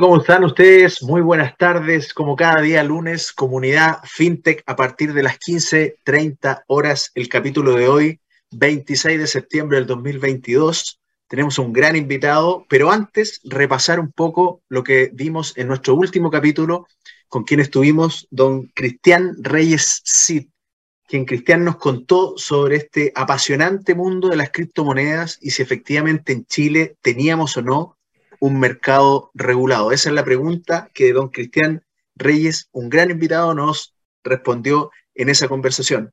¿cómo 0.00 0.18
están 0.18 0.44
ustedes? 0.44 1.02
Muy 1.02 1.22
buenas 1.22 1.56
tardes. 1.56 2.12
Como 2.12 2.36
cada 2.36 2.60
día 2.60 2.82
lunes, 2.82 3.32
comunidad 3.32 4.00
FinTech 4.04 4.62
a 4.66 4.76
partir 4.76 5.14
de 5.14 5.22
las 5.22 5.38
15.30 5.38 6.64
horas. 6.66 7.12
El 7.14 7.28
capítulo 7.30 7.72
de 7.72 7.88
hoy, 7.88 8.20
26 8.50 9.18
de 9.18 9.26
septiembre 9.26 9.78
del 9.78 9.86
2022. 9.86 11.00
Tenemos 11.28 11.58
un 11.58 11.72
gran 11.72 11.96
invitado, 11.96 12.66
pero 12.68 12.90
antes 12.90 13.40
repasar 13.44 13.98
un 13.98 14.12
poco 14.12 14.60
lo 14.68 14.84
que 14.84 15.10
vimos 15.14 15.56
en 15.56 15.68
nuestro 15.68 15.94
último 15.94 16.30
capítulo 16.30 16.86
con 17.28 17.44
quien 17.44 17.60
estuvimos, 17.60 18.28
don 18.30 18.66
Cristian 18.74 19.36
Reyes 19.38 20.02
Cid, 20.04 20.48
quien 21.08 21.24
Cristian 21.24 21.64
nos 21.64 21.76
contó 21.76 22.34
sobre 22.36 22.76
este 22.76 23.12
apasionante 23.14 23.94
mundo 23.94 24.28
de 24.28 24.36
las 24.36 24.50
criptomonedas 24.50 25.38
y 25.40 25.52
si 25.52 25.62
efectivamente 25.62 26.32
en 26.32 26.44
Chile 26.44 26.96
teníamos 27.00 27.56
o 27.56 27.62
no 27.62 27.96
un 28.40 28.60
mercado 28.60 29.30
regulado? 29.34 29.92
Esa 29.92 30.08
es 30.10 30.14
la 30.14 30.24
pregunta 30.24 30.90
que 30.94 31.12
don 31.12 31.28
Cristian 31.28 31.84
Reyes, 32.14 32.68
un 32.72 32.88
gran 32.88 33.10
invitado, 33.10 33.52
nos 33.54 33.94
respondió 34.24 34.90
en 35.14 35.28
esa 35.28 35.48
conversación. 35.48 36.12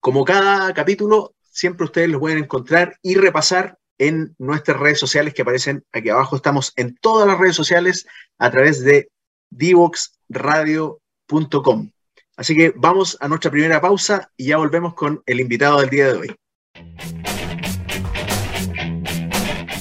Como 0.00 0.24
cada 0.24 0.72
capítulo, 0.74 1.34
siempre 1.42 1.84
ustedes 1.84 2.08
lo 2.08 2.18
pueden 2.20 2.38
encontrar 2.38 2.96
y 3.02 3.16
repasar 3.16 3.78
en 3.98 4.34
nuestras 4.38 4.80
redes 4.80 4.98
sociales 4.98 5.34
que 5.34 5.42
aparecen 5.42 5.84
aquí 5.92 6.08
abajo. 6.08 6.36
Estamos 6.36 6.72
en 6.76 6.96
todas 6.96 7.28
las 7.28 7.38
redes 7.38 7.56
sociales 7.56 8.06
a 8.38 8.50
través 8.50 8.82
de 8.82 9.10
divoxradio.com. 9.50 11.90
Así 12.36 12.56
que 12.56 12.72
vamos 12.74 13.18
a 13.20 13.28
nuestra 13.28 13.50
primera 13.50 13.78
pausa 13.80 14.30
y 14.36 14.46
ya 14.46 14.56
volvemos 14.56 14.94
con 14.94 15.22
el 15.26 15.40
invitado 15.40 15.80
del 15.80 15.90
día 15.90 16.06
de 16.06 16.14
hoy. 16.14 16.34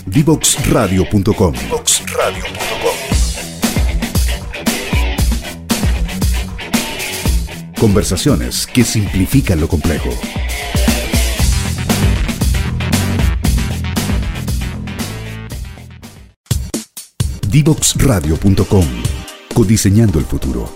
Divoxradio.com. 0.10 1.54
Conversaciones 7.80 8.66
que 8.66 8.84
simplifican 8.84 9.62
lo 9.62 9.68
complejo. 9.68 10.10
Divoxradio.com. 17.48 18.86
Codiseñando 19.54 20.18
el 20.18 20.26
futuro. 20.26 20.74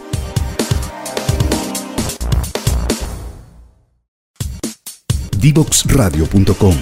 Divoxradio.com. 5.39 6.75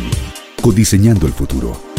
Codiseñando 0.62 1.28
el 1.28 1.34
futuro. 1.34 1.91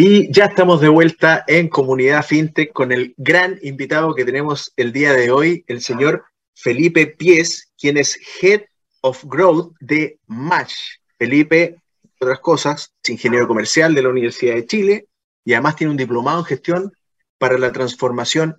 Y 0.00 0.32
ya 0.32 0.44
estamos 0.44 0.80
de 0.80 0.88
vuelta 0.88 1.42
en 1.48 1.66
Comunidad 1.68 2.24
FinTech 2.24 2.72
con 2.72 2.92
el 2.92 3.14
gran 3.16 3.58
invitado 3.62 4.14
que 4.14 4.24
tenemos 4.24 4.72
el 4.76 4.92
día 4.92 5.12
de 5.12 5.32
hoy, 5.32 5.64
el 5.66 5.82
señor 5.82 6.24
Felipe 6.54 7.08
Pies, 7.08 7.72
quien 7.76 7.96
es 7.96 8.16
Head 8.40 8.60
of 9.00 9.24
Growth 9.24 9.74
de 9.80 10.20
Match. 10.28 10.72
Felipe, 11.18 11.80
otras 12.20 12.38
cosas, 12.38 12.94
es 13.02 13.10
ingeniero 13.10 13.48
comercial 13.48 13.92
de 13.92 14.02
la 14.02 14.10
Universidad 14.10 14.54
de 14.54 14.66
Chile 14.66 15.08
y 15.44 15.54
además 15.54 15.74
tiene 15.74 15.90
un 15.90 15.96
diplomado 15.96 16.38
en 16.38 16.44
gestión 16.44 16.92
para 17.36 17.58
la 17.58 17.72
transformación 17.72 18.56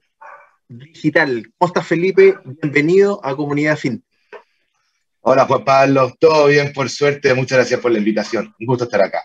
digital. 0.67 1.53
¿Cómo 1.57 1.69
estás, 1.69 1.87
Felipe? 1.87 2.37
Bienvenido 2.43 3.21
a 3.23 3.33
Comunidad 3.33 3.77
FinTech. 3.77 4.05
Hola, 5.21 5.45
Juan 5.45 5.63
Pablo. 5.63 6.13
Todo 6.19 6.47
bien, 6.47 6.73
por 6.73 6.89
suerte. 6.89 7.33
Muchas 7.33 7.59
gracias 7.59 7.79
por 7.79 7.93
la 7.93 7.99
invitación. 7.99 8.53
Un 8.59 8.65
gusto 8.65 8.83
estar 8.83 9.01
acá. 9.01 9.23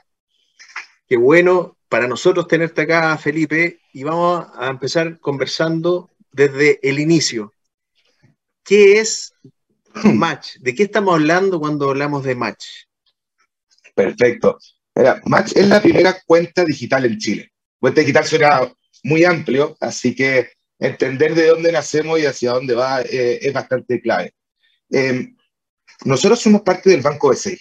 Qué 1.09 1.17
bueno 1.17 1.77
para 1.94 2.09
nosotros 2.09 2.49
tenerte 2.49 2.82
acá, 2.82 3.16
Felipe, 3.19 3.78
y 3.93 4.03
vamos 4.03 4.49
a 4.56 4.66
empezar 4.66 5.21
conversando 5.21 6.10
desde 6.32 6.81
el 6.82 6.99
inicio. 6.99 7.55
¿Qué 8.65 8.99
es 8.99 9.32
Match? 10.03 10.56
¿De 10.56 10.75
qué 10.75 10.82
estamos 10.82 11.15
hablando 11.15 11.60
cuando 11.60 11.91
hablamos 11.91 12.25
de 12.25 12.34
Match? 12.34 12.65
Perfecto. 13.94 14.59
Match 15.27 15.53
es 15.55 15.69
la 15.69 15.81
primera 15.81 16.21
cuenta 16.27 16.65
digital 16.65 17.05
en 17.05 17.16
Chile. 17.16 17.53
Cuenta 17.78 18.00
digital 18.00 18.25
suena 18.25 18.75
muy 19.05 19.22
amplio, 19.22 19.76
así 19.78 20.16
que 20.16 20.49
entender 20.81 21.37
de 21.37 21.47
dónde 21.47 21.71
nacemos 21.71 22.19
y 22.19 22.26
hacia 22.26 22.55
dónde 22.55 22.75
va 22.75 23.03
eh, 23.03 23.38
es 23.41 23.53
bastante 23.53 24.00
clave. 24.00 24.34
Em, 24.91 25.37
nosotros 26.05 26.41
somos 26.41 26.62
parte 26.62 26.91
del 26.91 27.03
Banco 27.03 27.32
B6 27.32 27.56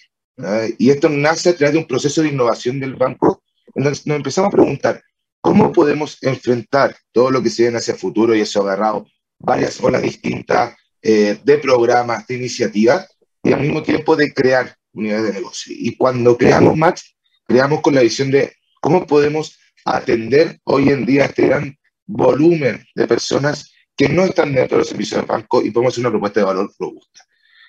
y 0.79 0.89
esto 0.89 1.07
nace 1.07 1.49
a 1.49 1.55
través 1.55 1.73
de 1.73 1.79
un 1.81 1.87
proceso 1.87 2.23
de 2.23 2.29
innovación 2.29 2.79
del 2.79 2.95
banco 2.95 3.42
entonces 3.75 4.05
nos 4.05 4.17
empezamos 4.17 4.49
a 4.49 4.55
preguntar, 4.55 5.03
¿cómo 5.41 5.71
podemos 5.71 6.17
enfrentar 6.21 6.95
todo 7.11 7.31
lo 7.31 7.41
que 7.41 7.49
se 7.49 7.63
viene 7.63 7.77
hacia 7.77 7.93
el 7.93 7.99
futuro 7.99 8.35
y 8.35 8.41
eso 8.41 8.61
agarrado 8.61 9.07
varias 9.39 9.81
olas 9.81 10.01
distintas 10.01 10.75
eh, 11.01 11.37
de 11.43 11.57
programas, 11.57 12.25
de 12.27 12.35
iniciativas 12.35 13.07
y 13.41 13.51
al 13.51 13.61
mismo 13.61 13.83
tiempo 13.83 14.15
de 14.15 14.33
crear 14.33 14.75
unidades 14.93 15.27
de 15.27 15.33
negocio? 15.33 15.75
Y 15.77 15.95
cuando 15.95 16.37
creamos 16.37 16.77
Match, 16.77 17.01
creamos 17.45 17.81
con 17.81 17.95
la 17.95 18.01
visión 18.01 18.31
de 18.31 18.53
cómo 18.79 19.05
podemos 19.05 19.57
atender 19.85 20.59
hoy 20.63 20.89
en 20.89 21.05
día 21.05 21.25
este 21.25 21.47
gran 21.47 21.77
volumen 22.05 22.85
de 22.95 23.07
personas 23.07 23.71
que 23.95 24.09
no 24.09 24.23
están 24.23 24.53
dentro 24.53 24.77
de 24.77 24.81
los 24.81 24.89
servicios 24.89 25.19
del 25.19 25.27
banco 25.27 25.61
y 25.61 25.71
podemos 25.71 25.93
hacer 25.93 26.01
una 26.01 26.11
propuesta 26.11 26.39
de 26.39 26.45
valor 26.45 26.71
robusta. 26.79 27.21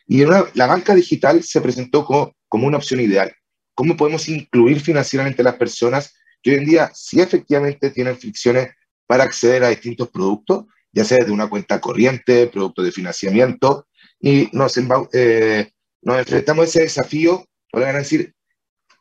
Y 0.06 0.24
la 0.24 0.66
banca 0.66 0.94
digital 0.94 1.42
se 1.42 1.60
presentó 1.60 2.04
como 2.04 2.66
una 2.66 2.76
opción 2.76 3.00
ideal 3.00 3.34
cómo 3.74 3.96
podemos 3.96 4.28
incluir 4.28 4.80
financieramente 4.80 5.42
a 5.42 5.46
las 5.46 5.56
personas 5.56 6.14
que 6.42 6.50
hoy 6.50 6.56
en 6.58 6.64
día 6.66 6.90
sí 6.94 7.20
efectivamente 7.20 7.90
tienen 7.90 8.16
fricciones 8.16 8.70
para 9.06 9.24
acceder 9.24 9.64
a 9.64 9.70
distintos 9.70 10.10
productos, 10.10 10.66
ya 10.92 11.04
sea 11.04 11.24
de 11.24 11.30
una 11.30 11.48
cuenta 11.48 11.80
corriente, 11.80 12.46
productos 12.46 12.84
de 12.84 12.92
financiamiento, 12.92 13.86
y 14.20 14.48
nos, 14.52 14.78
eh, 15.12 15.72
nos 16.02 16.18
enfrentamos 16.18 16.64
a 16.64 16.68
ese 16.68 16.80
desafío, 16.82 17.44
para 17.70 17.92
decir, 17.92 18.34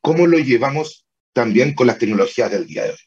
cómo 0.02 0.26
lo 0.26 0.40
llevamos 0.40 1.06
también 1.34 1.74
con 1.74 1.88
las 1.88 1.98
tecnologías 1.98 2.52
del 2.52 2.66
día 2.66 2.84
de 2.84 2.90
hoy. 2.92 2.98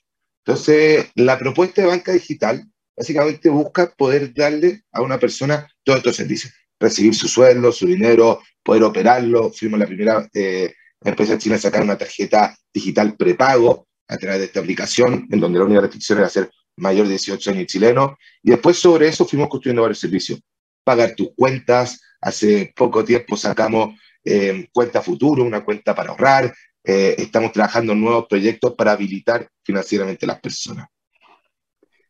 Entonces, 0.44 1.10
la 1.14 1.38
propuesta 1.38 1.82
de 1.82 1.88
banca 1.88 2.12
digital 2.12 2.64
básicamente 2.96 3.48
busca 3.48 3.92
poder 3.96 4.32
darle 4.32 4.82
a 4.92 5.02
una 5.02 5.18
persona 5.18 5.68
todos 5.84 5.98
estos 5.98 6.16
servicios, 6.16 6.52
recibir 6.78 7.14
su 7.14 7.28
sueldo, 7.28 7.72
su 7.72 7.86
dinero, 7.86 8.40
poder 8.62 8.84
operarlo, 8.84 9.52
fuimos 9.52 9.78
la 9.78 9.86
primera 9.86 10.28
eh, 10.32 10.72
empresa 11.10 11.38
china 11.38 11.58
sacar 11.58 11.82
una 11.82 11.98
tarjeta 11.98 12.56
digital 12.72 13.16
prepago 13.16 13.86
a 14.08 14.16
través 14.16 14.40
de 14.40 14.44
esta 14.46 14.60
aplicación, 14.60 15.26
en 15.30 15.40
donde 15.40 15.58
la 15.58 15.64
única 15.64 15.80
restricción 15.80 16.18
era 16.18 16.28
ser 16.28 16.50
mayor 16.76 17.06
de 17.06 17.12
18 17.12 17.50
años 17.50 17.66
chileno. 17.66 18.16
Y 18.42 18.50
después 18.50 18.78
sobre 18.78 19.08
eso 19.08 19.24
fuimos 19.24 19.48
construyendo 19.48 19.82
varios 19.82 19.98
servicios. 19.98 20.40
Pagar 20.84 21.14
tus 21.14 21.30
cuentas. 21.34 22.00
Hace 22.20 22.72
poco 22.74 23.04
tiempo 23.04 23.36
sacamos 23.36 23.98
eh, 24.24 24.68
cuenta 24.72 25.02
futuro, 25.02 25.44
una 25.44 25.64
cuenta 25.64 25.94
para 25.94 26.10
ahorrar. 26.10 26.54
Eh, 26.84 27.14
estamos 27.18 27.52
trabajando 27.52 27.92
en 27.92 28.00
nuevos 28.00 28.26
proyectos 28.28 28.74
para 28.74 28.92
habilitar 28.92 29.48
financieramente 29.64 30.24
a 30.24 30.28
las 30.28 30.40
personas. 30.40 30.86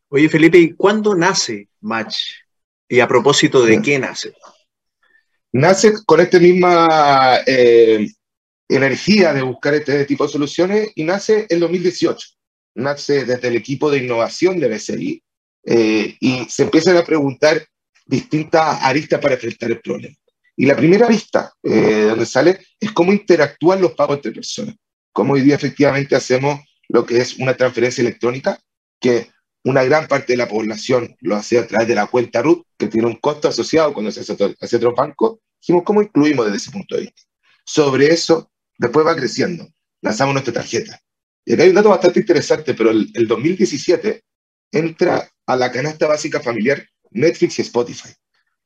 Oye, 0.09 0.29
Felipe, 0.29 0.75
¿cuándo 0.77 1.15
nace 1.15 1.69
Match? 1.81 2.19
¿Y 2.89 3.01
a 3.01 3.09
propósito 3.09 3.65
de 3.65 3.83
qué 3.83 3.99
nace? 3.99 4.33
Nace 5.53 5.93
con 6.05 6.21
esta 6.21 6.39
misma 6.39 7.39
eh, 7.47 8.07
energía 8.69 9.33
de 9.33 9.43
buscar 9.43 9.75
este 9.75 10.05
tipo 10.05 10.27
de 10.27 10.33
soluciones 10.33 10.91
y 10.95 11.05
nace 11.05 11.47
en 11.49 11.61
2018. 11.61 12.29
Nace 12.75 13.25
desde 13.25 13.49
el 13.49 13.57
equipo 13.57 13.91
de 13.91 13.99
innovación 13.99 14.59
de 14.59 14.69
BCI 14.69 15.23
eh, 15.65 16.17
y 16.21 16.45
se 16.49 16.65
empiezan 16.65 16.97
a 16.97 17.05
preguntar 17.05 17.67
distintas 18.05 18.83
aristas 18.83 19.21
para 19.21 19.35
enfrentar 19.35 19.71
el 19.71 19.81
problema. 19.81 20.15
Y 20.57 20.67
la 20.67 20.77
primera 20.77 21.07
arista 21.07 21.53
eh, 21.63 22.07
donde 22.09 22.27
sale 22.27 22.61
es 22.81 22.93
cómo 22.93 23.13
interactúan 23.13 23.81
los 23.81 23.93
pagos 23.93 24.17
entre 24.17 24.33
personas. 24.33 24.75
Cómo 25.13 25.35
hoy 25.35 25.43
día 25.43 25.55
efectivamente 25.55 26.17
hacemos 26.17 26.61
lo 26.89 27.05
que 27.05 27.19
es 27.19 27.37
una 27.39 27.57
transferencia 27.57 28.03
electrónica, 28.03 28.59
que 29.01 29.31
una 29.65 29.83
gran 29.83 30.07
parte 30.07 30.33
de 30.33 30.37
la 30.37 30.49
población 30.49 31.17
lo 31.21 31.35
hace 31.35 31.59
a 31.59 31.67
través 31.67 31.89
de 31.89 31.95
la 31.95 32.07
cuenta 32.07 32.41
RUT, 32.41 32.65
que 32.79 32.87
tiene 32.87 33.09
un 33.09 33.17
costo 33.17 33.49
asociado 33.49 33.93
cuando 33.93 34.13
se 34.13 34.21
hace 34.21 34.37
hacia 34.61 34.79
otro 34.79 34.95
banco. 34.95 35.41
Dijimos, 35.61 35.83
¿cómo 35.85 36.03
incluimos 36.03 36.47
desde 36.47 36.59
ese 36.59 36.71
punto 36.71 36.95
de 36.95 37.03
vista? 37.03 37.23
Sobre 37.65 38.07
eso 38.07 38.51
Después 38.79 39.07
va 39.07 39.17
creciendo. 39.17 39.69
Lanzamos 40.03 40.35
nuestra 40.35 40.55
tarjeta. 40.55 41.01
Y 41.45 41.55
acá 41.55 41.63
hay 41.63 41.69
un 41.69 41.77
dato 41.77 41.91
bastante 41.91 42.21
interesante, 42.21 42.75
pero 42.75 42.91
el, 42.91 43.27
2017 43.29 44.23
entra 44.73 45.31
a 45.47 45.57
la 45.57 45.71
canasta 45.71 46.07
básica 46.07 46.41
familiar 46.41 46.85
Netflix 47.11 47.59
y 47.59 47.63
Spotify. 47.63 48.11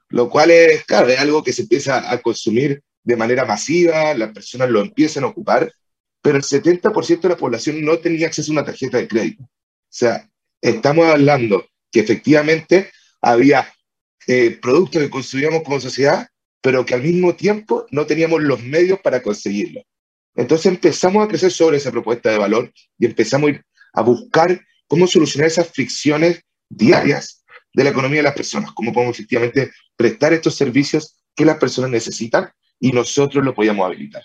Lo 0.08 0.28
cual 0.28 0.50
es, 0.50 0.84
claro, 0.84 1.08
algo 1.18 1.44
que 1.44 1.52
se 1.52 1.62
empieza 1.62 2.10
a 2.10 2.18
consumir 2.20 2.82
de 3.04 3.16
manera 3.16 3.44
masiva, 3.44 4.14
las 4.14 4.32
personas 4.32 4.70
lo 4.70 4.80
empiezan 4.80 5.24
a 5.24 5.28
ocupar, 5.28 5.72
pero 6.22 6.36
el 6.36 6.42
70% 6.42 7.20
de 7.20 7.28
la 7.28 7.36
población 7.36 7.84
no 7.84 7.98
tenía 7.98 8.26
acceso 8.26 8.50
a 8.50 8.54
una 8.54 8.64
tarjeta 8.64 8.98
de 8.98 9.08
crédito. 9.08 9.44
O 9.44 9.48
sea, 9.88 10.28
estamos 10.60 11.06
hablando 11.06 11.66
que 11.92 12.00
efectivamente 12.00 12.90
había 13.20 13.72
eh, 14.26 14.58
productos 14.60 15.02
que 15.02 15.10
consumíamos 15.10 15.62
como 15.62 15.80
sociedad, 15.80 16.28
pero 16.60 16.84
que 16.84 16.94
al 16.94 17.02
mismo 17.02 17.34
tiempo 17.34 17.86
no 17.90 18.06
teníamos 18.06 18.42
los 18.42 18.62
medios 18.62 19.00
para 19.00 19.22
conseguirlo. 19.22 19.82
Entonces 20.34 20.66
empezamos 20.66 21.24
a 21.24 21.28
crecer 21.28 21.50
sobre 21.50 21.76
esa 21.76 21.90
propuesta 21.90 22.30
de 22.30 22.38
valor 22.38 22.72
y 22.98 23.06
empezamos 23.06 23.52
a 23.92 24.02
buscar 24.02 24.60
cómo 24.86 25.06
solucionar 25.06 25.48
esas 25.48 25.68
fricciones 25.68 26.42
diarias 26.68 27.44
de 27.72 27.84
la 27.84 27.90
economía 27.90 28.18
de 28.18 28.24
las 28.24 28.34
personas, 28.34 28.72
cómo 28.72 28.92
podemos 28.92 29.16
efectivamente 29.16 29.70
prestar 29.96 30.32
estos 30.32 30.54
servicios 30.54 31.16
que 31.34 31.44
las 31.44 31.58
personas 31.58 31.90
necesitan 31.90 32.50
y 32.78 32.92
nosotros 32.92 33.44
lo 33.44 33.54
podíamos 33.54 33.86
habilitar. 33.86 34.22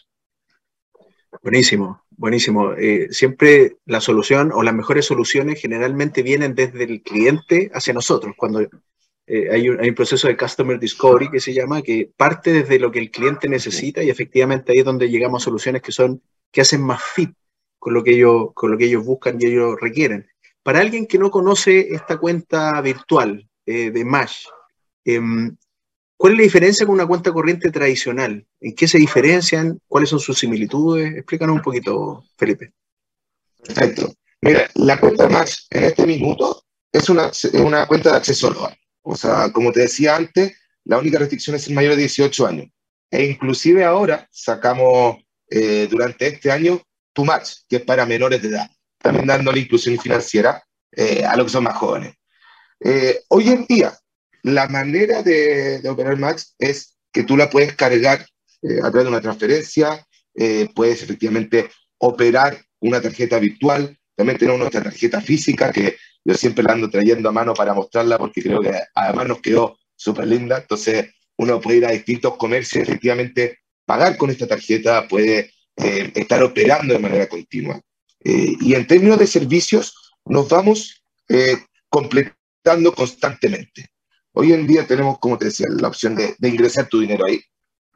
Buenísimo, 1.43 2.01
buenísimo. 2.09 2.73
Eh, 2.73 3.07
siempre 3.11 3.77
la 3.85 4.01
solución 4.01 4.51
o 4.53 4.63
las 4.63 4.73
mejores 4.73 5.05
soluciones 5.05 5.61
generalmente 5.61 6.23
vienen 6.23 6.55
desde 6.55 6.85
el 6.85 7.01
cliente 7.03 7.69
hacia 7.73 7.93
nosotros. 7.93 8.33
Cuando 8.37 8.65
eh, 9.27 9.49
hay, 9.51 9.69
un, 9.69 9.95
proceso 9.95 10.27
de 10.27 10.37
Customer 10.37 10.79
Discovery 10.79 11.31
que 11.31 11.39
se 11.39 11.53
llama, 11.53 11.81
que 11.81 12.11
parte 12.15 12.51
desde 12.53 12.77
lo 12.77 12.91
que 12.91 12.99
el 12.99 13.09
cliente 13.09 13.49
necesita 13.49 14.03
y 14.03 14.09
efectivamente 14.09 14.71
ahí 14.71 14.79
es 14.79 14.85
donde 14.85 15.09
llegamos 15.09 15.41
a 15.41 15.45
soluciones 15.45 15.81
que 15.81 15.91
son, 15.91 16.21
que 16.51 16.61
hacen 16.61 16.81
más 16.81 17.01
fit 17.01 17.31
con 17.79 17.93
lo 17.93 18.03
que 18.03 18.11
ellos, 18.11 18.49
con 18.53 18.71
lo 18.71 18.77
que 18.77 18.85
ellos 18.85 19.03
buscan 19.03 19.37
y 19.39 19.47
ellos 19.47 19.77
requieren. 19.81 20.27
Para 20.61 20.79
alguien 20.79 21.07
que 21.07 21.17
no 21.17 21.31
conoce 21.31 21.93
esta 21.93 22.17
cuenta 22.17 22.79
virtual 22.81 23.47
eh, 23.65 23.89
de 23.89 24.05
Mash, 24.05 24.45
eh, 25.05 25.19
¿cuál 26.17 26.33
es 26.33 26.37
la 26.37 26.43
diferencia 26.43 26.85
con 26.85 26.93
una 26.93 27.07
cuenta 27.07 27.31
corriente 27.31 27.71
tradicional? 27.71 28.45
¿En 28.59 28.75
qué 28.75 28.87
se 28.87 28.99
diferencian? 28.99 29.79
¿Cuáles 29.87 30.09
son 30.09 30.19
sus 30.19 30.37
similitudes? 30.37 31.15
Explícanos 31.15 31.55
un 31.55 31.61
poquito, 31.61 32.23
Felipe. 32.37 32.73
Perfecto. 33.63 34.13
Mira, 34.41 34.69
la 34.75 34.99
cuenta 34.99 35.27
Mash 35.29 35.61
en 35.71 35.83
este 35.85 36.05
minuto 36.05 36.63
es 36.91 37.09
una, 37.09 37.31
una 37.63 37.87
cuenta 37.87 38.11
de 38.11 38.17
acceso 38.17 38.51
global. 38.51 38.77
O 39.07 39.15
sea, 39.15 39.51
como 39.51 39.71
te 39.71 39.81
decía 39.81 40.15
antes, 40.15 40.57
la 40.83 40.97
única 40.97 41.19
restricción 41.19 41.55
es 41.55 41.63
ser 41.63 41.75
mayor 41.75 41.95
de 41.95 42.01
18 42.01 42.47
años. 42.47 42.67
E 43.11 43.23
inclusive 43.23 43.85
ahora 43.85 44.27
sacamos 44.31 45.17
eh, 45.49 45.87
durante 45.89 46.25
este 46.25 46.51
año 46.51 46.81
Tu 47.13 47.23
Match, 47.23 47.51
que 47.69 47.77
es 47.77 47.81
para 47.83 48.07
menores 48.07 48.41
de 48.41 48.47
edad, 48.49 48.69
también 48.97 49.27
dando 49.27 49.51
la 49.51 49.59
inclusión 49.59 49.99
financiera 49.99 50.63
eh, 50.91 51.23
a 51.23 51.35
los 51.37 51.45
que 51.45 51.51
son 51.51 51.65
más 51.65 51.77
jóvenes. 51.77 52.15
Eh, 52.79 53.21
hoy 53.27 53.49
en 53.49 53.65
día, 53.67 53.93
la 54.41 54.67
manera 54.67 55.21
de, 55.21 55.81
de, 55.81 55.89
operar 55.89 56.17
Max 56.17 56.55
es 56.57 56.97
que 57.11 57.23
tú 57.23 57.37
la 57.37 57.47
puedes 57.47 57.75
cargar 57.75 58.25
eh, 58.63 58.79
a 58.79 58.89
través 58.89 59.03
de 59.03 59.09
una 59.09 59.21
transferencia, 59.21 60.05
puedes 60.73 61.01
efectivamente 61.01 61.69
operar 61.99 62.61
una 62.81 62.99
tarjeta 62.99 63.39
virtual, 63.39 63.97
también 64.15 64.37
tenemos 64.37 64.59
nuestra 64.59 64.83
tarjeta 64.83 65.21
física 65.21 65.71
que 65.71 65.95
yo 66.25 66.33
siempre 66.33 66.63
la 66.63 66.73
ando 66.73 66.89
trayendo 66.89 67.29
a 67.29 67.31
mano 67.31 67.53
para 67.53 67.73
mostrarla 67.73 68.17
porque 68.17 68.41
creo 68.41 68.59
que 68.59 68.73
además 68.95 69.27
nos 69.27 69.41
quedó 69.41 69.77
súper 69.95 70.27
linda. 70.27 70.57
Entonces, 70.57 71.13
uno 71.37 71.61
puede 71.61 71.77
ir 71.77 71.85
a 71.85 71.91
distintos 71.91 72.35
comercios, 72.35 72.83
efectivamente, 72.83 73.59
pagar 73.85 74.17
con 74.17 74.31
esta 74.31 74.47
tarjeta, 74.47 75.07
puede 75.07 75.51
eh, 75.77 76.11
estar 76.15 76.41
operando 76.43 76.93
de 76.93 76.99
manera 76.99 77.29
continua. 77.29 77.79
Eh, 78.23 78.53
y 78.59 78.73
en 78.73 78.87
términos 78.87 79.19
de 79.19 79.27
servicios, 79.27 80.15
nos 80.25 80.49
vamos 80.49 81.03
eh, 81.29 81.57
completando 81.89 82.93
constantemente. 82.95 83.89
Hoy 84.33 84.51
en 84.51 84.65
día 84.65 84.87
tenemos, 84.87 85.19
como 85.19 85.37
te 85.37 85.45
decía, 85.45 85.67
la 85.69 85.87
opción 85.87 86.15
de, 86.15 86.35
de 86.39 86.49
ingresar 86.49 86.87
tu 86.87 86.99
dinero 86.99 87.23
ahí. 87.27 87.39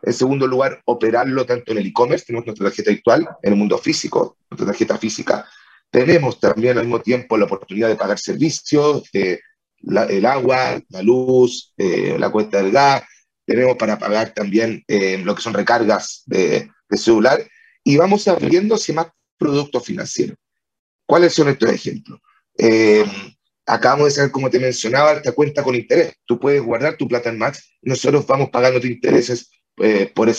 En 0.03 0.13
segundo 0.13 0.45
lugar, 0.45 0.81
operarlo 0.85 1.45
tanto 1.47 1.71
en 1.71 1.79
el 1.79 1.87
e-commerce, 1.87 2.25
tenemos 2.25 2.45
nuestra 2.45 2.67
tarjeta 2.67 2.91
virtual, 2.91 3.27
en 3.41 3.53
el 3.53 3.57
mundo 3.57 3.77
físico, 3.79 4.37
nuestra 4.49 4.67
tarjeta 4.67 4.97
física, 4.99 5.45
tenemos 5.91 6.39
también 6.39 6.77
al 6.77 6.85
mismo 6.85 7.01
tiempo 7.01 7.37
la 7.37 7.45
oportunidad 7.45 7.87
de 7.89 7.95
pagar 7.95 8.19
servicios, 8.19 9.09
eh, 9.13 9.39
el 9.81 10.25
agua, 10.25 10.81
la 10.89 11.01
luz, 11.01 11.73
eh, 11.77 12.15
la 12.19 12.29
cuenta 12.29 12.61
del 12.61 12.71
gas, 12.71 13.03
tenemos 13.45 13.77
para 13.77 13.97
pagar 13.97 14.33
también 14.33 14.83
eh, 14.87 15.17
lo 15.17 15.33
que 15.33 15.41
son 15.41 15.53
recargas 15.53 16.23
de, 16.25 16.69
celular 16.91 17.39
y 17.83 17.97
vamos 17.97 18.27
abriendo 18.27 18.75
hacia 18.75 18.95
más 18.95 19.07
productos 19.37 19.85
financieros. 19.85 20.37
¿Cuáles 21.05 21.33
son 21.33 21.49
estos 21.49 21.69
ejemplos? 21.69 22.19
acabamos 23.65 24.07
de 24.07 24.11
saber, 24.11 24.31
como 24.31 24.49
te 24.49 24.59
mencionaba, 24.59 25.13
esta 25.13 25.31
cuenta 25.31 25.63
con 25.63 25.73
interés. 25.73 26.13
Tú 26.25 26.37
puedes 26.37 26.61
guardar 26.61 26.97
tu 26.97 27.07
plata 27.07 27.29
en 27.29 27.37
Max 27.37 27.71
nosotros 27.81 28.27
vamos 28.27 28.49
pagando 28.49 28.81
tus 28.81 28.89
intereses 28.89 29.49
por, 30.13 30.29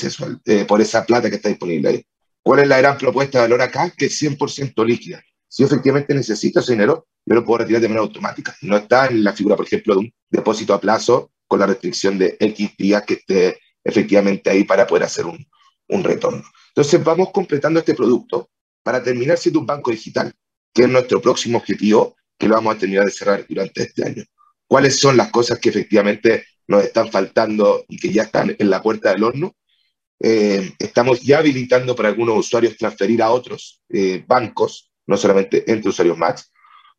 por 0.67 0.81
esa 0.83 1.07
plata 1.07 1.31
que 1.31 1.37
está 1.37 1.49
disponible 1.49 1.89
ahí. 1.89 2.07
¿Cuál 2.43 2.61
es 2.61 2.69
la 2.69 2.79
gran 2.79 2.99
propuesta 2.99 3.39
de 3.39 3.45
valor 3.45 3.63
acá? 3.63 3.91
Que 3.97 4.07
es 4.07 4.21
100% 4.21 4.85
líquida 4.85 5.23
si 5.51 5.65
efectivamente 5.65 6.15
necesito 6.15 6.61
ese 6.61 6.73
dinero, 6.73 7.09
yo 7.27 7.35
lo 7.35 7.45
puedo 7.45 7.59
retirar 7.59 7.83
de 7.83 7.89
manera 7.89 8.03
automática. 8.03 8.57
No 8.63 8.77
está 8.77 9.07
en 9.07 9.25
la 9.25 9.33
figura, 9.33 9.57
por 9.57 9.67
ejemplo, 9.67 9.95
de 9.95 10.01
un 10.01 10.15
depósito 10.31 10.73
a 10.73 10.81
plazo 10.81 11.33
con 11.49 11.59
la 11.59 11.67
restricción 11.67 12.19
de 12.19 12.37
X 12.39 12.77
días 12.79 13.03
que 13.03 13.15
esté 13.15 13.59
efectivamente 13.83 14.49
ahí 14.49 14.63
para 14.63 14.87
poder 14.87 15.03
hacer 15.03 15.27
un, 15.27 15.45
un 15.89 16.05
retorno. 16.05 16.45
Entonces 16.69 17.03
vamos 17.03 17.31
completando 17.33 17.81
este 17.81 17.95
producto 17.95 18.49
para 18.85 19.03
terminar 19.03 19.39
siendo 19.39 19.59
un 19.59 19.67
banco 19.67 19.91
digital, 19.91 20.33
que 20.73 20.83
es 20.83 20.89
nuestro 20.89 21.21
próximo 21.21 21.59
objetivo, 21.59 22.15
que 22.39 22.47
lo 22.47 22.55
vamos 22.55 22.77
a 22.77 22.79
terminar 22.79 23.05
de 23.05 23.11
cerrar 23.11 23.45
durante 23.49 23.83
este 23.83 24.07
año. 24.07 24.23
¿Cuáles 24.69 25.01
son 25.01 25.17
las 25.17 25.33
cosas 25.33 25.59
que 25.59 25.71
efectivamente 25.71 26.47
nos 26.69 26.85
están 26.85 27.11
faltando 27.11 27.85
y 27.89 27.99
que 27.99 28.13
ya 28.13 28.23
están 28.23 28.55
en 28.57 28.71
la 28.71 28.81
puerta 28.81 29.11
del 29.11 29.25
horno? 29.25 29.57
Eh, 30.21 30.75
estamos 30.79 31.23
ya 31.23 31.39
habilitando 31.39 31.97
para 31.97 32.11
algunos 32.11 32.39
usuarios 32.39 32.77
transferir 32.77 33.21
a 33.21 33.31
otros 33.31 33.83
eh, 33.89 34.23
bancos 34.25 34.90
no 35.11 35.17
solamente 35.17 35.71
entre 35.71 35.91
usuarios 35.91 36.17
Max, 36.17 36.51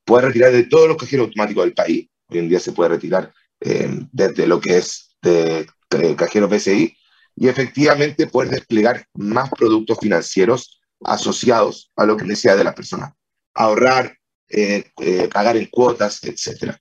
puede 0.03 0.27
retirar 0.27 0.51
de 0.51 0.63
todos 0.63 0.88
los 0.88 0.98
cajeros 0.98 1.27
automáticos 1.27 1.63
del 1.63 1.74
país. 1.74 2.10
Hoy 2.27 2.39
en 2.39 2.50
día 2.50 2.60
se 2.60 2.74
puede 2.74 2.89
retirar 2.89 3.34
eh, 3.62 3.89
desde 4.12 4.48
lo 4.48 4.60
que 4.60 4.77
es 4.77 5.15
de, 5.22 5.68
de 5.89 6.15
cajeros 6.15 6.50
BCI 6.50 6.96
y 7.36 7.48
efectivamente 7.48 8.27
poder 8.27 8.50
desplegar 8.50 9.06
más 9.13 9.50
productos 9.50 9.98
financieros 10.00 10.82
asociados 11.03 11.91
a 11.96 12.06
lo 12.06 12.18
que 12.18 12.25
decía 12.25 12.56
de 12.56 12.63
la 12.63 12.75
persona. 12.75 13.15
Ahorrar, 13.53 14.18
eh, 14.50 14.84
eh, 15.00 15.30
pagar 15.32 15.58
en 15.58 15.65
cuotas, 15.68 16.24
etc. 16.24 16.75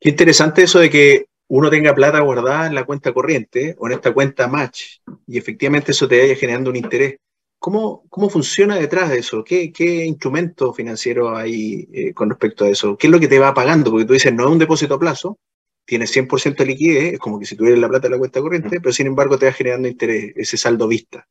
Qué 0.00 0.08
interesante 0.08 0.64
eso 0.64 0.78
de 0.80 0.90
que 0.90 1.26
uno 1.48 1.70
tenga 1.70 1.94
plata 1.94 2.20
guardada 2.20 2.66
en 2.66 2.74
la 2.74 2.84
cuenta 2.84 3.12
corriente 3.12 3.76
o 3.78 3.86
en 3.86 3.94
esta 3.94 4.12
cuenta 4.12 4.48
Match 4.48 4.98
y 5.26 5.38
efectivamente 5.38 5.92
eso 5.92 6.08
te 6.08 6.20
vaya 6.20 6.34
generando 6.34 6.70
un 6.70 6.76
interés. 6.76 7.16
¿Cómo, 7.58 8.04
¿Cómo 8.08 8.30
funciona 8.30 8.76
detrás 8.76 9.10
de 9.10 9.18
eso? 9.18 9.42
¿Qué, 9.42 9.72
qué 9.72 10.04
instrumento 10.04 10.72
financiero 10.72 11.36
hay 11.36 11.88
eh, 11.92 12.14
con 12.14 12.30
respecto 12.30 12.64
a 12.64 12.68
eso? 12.68 12.96
¿Qué 12.96 13.06
es 13.06 13.10
lo 13.10 13.18
que 13.18 13.28
te 13.28 13.38
va 13.38 13.54
pagando? 13.54 13.90
Porque 13.90 14.04
tú 14.04 14.12
dices, 14.12 14.32
no 14.32 14.44
es 14.44 14.50
un 14.50 14.58
depósito 14.58 14.94
a 14.94 14.98
plazo, 14.98 15.38
tienes 15.84 16.14
100% 16.14 16.56
de 16.56 16.66
liquidez, 16.66 17.14
es 17.14 17.18
como 17.18 17.38
que 17.38 17.46
si 17.46 17.56
tuvieras 17.56 17.80
la 17.80 17.88
plata 17.88 18.06
en 18.06 18.12
la 18.12 18.18
cuenta 18.18 18.40
corriente, 18.40 18.80
pero 18.80 18.92
sin 18.92 19.06
embargo 19.06 19.38
te 19.38 19.46
va 19.46 19.52
generando 19.52 19.88
interés, 19.88 20.32
ese 20.36 20.56
saldo 20.56 20.86
vista. 20.86 21.26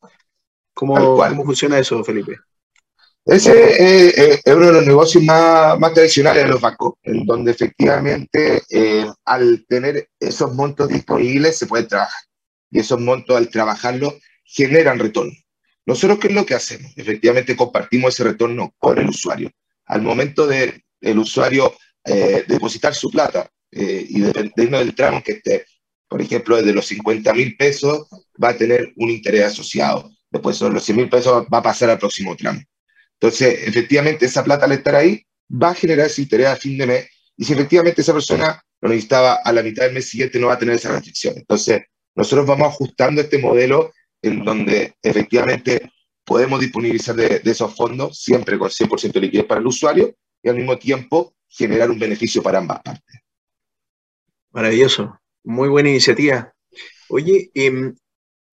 ¿Cómo, 0.73 1.17
¿cómo 1.17 1.45
funciona 1.45 1.79
eso, 1.79 2.03
Felipe? 2.03 2.37
Ese 3.25 3.51
eh, 3.51 4.13
eh, 4.15 4.41
es 4.45 4.53
uno 4.53 4.67
de 4.67 4.73
los 4.73 4.85
negocios 4.85 5.23
más, 5.23 5.79
más, 5.79 5.93
tradicionales 5.93 6.43
de 6.43 6.49
los 6.49 6.61
bancos, 6.61 6.93
en 7.01 7.25
donde 7.25 7.51
efectivamente 7.51 8.61
eh, 8.69 9.07
al 9.25 9.65
tener 9.67 10.09
esos 10.19 10.53
montos 10.53 10.89
disponibles 10.89 11.57
se 11.57 11.65
puede 11.65 11.85
trabajar. 11.85 12.21
Y 12.69 12.79
esos 12.79 12.99
montos 12.99 13.35
al 13.35 13.49
trabajarlos 13.49 14.13
generan 14.43 14.99
retorno. 14.99 15.33
Nosotros, 15.85 16.19
¿qué 16.19 16.27
es 16.27 16.33
lo 16.33 16.45
que 16.45 16.55
hacemos? 16.55 16.91
Efectivamente, 16.95 17.55
compartimos 17.55 18.13
ese 18.13 18.23
retorno 18.23 18.73
con 18.77 18.97
el 18.97 19.09
usuario. 19.09 19.51
Al 19.85 20.01
momento 20.01 20.47
de 20.47 20.83
el 21.01 21.19
usuario 21.19 21.75
eh, 22.03 22.43
depositar 22.47 22.95
su 22.95 23.11
plata 23.11 23.49
eh, 23.71 24.05
y 24.09 24.21
dependiendo 24.21 24.79
del 24.79 24.95
tramo 24.95 25.21
que 25.23 25.33
esté, 25.33 25.65
por 26.07 26.21
ejemplo, 26.21 26.57
desde 26.57 26.73
los 26.73 26.87
50 26.87 27.33
mil 27.33 27.55
pesos 27.55 28.07
va 28.41 28.49
a 28.49 28.57
tener 28.57 28.93
un 28.95 29.09
interés 29.09 29.45
asociado. 29.45 30.11
Después, 30.31 30.57
sobre 30.57 30.73
los 30.73 30.83
100 30.83 30.97
mil 30.97 31.09
pesos 31.09 31.45
va 31.53 31.59
a 31.59 31.63
pasar 31.63 31.89
al 31.89 31.99
próximo 31.99 32.35
tramo. 32.35 32.61
Entonces, 33.19 33.67
efectivamente, 33.67 34.25
esa 34.25 34.43
plata 34.43 34.65
al 34.65 34.71
estar 34.71 34.95
ahí 34.95 35.23
va 35.49 35.69
a 35.69 35.75
generar 35.75 36.07
ese 36.07 36.23
interés 36.23 36.47
a 36.47 36.55
fin 36.55 36.77
de 36.77 36.87
mes. 36.87 37.09
Y 37.37 37.45
si 37.45 37.53
efectivamente 37.53 38.01
esa 38.01 38.13
persona 38.13 38.61
lo 38.81 38.89
necesitaba 38.89 39.35
a 39.35 39.51
la 39.51 39.61
mitad 39.61 39.83
del 39.83 39.93
mes 39.93 40.09
siguiente, 40.09 40.39
no 40.39 40.47
va 40.47 40.53
a 40.53 40.59
tener 40.59 40.75
esa 40.75 40.91
restricción. 40.91 41.35
Entonces, 41.37 41.83
nosotros 42.15 42.45
vamos 42.45 42.67
ajustando 42.69 43.21
este 43.21 43.37
modelo 43.37 43.91
en 44.27 44.43
donde 44.43 44.95
efectivamente 45.01 45.91
podemos 46.23 46.59
disponibilizar 46.59 47.15
de, 47.15 47.41
esos 47.43 47.75
fondos 47.75 48.19
siempre 48.19 48.57
con 48.57 48.69
100% 48.69 49.13
de 49.13 49.21
liquidez 49.21 49.45
para 49.45 49.61
el 49.61 49.67
usuario 49.67 50.15
y 50.41 50.49
al 50.49 50.55
mismo 50.55 50.77
tiempo 50.77 51.35
generar 51.47 51.89
un 51.89 51.99
beneficio 51.99 52.41
para 52.41 52.59
ambas 52.59 52.81
partes. 52.81 53.21
Maravilloso, 54.51 55.19
muy 55.43 55.69
buena 55.69 55.89
iniciativa. 55.89 56.53
Oye, 57.09 57.51
eh, 57.53 57.93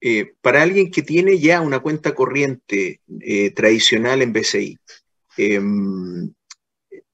eh, 0.05 0.35
para 0.41 0.63
alguien 0.63 0.91
que 0.91 1.03
tiene 1.03 1.39
ya 1.39 1.61
una 1.61 1.79
cuenta 1.79 2.13
corriente 2.13 3.01
eh, 3.21 3.51
tradicional 3.53 4.21
en 4.21 4.33
BCI, 4.33 4.79
em, 5.37 6.35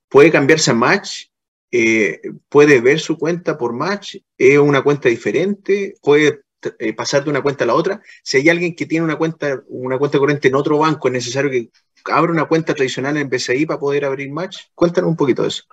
¿puede 0.09 0.31
cambiarse 0.31 0.71
a 0.71 0.75
Match? 0.75 1.27
Eh, 1.71 2.23
¿Puede 2.49 2.81
ver 2.81 2.99
su 2.99 3.19
cuenta 3.19 3.59
por 3.59 3.75
Match? 3.75 4.17
¿Es 4.39 4.59
una 4.59 4.83
cuenta 4.83 5.11
diferente? 5.11 5.97
¿Puede 6.01 6.41
eh, 6.79 6.93
pasar 6.93 7.25
de 7.25 7.31
una 7.31 7.43
cuenta 7.43 7.65
a 7.65 7.67
la 7.67 7.75
otra. 7.75 8.03
Si 8.23 8.37
hay 8.37 8.49
alguien 8.49 8.75
que 8.75 8.87
tiene 8.87 9.05
una 9.05 9.17
cuenta, 9.17 9.63
una 9.69 9.99
cuenta 9.99 10.19
corriente 10.19 10.49
en 10.49 10.55
otro 10.55 10.79
banco, 10.79 11.09
es 11.09 11.13
necesario 11.13 11.51
que 11.51 11.71
abra 12.05 12.33
una 12.33 12.47
cuenta 12.47 12.75
tradicional 12.75 13.17
en 13.17 13.29
BCI 13.29 13.67
para 13.67 13.81
poder 13.81 14.05
abrir 14.05 14.31
Match. 14.31 14.59
Cuéntanos 14.75 15.11
un 15.11 15.17
poquito 15.17 15.43
de 15.43 15.49
eso. 15.49 15.65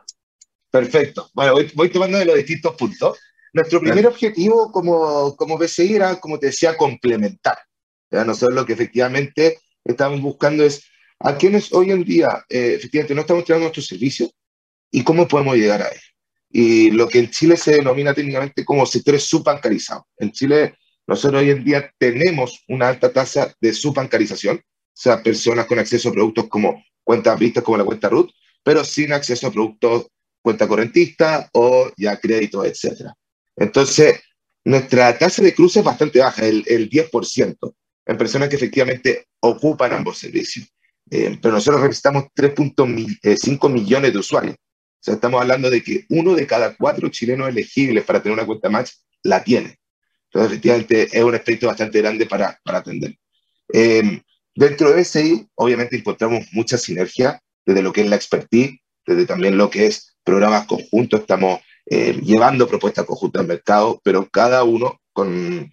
Perfecto. 0.70 1.30
Bueno, 1.34 1.54
voy, 1.54 1.72
voy 1.74 1.90
tomando 1.90 2.18
de 2.18 2.26
los 2.26 2.36
distintos 2.36 2.76
puntos. 2.76 3.18
Nuestro 3.54 3.80
primer 3.80 4.06
objetivo 4.06 4.72
como, 4.72 5.36
como 5.38 5.58
BCI 5.58 5.96
era, 5.96 6.20
como 6.20 6.38
te 6.38 6.48
decía, 6.48 6.76
complementar. 6.76 7.58
¿ya? 8.12 8.26
Nosotros 8.26 8.54
lo 8.54 8.66
que 8.66 8.74
efectivamente 8.74 9.60
estamos 9.84 10.20
buscando 10.20 10.64
es 10.64 10.84
a 11.20 11.38
quienes 11.38 11.72
hoy 11.74 11.92
en 11.92 12.04
día 12.04 12.44
eh, 12.50 12.74
efectivamente 12.76 13.16
no 13.16 13.22
estamos 13.22 13.46
tirando 13.46 13.64
nuestros 13.64 13.88
servicios 13.88 14.32
y 14.92 15.04
cómo 15.04 15.28
podemos 15.28 15.56
llegar 15.56 15.82
a 15.82 15.88
ellos. 15.88 16.15
Y 16.58 16.90
lo 16.92 17.10
que 17.10 17.20
en 17.20 17.30
Chile 17.32 17.58
se 17.58 17.74
denomina 17.74 18.14
técnicamente 18.14 18.64
como 18.64 18.86
sectores 18.86 19.24
subbancarizados. 19.24 20.06
En 20.18 20.32
Chile 20.32 20.76
nosotros 21.06 21.42
hoy 21.42 21.50
en 21.50 21.66
día 21.66 21.92
tenemos 21.98 22.64
una 22.70 22.88
alta 22.88 23.12
tasa 23.12 23.54
de 23.60 23.74
subbancarización, 23.74 24.56
o 24.60 24.62
sea, 24.94 25.22
personas 25.22 25.66
con 25.66 25.80
acceso 25.80 26.08
a 26.08 26.14
productos 26.14 26.48
como 26.48 26.82
cuentas 27.04 27.38
vistas 27.38 27.62
como 27.62 27.78
la 27.78 27.84
cuenta 27.84 28.08
RUT, 28.08 28.32
pero 28.64 28.86
sin 28.86 29.12
acceso 29.12 29.48
a 29.48 29.52
productos 29.52 30.08
cuenta 30.42 30.66
correntista 30.66 31.50
o 31.52 31.92
ya 31.98 32.18
crédito, 32.22 32.64
etc. 32.64 33.12
Entonces, 33.58 34.22
nuestra 34.64 35.18
tasa 35.18 35.44
de 35.44 35.54
cruce 35.54 35.80
es 35.80 35.86
bastante 35.86 36.20
baja, 36.20 36.46
el, 36.46 36.64
el 36.68 36.90
10%, 36.90 37.76
en 38.06 38.18
personas 38.18 38.48
que 38.48 38.56
efectivamente 38.56 39.28
ocupan 39.42 39.92
ambos 39.92 40.20
servicios. 40.20 40.70
Eh, 41.12 41.38
pero 41.42 41.56
nosotros 41.56 41.82
representamos 41.82 42.28
3.5 42.34 43.70
millones 43.70 44.14
de 44.14 44.20
usuarios. 44.20 44.56
Sea, 45.06 45.14
estamos 45.14 45.40
hablando 45.40 45.70
de 45.70 45.84
que 45.84 46.04
uno 46.10 46.34
de 46.34 46.48
cada 46.48 46.76
cuatro 46.76 47.10
chilenos 47.10 47.48
elegibles 47.48 48.04
para 48.06 48.24
tener 48.24 48.36
una 48.40 48.48
cuenta 48.48 48.72
Match 48.72 48.94
la 49.22 49.44
tiene. 49.44 49.78
Entonces, 50.32 50.52
efectivamente, 50.52 51.04
es 51.12 51.24
un 51.24 51.36
aspecto 51.36 51.68
bastante 51.68 52.02
grande 52.02 52.26
para, 52.26 52.60
para 52.64 52.80
atender. 52.80 53.16
Eh, 53.72 54.20
dentro 54.56 54.92
de 54.92 55.06
SI, 55.06 55.48
obviamente, 55.54 55.96
encontramos 55.96 56.48
mucha 56.54 56.80
sinergia 56.80 57.40
desde 57.64 57.84
lo 57.84 57.94
que 57.94 58.02
es 58.02 58.10
la 58.10 58.16
expertise, 58.16 58.80
desde 59.06 59.28
también 59.28 59.60
lo 59.60 59.70
que 59.70 59.86
es 59.86 60.18
programas 60.24 60.66
conjuntos. 60.66 61.20
Estamos 61.20 61.60
eh, 61.86 62.20
llevando 62.24 62.68
propuestas 62.68 63.06
conjuntas 63.06 63.42
al 63.42 63.48
mercado, 63.48 64.02
pero 64.04 64.28
cada 64.28 64.64
uno 64.64 65.00
con 65.14 65.72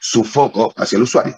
su 0.00 0.22
foco 0.22 0.72
hacia 0.76 0.96
el 0.96 1.02
usuario. 1.02 1.36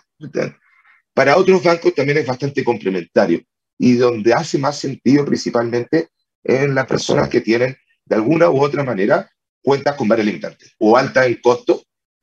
Para 1.14 1.38
otros 1.38 1.64
bancos 1.64 1.95
también 1.95 2.19
es 2.19 2.26
bastante 2.26 2.62
complementario 2.62 3.40
y 3.78 3.95
donde 3.95 4.35
hace 4.35 4.59
más 4.59 4.78
sentido 4.78 5.25
principalmente 5.25 6.11
en 6.44 6.75
las 6.75 6.87
personas 6.87 7.28
que 7.28 7.40
tienen 7.40 7.76
de 8.04 8.16
alguna 8.16 8.50
u 8.50 8.62
otra 8.62 8.82
manera 8.82 9.30
cuentas 9.62 9.94
con 9.97 10.09
varios 10.09 10.26
limitantes, 10.26 10.75
o 10.78 10.97
alta 10.97 11.26
en 11.26 11.40
costo 11.40 11.82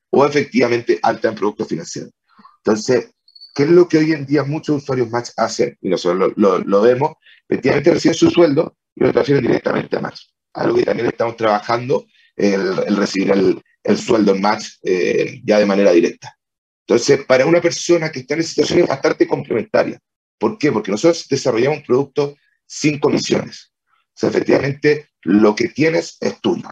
o 0.10 0.26
efectivamente 0.26 1.00
alta 1.02 1.30
en 1.30 1.36
productos 1.36 1.68
financieros. 1.68 2.12
Entonces, 2.58 3.12
¿qué 3.54 3.64
es 3.64 3.70
lo 3.70 3.88
que 3.88 4.00
hoy 4.00 4.12
en 4.14 4.26
día 4.26 4.44
muchos 4.44 4.84
usuarios 4.84 5.10
Match 5.10 5.30
hacen? 5.38 5.78
Y 5.82 5.90
nosotros 5.90 6.34
lo, 6.36 6.82
vemos, 6.82 7.14
efectivamente 7.48 7.92
reciben 7.92 8.16
su 8.16 8.30
sueldo 8.30 8.76
y 8.96 9.04
lo 9.04 9.12
transfieren 9.12 9.46
directamente 9.46 9.98
a 9.98 10.02
Match. 10.02 10.22
Algo 10.54 10.78
que 10.78 10.84
también 10.84 11.08
estamos 11.08 11.38
trabajando, 11.38 12.06
el, 12.36 12.96
recibir 12.96 13.62
el, 13.84 13.98
sueldo 13.98 14.34
en 14.34 14.42
Match 14.42 14.68
eh, 14.84 15.42
ya 15.44 15.60
de 15.60 15.66
manera 15.66 15.92
directa. 15.92 16.36
Entonces, 16.88 17.26
para 17.26 17.46
una 17.46 17.62
persona 17.62 18.12
que 18.12 18.20
está 18.20 18.36
en 18.36 18.44
situaciones 18.44 18.88
bastante 18.88 19.28
complementarias, 19.28 20.00
¿por 20.38 20.58
qué? 20.58 20.72
Porque 20.72 20.92
nosotros 20.92 21.28
desarrollamos 21.30 21.80
un 21.80 21.86
producto 21.86 22.36
sin 22.66 23.00
comisiones. 23.00 23.74
Sea, 24.18 24.30
efectivamente, 24.30 25.10
lo 25.22 25.56
que 25.56 25.68
tienes 25.68 26.18
es 26.20 26.42
tuyo. 26.42 26.68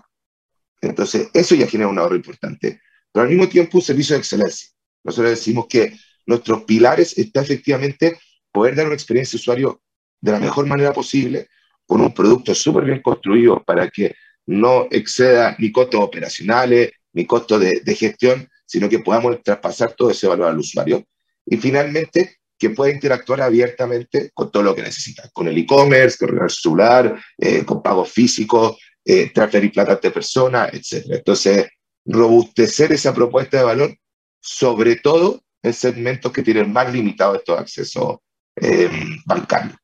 Entonces, 0.82 1.30
eso 1.32 1.54
ya 1.54 1.68
genera 1.68 1.90
un 1.90 2.00
ahorro 2.00 2.16
importante. 2.16 2.82
Pero 3.12 3.24
al 3.24 3.30
mismo 3.30 3.48
tiempo, 3.48 3.78
un 3.78 3.84
servicio 3.84 4.16
de 4.16 4.22
excelencia. 4.22 4.70
Nosotros 5.04 5.30
decimos 5.30 5.68
que 5.70 5.96
nuestros 6.26 6.64
pilares 6.64 7.16
está 7.20 7.42
efectivamente 7.42 8.18
poder 8.52 8.76
dar 8.76 8.88
una 8.88 8.96
experiencia 8.96 9.38
de 9.38 9.42
usuario 9.42 9.84
de 10.20 10.32
la 10.32 10.40
mejor 10.40 10.66
manera 10.66 10.92
posible, 10.92 11.48
con 11.86 12.02
un 12.02 12.16
producto 12.16 12.56
súper 12.56 12.84
bien 12.84 13.04
construido 13.04 13.64
para 13.64 13.92
que 13.92 14.16
no 14.48 14.88
exceda 14.90 15.56
ni 15.60 15.72
costos 15.72 16.02
operacionales, 16.02 16.94
ni 17.14 17.28
costos 17.28 17.62
de, 17.62 17.82
de 17.82 17.96
gestión, 17.96 18.50
sino 18.66 18.90
que 18.90 19.00
podamos 19.00 19.40
traspasar 19.44 19.94
todo 19.94 20.10
ese 20.10 20.26
valor 20.26 20.48
al 20.48 20.58
usuario. 20.58 21.06
Y 21.46 21.58
finalmente, 21.58 22.38
que 22.58 22.70
pueda 22.70 22.94
interactuar 22.94 23.42
abiertamente 23.42 24.32
con 24.34 24.52
todo 24.52 24.64
lo 24.64 24.76
que 24.76 24.82
necesita, 24.82 25.30
con 25.34 25.48
el 25.48 25.58
e-commerce, 25.58 26.26
con 26.26 26.42
el 26.42 26.50
celular, 26.50 27.22
eh, 27.38 27.66
con 27.66 27.82
pagos 27.82 28.12
físicos, 28.12 28.78
eh, 29.04 29.32
transferir 29.34 29.72
plata 29.72 29.96
de 29.96 30.12
personas, 30.12 30.74
etc. 30.74 31.06
Entonces, 31.10 31.68
robustecer 32.06 32.92
esa 32.92 33.14
propuesta 33.14 33.58
de 33.58 33.64
valor, 33.64 33.96
sobre 34.40 34.98
todo 34.98 35.42
en 35.62 35.74
segmentos 35.74 36.32
que 36.32 36.44
tienen 36.44 36.72
más 36.72 36.92
limitados 36.94 37.40
estos 37.40 37.60
accesos 37.60 38.18
eh, 38.56 38.90
bancarios. 39.26 39.76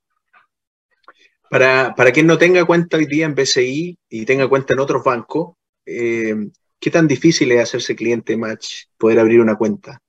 Para, 1.50 1.94
para 1.96 2.12
quien 2.12 2.28
no 2.28 2.38
tenga 2.38 2.64
cuenta 2.64 2.98
hoy 2.98 3.06
día 3.06 3.26
en 3.26 3.36
BCI 3.36 4.00
y 4.10 4.26
tenga 4.26 4.48
cuenta 4.48 4.74
en 4.74 4.80
otros 4.80 5.04
bancos, 5.04 5.56
eh, 5.86 6.36
¿Qué 6.82 6.90
tan 6.90 7.08
difícil 7.08 7.52
es 7.52 7.62
hacerse 7.62 7.96
cliente 7.96 8.36
Match, 8.36 8.86
poder 8.98 9.20
abrir 9.20 9.40
una 9.40 9.56
cuenta? 9.56 10.02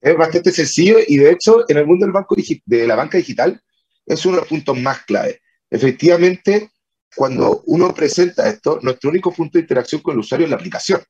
Es 0.00 0.16
bastante 0.16 0.50
sencillo 0.50 0.98
y 1.06 1.18
de 1.18 1.30
hecho 1.30 1.64
en 1.68 1.76
el 1.76 1.86
mundo 1.86 2.06
del 2.06 2.12
banco 2.12 2.34
de 2.64 2.86
la 2.86 2.96
banca 2.96 3.18
digital 3.18 3.60
es 4.06 4.24
uno 4.24 4.36
de 4.36 4.40
los 4.42 4.48
puntos 4.48 4.78
más 4.78 5.04
clave. 5.04 5.40
Efectivamente, 5.68 6.70
cuando 7.14 7.62
uno 7.66 7.94
presenta 7.94 8.48
esto, 8.48 8.80
nuestro 8.82 9.10
único 9.10 9.32
punto 9.32 9.58
de 9.58 9.62
interacción 9.62 10.00
con 10.00 10.14
el 10.14 10.20
usuario 10.20 10.46
es 10.46 10.50
la 10.50 10.56
aplicación. 10.56 11.00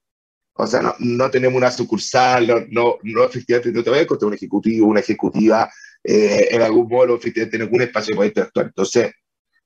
O 0.54 0.66
sea, 0.66 0.82
no, 0.82 0.94
no 0.98 1.30
tenemos 1.30 1.56
una 1.56 1.70
sucursal, 1.70 2.46
no, 2.46 2.56
no, 2.68 2.98
no, 3.02 3.24
efectivamente 3.24 3.72
no 3.72 3.82
te 3.82 3.90
voy 3.90 4.00
a 4.00 4.02
encontrar 4.02 4.28
un 4.28 4.34
ejecutivo, 4.34 4.88
una 4.88 5.00
ejecutiva 5.00 5.70
eh, 6.04 6.48
en 6.50 6.60
algún 6.60 6.88
modo, 6.88 7.16
efectivamente 7.16 7.56
en 7.56 7.62
algún 7.62 7.82
espacio 7.82 8.16
para 8.16 8.26
interactuar. 8.26 8.66
Entonces, 8.66 9.12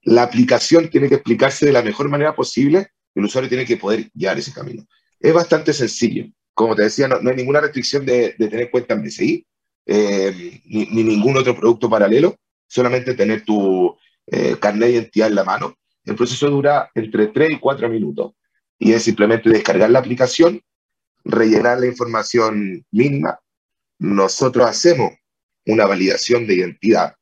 la 0.03 0.23
aplicación 0.23 0.89
tiene 0.91 1.09
que 1.09 1.17
explicarse 1.17 1.67
de 1.67 1.73
la 1.73 1.83
mejor 1.83 2.09
manera 2.09 2.35
posible 2.35 2.89
el 3.15 3.25
usuario 3.25 3.49
tiene 3.49 3.65
que 3.65 3.77
poder 3.77 4.11
guiar 4.13 4.39
ese 4.39 4.53
camino. 4.53 4.87
Es 5.21 5.33
bastante 5.33 5.73
sencillo. 5.73 6.27
Como 6.55 6.75
te 6.75 6.83
decía, 6.83 7.09
no, 7.09 7.17
hay 7.29 7.37
ninguna 7.37 7.61
restricción 7.61 8.07
de, 8.07 8.31
tener 8.39 8.71
cuenta 8.71 8.95
en 8.95 9.03
BCI, 9.03 9.47
eh, 9.87 10.61
ni, 10.67 10.87
ningún 10.87 11.37
otro 11.37 11.55
producto 11.57 11.91
paralelo, 11.91 12.37
solamente 12.67 13.15
tener 13.15 13.45
tu 13.45 13.97
eh, 14.27 14.57
carnet 14.61 14.89
de 14.89 14.95
identidad 14.95 15.29
en 15.29 15.35
la 15.35 15.45
mano. 15.45 15.77
El 16.05 16.15
proceso 16.15 16.49
dura 16.49 16.91
entre 16.95 17.29
3 17.29 17.53
y 17.53 17.59
4 17.59 17.89
minutos 17.89 18.33
y 18.79 18.93
es 18.93 19.03
simplemente 19.03 19.51
descargar 19.51 19.91
la 19.91 19.99
aplicación, 19.99 20.61
rellenar 21.25 21.81
la 21.81 21.87
información 21.87 22.85
mínima. 22.91 23.39
Nosotros 23.99 24.67
hacemos 24.67 25.13
una 25.67 25.87
validación 25.87 26.47
de 26.47 26.55
identidad 26.55 27.15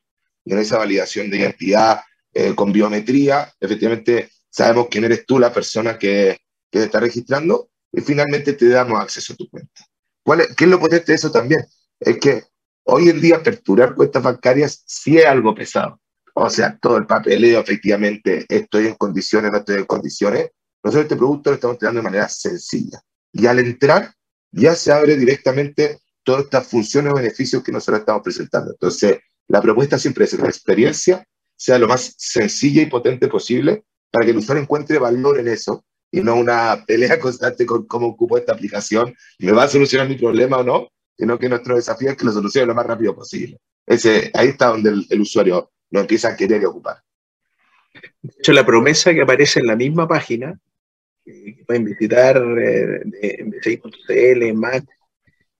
en 0.44 0.58
esa 0.58 0.78
validación 0.78 1.30
de 1.30 1.38
identidad 1.38 2.00
eh, 2.34 2.54
con 2.54 2.72
biometría, 2.72 3.52
efectivamente 3.60 4.30
sabemos 4.50 4.88
quién 4.90 5.04
eres 5.04 5.24
tú, 5.26 5.38
la 5.38 5.52
persona 5.52 5.98
que, 5.98 6.38
que 6.70 6.78
te 6.78 6.84
está 6.86 7.00
registrando, 7.00 7.68
y 7.92 8.00
finalmente 8.00 8.54
te 8.54 8.68
damos 8.68 9.00
acceso 9.00 9.34
a 9.34 9.36
tu 9.36 9.48
cuenta. 9.48 9.86
¿Cuál 10.24 10.40
es, 10.40 10.56
¿Qué 10.56 10.64
es 10.64 10.70
lo 10.70 10.80
potente 10.80 11.12
de 11.12 11.16
eso 11.16 11.30
también? 11.30 11.64
Es 12.00 12.18
que 12.18 12.44
hoy 12.84 13.08
en 13.08 13.20
día 13.20 13.36
aperturar 13.36 13.94
cuentas 13.94 14.22
bancarias 14.22 14.82
sí 14.86 15.18
es 15.18 15.26
algo 15.26 15.54
pesado. 15.54 16.00
O 16.34 16.48
sea, 16.48 16.78
todo 16.78 16.96
el 16.96 17.06
papeleo, 17.06 17.60
efectivamente, 17.60 18.46
estoy 18.48 18.86
en 18.86 18.94
condiciones, 18.94 19.52
no 19.52 19.58
estoy 19.58 19.76
en 19.76 19.84
condiciones. 19.84 20.50
Nosotros 20.82 21.04
este 21.04 21.16
producto 21.16 21.50
lo 21.50 21.54
estamos 21.54 21.74
entregando 21.74 22.00
de 22.00 22.04
manera 22.04 22.28
sencilla. 22.28 23.00
Y 23.32 23.46
al 23.46 23.58
entrar, 23.58 24.14
ya 24.50 24.74
se 24.74 24.92
abre 24.92 25.16
directamente 25.16 26.00
todas 26.22 26.44
estas 26.44 26.66
funciones 26.66 27.12
o 27.12 27.16
beneficios 27.16 27.62
que 27.62 27.72
nosotros 27.72 28.00
estamos 28.00 28.22
presentando. 28.22 28.72
Entonces, 28.72 29.18
la 29.48 29.60
propuesta 29.60 29.98
siempre 29.98 30.24
es 30.24 30.30
que 30.30 30.42
la 30.42 30.48
experiencia 30.48 31.26
sea 31.56 31.78
lo 31.78 31.88
más 31.88 32.14
sencilla 32.16 32.82
y 32.82 32.86
potente 32.86 33.28
posible 33.28 33.84
para 34.10 34.24
que 34.24 34.30
el 34.30 34.38
usuario 34.38 34.62
encuentre 34.62 34.98
valor 34.98 35.38
en 35.38 35.48
eso 35.48 35.84
y 36.12 36.20
no 36.20 36.36
una 36.36 36.84
pelea 36.86 37.18
constante 37.18 37.66
con 37.66 37.86
cómo 37.86 38.08
ocupo 38.08 38.38
esta 38.38 38.52
aplicación, 38.52 39.14
me 39.38 39.50
va 39.52 39.64
a 39.64 39.68
solucionar 39.68 40.08
mi 40.08 40.16
problema 40.16 40.58
o 40.58 40.62
no, 40.62 40.88
sino 41.16 41.38
que 41.38 41.48
nuestro 41.48 41.74
desafío 41.74 42.10
es 42.10 42.16
que 42.16 42.26
lo 42.26 42.32
solucione 42.32 42.66
lo 42.66 42.74
más 42.74 42.86
rápido 42.86 43.14
posible. 43.14 43.58
Ese, 43.86 44.30
ahí 44.34 44.48
está 44.48 44.68
donde 44.68 44.90
el, 45.08 45.20
usuario 45.20 45.72
lo 45.90 46.00
empieza 46.00 46.28
a 46.28 46.36
querer 46.36 46.62
y 46.62 46.66
ocupar. 46.66 46.98
De 48.22 48.32
hecho, 48.38 48.52
la 48.52 48.64
promesa 48.64 49.12
que 49.12 49.22
aparece 49.22 49.60
en 49.60 49.66
la 49.66 49.76
misma 49.76 50.06
página, 50.06 50.58
que 51.24 51.64
pueden 51.66 51.84
visitar 51.84 52.36
eh, 52.36 53.00
en 53.22 53.50
BCI.cl, 53.50 54.54
Mac, 54.54 54.84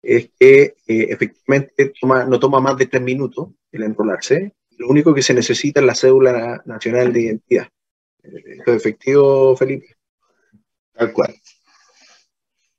es 0.03 0.31
que 0.39 0.75
eh, 0.87 1.07
efectivamente 1.11 1.93
no 2.29 2.39
toma 2.39 2.61
más 2.61 2.77
de 2.77 2.87
tres 2.87 3.03
minutos 3.03 3.49
el 3.71 3.85
enrolarse. 3.85 4.53
Lo 4.77 4.89
único 4.89 5.15
que 5.15 5.23
se 5.23 5.35
necesita 5.35 5.81
es 5.81 5.87
la 5.87 5.95
cédula 5.95 6.63
nacional 6.67 7.13
de 7.13 7.21
identidad 7.21 7.69
efectivo, 8.67 9.57
Felipe. 9.57 9.97
Tal 10.93 11.13
cual. 11.13 11.35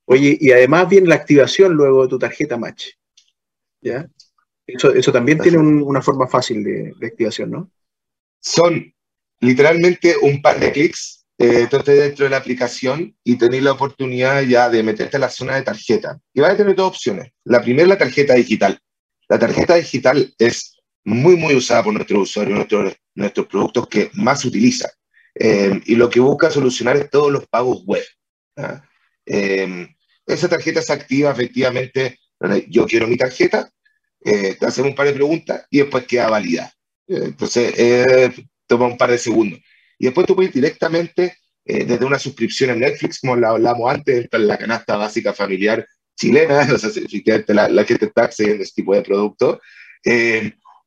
Oye, 0.06 0.38
y 0.40 0.52
además 0.52 0.90
viene 0.90 1.08
la 1.08 1.16
activación 1.16 1.74
luego 1.74 2.04
de 2.04 2.10
tu 2.10 2.20
tarjeta 2.20 2.58
Match. 2.58 2.88
¿Ya? 3.82 4.08
Eso, 4.66 4.94
eso 4.94 5.12
también 5.12 5.40
tiene 5.40 5.58
una 5.58 6.02
forma 6.02 6.28
fácil 6.28 6.64
de, 6.64 6.94
activación, 7.06 7.52
¿no? 7.52 7.72
Son 8.40 8.94
literalmente 9.40 10.16
un 10.22 10.42
par 10.42 10.60
de 10.60 10.72
clics. 10.72 11.20
Eh, 11.40 11.68
dentro 11.70 12.26
de 12.26 12.30
la 12.30 12.38
aplicación 12.38 13.18
y 13.24 13.38
tenéis 13.38 13.64
la 13.64 13.72
oportunidad 13.72 14.44
ya 14.44 14.70
de 14.70 14.84
meterte 14.84 15.18
a 15.18 15.20
la 15.20 15.30
zona 15.30 15.56
de 15.56 15.64
tarjeta. 15.64 16.20
Y 16.32 16.42
vas 16.42 16.52
a 16.52 16.58
tener 16.58 16.76
dos 16.76 16.90
opciones. 16.90 17.32
La 17.44 17.62
primera, 17.62 17.88
la 17.88 17.98
tarjeta 17.98 18.36
digital. 18.36 18.80
La 19.28 19.40
tarjeta 19.40 19.76
digital 19.76 20.34
es 20.38 20.78
muy, 21.04 21.36
muy 21.36 21.56
usada 21.56 21.84
por 21.84 21.94
nuestros 21.94 22.30
usuarios, 22.30 22.56
nuestros, 22.56 22.94
nuestros 23.16 23.48
productos 23.48 23.88
que 23.88 24.12
más 24.14 24.46
utilizan. 24.46 24.92
Eh, 25.36 25.82
y 25.86 25.96
lo 25.96 26.10
que 26.10 26.20
busca 26.20 26.52
solucionar 26.52 26.98
es 26.98 27.10
todos 27.10 27.32
los 27.32 27.48
pagos 27.48 27.84
web. 27.86 28.04
Eh, 29.26 29.88
esa 30.26 30.50
tarjeta 30.50 30.82
se 30.82 30.94
activa 30.94 31.32
efectivamente, 31.32 32.20
yo 32.70 32.86
quiero 32.86 33.08
mi 33.08 33.18
tarjeta, 33.18 33.70
te 34.22 34.58
hacemos 34.62 34.92
un 34.92 34.96
par 34.96 35.08
de 35.08 35.14
preguntas 35.14 35.66
y 35.70 35.80
después 35.80 36.06
queda 36.06 36.30
validada. 36.30 36.72
entonces, 37.08 37.74
toma 38.68 38.88
un 38.88 38.98
par 38.98 39.12
de 39.12 39.18
segundos. 39.18 39.60
Y 39.98 40.06
después 40.06 40.26
tú 40.26 40.36
puedes 40.36 40.54
directamente, 40.54 41.38
desde 41.66 42.06
una 42.06 42.20
suscripción 42.20 42.70
en 42.72 42.80
Netflix, 42.80 43.20
como 43.20 43.36
la 43.36 43.50
hablamos 43.50 43.92
antes, 43.92 44.28
en 44.32 44.48
la 44.48 44.58
canasta 44.58 44.96
básica 44.96 45.34
familiar 45.34 45.86
chilena, 46.16 46.68
o 46.74 46.78
sea, 46.78 47.44
la, 47.48 47.68
la 47.68 47.86
te 47.86 48.06
está 48.06 48.24
accediendo 48.24 48.62
a 48.62 48.64
este 48.64 48.82
tipo 48.82 48.96
de 48.96 49.02
producto, 49.02 49.60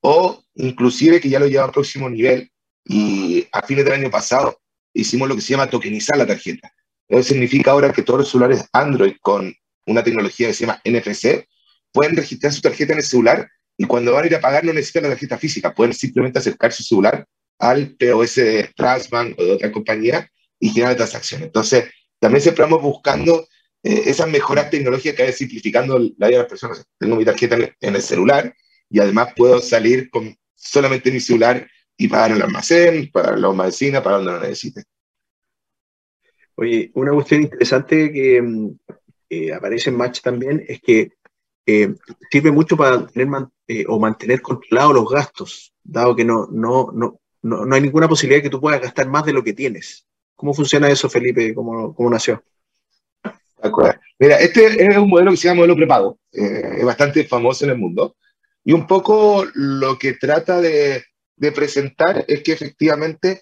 o 0.01 0.43
inclusive 0.55 1.21
que 1.21 1.29
ya 1.29 1.39
lo 1.39 1.47
lleva 1.47 1.65
al 1.65 1.73
próximo 1.73 2.09
nivel 2.09 2.51
y 2.89 3.47
a 3.53 3.63
fines 3.63 3.85
del 3.85 3.95
año 3.95 4.11
pasado 4.11 4.61
hicimos 4.95 5.29
lo 5.29 5.35
que 5.35 5.41
se 5.41 5.53
llama 5.53 5.69
tokenizar 5.69 6.17
la 6.17 6.27
tarjeta. 6.27 6.73
Eso 7.09 7.23
significa 7.23 7.73
ahora 7.73 7.93
que 7.93 8.03
todos 8.03 8.21
los 8.21 8.31
celulares 8.31 8.65
Android 8.73 9.15
con 9.21 9.55
una 9.87 10.03
tecnología 10.03 10.49
que 10.49 10.55
se 10.55 10.67
llama 10.67 10.81
NFC 10.85 11.47
pueden 11.93 12.17
registrar 12.17 12.53
su 12.53 12.61
tarjeta 12.61 12.93
en 12.93 12.99
el 12.99 13.05
celular 13.05 13.49
y 13.77 13.85
cuando 13.85 14.13
van 14.13 14.25
a 14.25 14.27
ir 14.27 14.37
a 14.37 14.41
pagar 14.41 14.65
no 14.65 14.73
necesitan 14.73 15.05
la 15.05 15.11
tarjeta 15.11 15.39
física, 15.39 15.75
pueden 15.75 15.93
simplemente 15.95 16.39
acercar 16.39 16.73
su 16.73 16.83
celular 16.83 17.27
al 17.59 17.95
POS 17.97 18.35
de 18.37 18.71
Trustbank 18.75 19.39
o 19.39 19.45
de 19.45 19.53
otra 19.53 19.73
compañía 19.73 20.31
y 20.59 20.71
generar 20.71 20.93
la 20.93 20.97
transacción. 20.97 21.43
Entonces, 21.43 21.85
también 22.19 22.43
siempre 22.43 22.65
vamos 22.65 22.83
buscando 22.83 23.47
eh, 23.83 24.05
esas 24.07 24.29
mejoras 24.29 24.71
tecnológicas 24.71 25.15
que 25.15 25.23
vayan 25.23 25.37
simplificando 25.37 25.99
la 25.99 26.29
vida 26.29 26.39
de 26.39 26.39
las 26.39 26.49
personas. 26.49 26.85
Tengo 26.99 27.17
mi 27.17 27.25
tarjeta 27.25 27.57
en 27.57 27.95
el 27.95 28.03
celular 28.03 28.55
y 28.89 29.01
además 29.01 29.29
puedo 29.37 29.61
salir 29.61 30.11
con 30.11 30.37
solamente 30.55 31.11
mi 31.11 31.21
celular 31.21 31.67
y 31.97 32.09
pagar 32.09 32.33
el 32.33 32.43
almacén, 32.43 33.11
para 33.11 33.37
la 33.37 33.53
medicina, 33.53 34.03
para 34.03 34.17
donde 34.17 34.33
lo 34.33 34.41
necesite. 34.41 34.85
Oye, 36.57 36.91
una 36.95 37.13
cuestión 37.13 37.43
interesante 37.43 38.13
que 38.13 38.41
mm, 38.43 38.71
eh, 39.29 39.53
aparece 39.53 39.91
en 39.91 39.97
Match 39.97 40.21
también 40.21 40.65
es 40.67 40.81
que 40.81 41.13
eh, 41.67 41.95
sirve 42.31 42.51
mucho 42.51 42.77
para 42.77 43.07
tener 43.07 43.29
eh, 43.67 43.85
o 43.89 43.99
mantener 43.99 44.41
controlados 44.41 44.95
los 44.95 45.11
gastos, 45.11 45.73
dado 45.83 46.15
que 46.15 46.25
no, 46.25 46.49
no, 46.51 46.91
no, 46.93 47.19
no, 47.43 47.75
hay 47.75 47.81
ninguna 47.81 48.09
posibilidad 48.09 48.39
de 48.39 48.45
que 48.45 48.51
tú 48.51 48.61
puedas 48.61 48.81
gastar 48.81 49.09
más 49.09 49.27
de 49.27 49.33
lo 49.33 49.43
que 49.43 49.53
tienes. 49.53 50.07
¿Cómo 50.35 50.55
funciona 50.55 50.89
eso, 50.89 51.09
Felipe? 51.09 51.55
¿Cómo, 51.55 51.95
cómo 51.95 52.11
nació? 52.11 52.43
Mira, 54.19 54.39
este 54.39 54.87
es 54.87 54.97
un 54.97 55.09
modelo 55.09 55.33
que 55.33 55.37
se 55.37 55.49
llama 55.49 55.59
modelo 55.59 55.77
prepago. 55.77 56.19
es 56.31 56.85
bastante 56.85 57.25
famoso 57.25 57.65
en 57.65 57.73
el 57.73 57.79
mundo. 57.79 58.17
Y 58.63 58.73
un 58.73 58.87
poco 58.87 59.45
lo 59.55 59.99
que 59.99 60.13
trata 60.13 60.61
de, 60.61 61.03
de 61.37 61.53
presentar 61.53 62.25
es 62.29 62.43
que 62.43 62.53
efectivamente, 62.53 63.41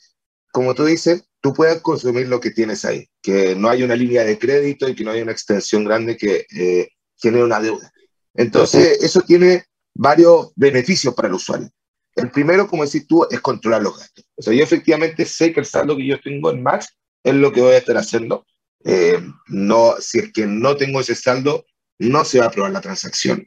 como 0.53 0.75
tú 0.75 0.85
dices, 0.85 1.25
tú 1.41 1.53
puedas 1.53 1.81
consumir 1.81 2.29
lo 2.29 2.41
que 2.41 2.51
tienes 2.51 2.85
ahí, 2.85 3.09
que 3.23 3.55
no 3.55 3.69
hay 3.69 3.83
una 3.83 3.97
línea 3.97 4.25
de 4.25 4.39
crédito 4.39 4.89
y 4.89 4.95
que 4.95 5.05
no 5.05 5.11
hay 5.11 5.23
una 5.23 5.33
extensión 5.33 5.85
grande 5.85 6.17
que 6.17 6.47
eh, 6.57 6.89
genere 7.17 7.45
una 7.45 7.61
deuda. 7.61 7.93
Entonces, 8.35 9.03
eso 9.03 9.21
tiene 9.21 9.65
varios 9.95 10.53
beneficios 10.57 11.15
para 11.15 11.29
el 11.29 11.35
usuario. 11.35 11.71
El 12.17 12.31
primero, 12.31 12.67
como 12.67 12.85
decís 12.85 13.07
tú, 13.07 13.27
es 13.31 13.41
controlar 13.41 13.83
los 13.83 13.99
gastos. 13.99 14.25
O 14.37 14.43
sea, 14.43 14.53
yo 14.53 14.63
efectivamente 14.63 15.25
sé 15.25 15.53
que 15.53 15.61
el 15.61 15.67
saldo 15.67 15.97
que 15.97 16.07
yo 16.07 16.21
tengo 16.21 16.51
en 16.51 16.63
Max 16.63 16.89
es 17.23 17.35
lo 17.35 17.53
que 17.53 17.61
voy 17.61 17.75
a 17.75 17.79
estar 17.79 17.97
haciendo. 17.97 18.47
Eh, 18.85 19.21
no, 19.49 19.95
si 19.99 20.19
es 20.19 20.33
que 20.33 20.47
no 20.47 20.77
tengo 20.77 21.01
ese 21.01 21.15
saldo, 21.15 21.65
no 21.99 22.25
se 22.25 22.39
va 22.39 22.47
a 22.47 22.49
aprobar 22.49 22.73
la 22.73 22.81
transacción. 22.81 23.47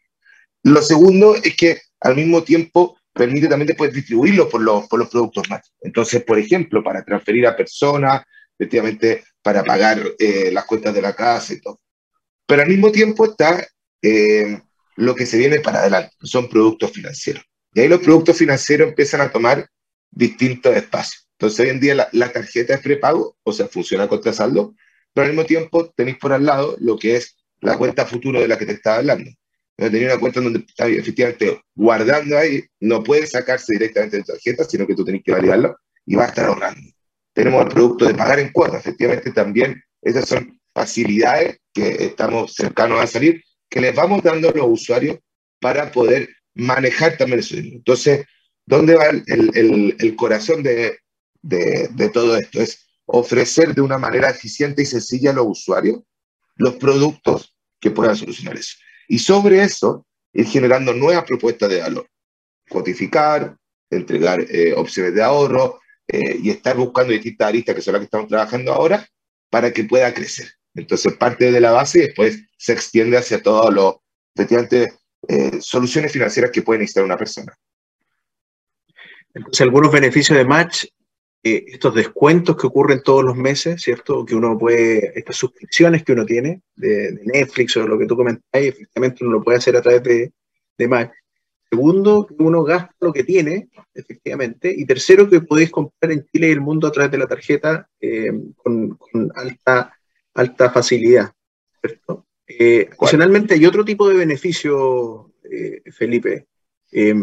Lo 0.63 0.81
segundo 0.81 1.35
es 1.35 1.55
que 1.55 1.81
al 1.99 2.15
mismo 2.15 2.43
tiempo 2.43 2.97
permite 3.17 3.47
también 3.47 3.67
después 3.67 3.93
distribuirlo 3.93 4.47
por 4.47 4.61
los, 4.61 4.87
por 4.87 4.99
los 4.99 5.09
productos 5.09 5.49
más. 5.49 5.71
Entonces, 5.81 6.23
por 6.23 6.39
ejemplo, 6.39 6.83
para 6.83 7.03
transferir 7.03 7.47
a 7.47 7.55
personas, 7.55 8.23
efectivamente, 8.57 9.23
para 9.41 9.63
pagar 9.63 10.01
eh, 10.19 10.51
las 10.51 10.65
cuentas 10.65 10.93
de 10.93 11.01
la 11.01 11.13
casa 11.13 11.53
y 11.53 11.61
todo. 11.61 11.79
Pero 12.45 12.61
al 12.61 12.69
mismo 12.69 12.91
tiempo 12.91 13.25
está 13.25 13.65
eh, 14.01 14.61
lo 14.95 15.15
que 15.15 15.25
se 15.25 15.37
viene 15.37 15.59
para 15.59 15.79
adelante, 15.79 16.15
son 16.21 16.47
productos 16.49 16.91
financieros. 16.91 17.43
Y 17.73 17.81
ahí 17.81 17.87
los 17.87 17.99
productos 17.99 18.37
financieros 18.37 18.89
empiezan 18.89 19.21
a 19.21 19.31
tomar 19.31 19.67
distintos 20.09 20.75
espacios. 20.75 21.27
Entonces, 21.33 21.59
hoy 21.59 21.69
en 21.69 21.79
día 21.79 21.95
la, 21.95 22.09
la 22.13 22.31
tarjeta 22.31 22.73
es 22.73 22.81
prepago, 22.81 23.37
o 23.43 23.51
sea, 23.51 23.67
funciona 23.67 24.07
contra 24.07 24.33
saldo, 24.33 24.75
pero 25.13 25.25
al 25.25 25.33
mismo 25.33 25.45
tiempo 25.45 25.91
tenéis 25.95 26.17
por 26.17 26.33
al 26.33 26.45
lado 26.45 26.75
lo 26.79 26.97
que 26.97 27.17
es 27.17 27.35
la 27.59 27.77
cuenta 27.77 28.05
futuro 28.05 28.39
de 28.39 28.47
la 28.47 28.57
que 28.57 28.65
te 28.65 28.73
estaba 28.73 28.97
hablando 28.97 29.31
tenía 29.77 30.07
una 30.07 30.19
cuenta 30.19 30.41
donde 30.41 30.59
está 30.59 30.87
efectivamente 30.87 31.61
guardando 31.75 32.37
ahí, 32.37 32.63
no 32.79 33.03
puede 33.03 33.27
sacarse 33.27 33.73
directamente 33.73 34.17
de 34.17 34.23
tu 34.23 34.31
tarjeta, 34.31 34.63
sino 34.63 34.87
que 34.87 34.95
tú 34.95 35.05
tenés 35.05 35.21
que 35.23 35.31
validarlo 35.31 35.77
y 36.05 36.15
va 36.15 36.25
a 36.25 36.27
estar 36.27 36.45
ahorrando. 36.45 36.81
Tenemos 37.33 37.61
el 37.61 37.67
producto 37.69 38.05
de 38.05 38.15
pagar 38.15 38.39
en 38.39 38.51
cuotas, 38.51 38.79
efectivamente 38.79 39.31
también 39.31 39.81
esas 40.01 40.27
son 40.27 40.59
facilidades 40.73 41.59
que 41.73 42.05
estamos 42.05 42.55
cercanos 42.55 42.99
a 42.99 43.07
salir, 43.07 43.43
que 43.69 43.81
les 43.81 43.93
vamos 43.93 44.23
dando 44.23 44.49
a 44.49 44.53
los 44.53 44.67
usuarios 44.67 45.19
para 45.59 45.91
poder 45.91 46.29
manejar 46.55 47.17
también 47.17 47.39
eso. 47.39 47.55
Entonces, 47.55 48.25
¿dónde 48.65 48.95
va 48.95 49.05
el, 49.09 50.15
corazón 50.15 50.63
de 50.63 50.99
todo 52.13 52.37
esto? 52.37 52.61
Es 52.61 52.87
ofrecer 53.05 53.75
de 53.75 53.81
una 53.81 53.99
manera 53.99 54.29
eficiente 54.29 54.81
y 54.81 54.85
sencilla 54.85 55.31
a 55.31 55.33
los 55.33 55.47
usuarios 55.47 56.01
los 56.55 56.75
productos 56.75 57.55
que 57.79 57.91
puedan 57.91 58.15
solucionar 58.15 58.57
eso. 58.57 58.75
Y 59.07 59.19
sobre 59.19 59.63
eso, 59.63 60.05
ir 60.33 60.45
generando 60.45 60.93
nuevas 60.93 61.23
propuestas 61.23 61.69
de 61.69 61.81
valor. 61.81 62.07
Codificar, 62.69 63.55
entregar 63.89 64.41
eh, 64.49 64.73
opciones 64.75 65.13
de 65.15 65.23
ahorro 65.23 65.79
eh, 66.07 66.37
y 66.41 66.49
estar 66.49 66.75
buscando 66.75 67.13
distintas 67.13 67.47
aristas 67.47 67.75
que 67.75 67.81
son 67.81 67.93
las 67.93 68.01
que 68.01 68.05
estamos 68.05 68.27
trabajando 68.27 68.73
ahora 68.73 69.07
para 69.49 69.71
que 69.71 69.85
pueda 69.85 70.13
crecer. 70.13 70.49
Entonces, 70.75 71.13
parte 71.13 71.51
de 71.51 71.59
la 71.59 71.71
base 71.71 71.99
y 71.99 72.01
después 72.03 72.39
se 72.57 72.73
extiende 72.73 73.17
hacia 73.17 73.41
todas 73.41 73.73
las 73.73 73.95
efectivamente, 74.35 74.93
eh, 75.27 75.59
soluciones 75.61 76.11
financieras 76.11 76.51
que 76.51 76.61
puede 76.61 76.79
necesitar 76.79 77.03
una 77.03 77.17
persona. 77.17 77.57
Entonces, 79.33 79.61
algunos 79.61 79.91
beneficios 79.91 80.37
de 80.37 80.45
Match 80.45 80.85
eh, 81.43 81.65
estos 81.67 81.93
descuentos 81.93 82.57
que 82.57 82.67
ocurren 82.67 83.03
todos 83.03 83.23
los 83.23 83.35
meses, 83.35 83.81
¿cierto? 83.81 84.25
Que 84.25 84.35
uno 84.35 84.57
puede, 84.57 85.17
estas 85.17 85.35
suscripciones 85.35 86.03
que 86.03 86.13
uno 86.13 86.25
tiene 86.25 86.61
de, 86.75 87.19
Netflix 87.25 87.77
o 87.77 87.87
lo 87.87 87.97
que 87.97 88.07
tú 88.07 88.17
comentáis, 88.17 88.67
efectivamente 88.69 89.23
uno 89.23 89.33
lo 89.33 89.43
puede 89.43 89.57
hacer 89.59 89.75
a 89.75 89.81
través 89.81 90.03
de, 90.03 90.33
de 90.77 90.87
Mac. 90.87 91.13
Segundo, 91.69 92.25
que 92.25 92.35
uno 92.39 92.63
gasta 92.63 92.95
lo 93.01 93.13
que 93.13 93.23
tiene, 93.23 93.69
efectivamente. 93.93 94.73
Y 94.75 94.85
tercero, 94.85 95.29
que 95.29 95.41
podéis 95.41 95.69
comprar 95.69 96.11
en 96.11 96.25
Chile 96.25 96.47
y 96.47 96.51
el 96.51 96.61
mundo 96.61 96.87
a 96.87 96.91
través 96.91 97.11
de 97.11 97.17
la 97.17 97.27
tarjeta 97.27 97.87
eh, 97.99 98.31
con, 98.55 98.97
alta, 99.35 99.93
alta 100.33 100.71
facilidad. 100.71 101.31
¿cierto? 101.81 102.25
Eh, 102.47 102.89
adicionalmente, 102.99 103.53
hay 103.53 103.65
otro 103.65 103.83
tipo 103.85 104.07
de 104.07 104.15
beneficio, 104.15 105.31
Felipe, 105.91 106.47
eh, 106.91 107.15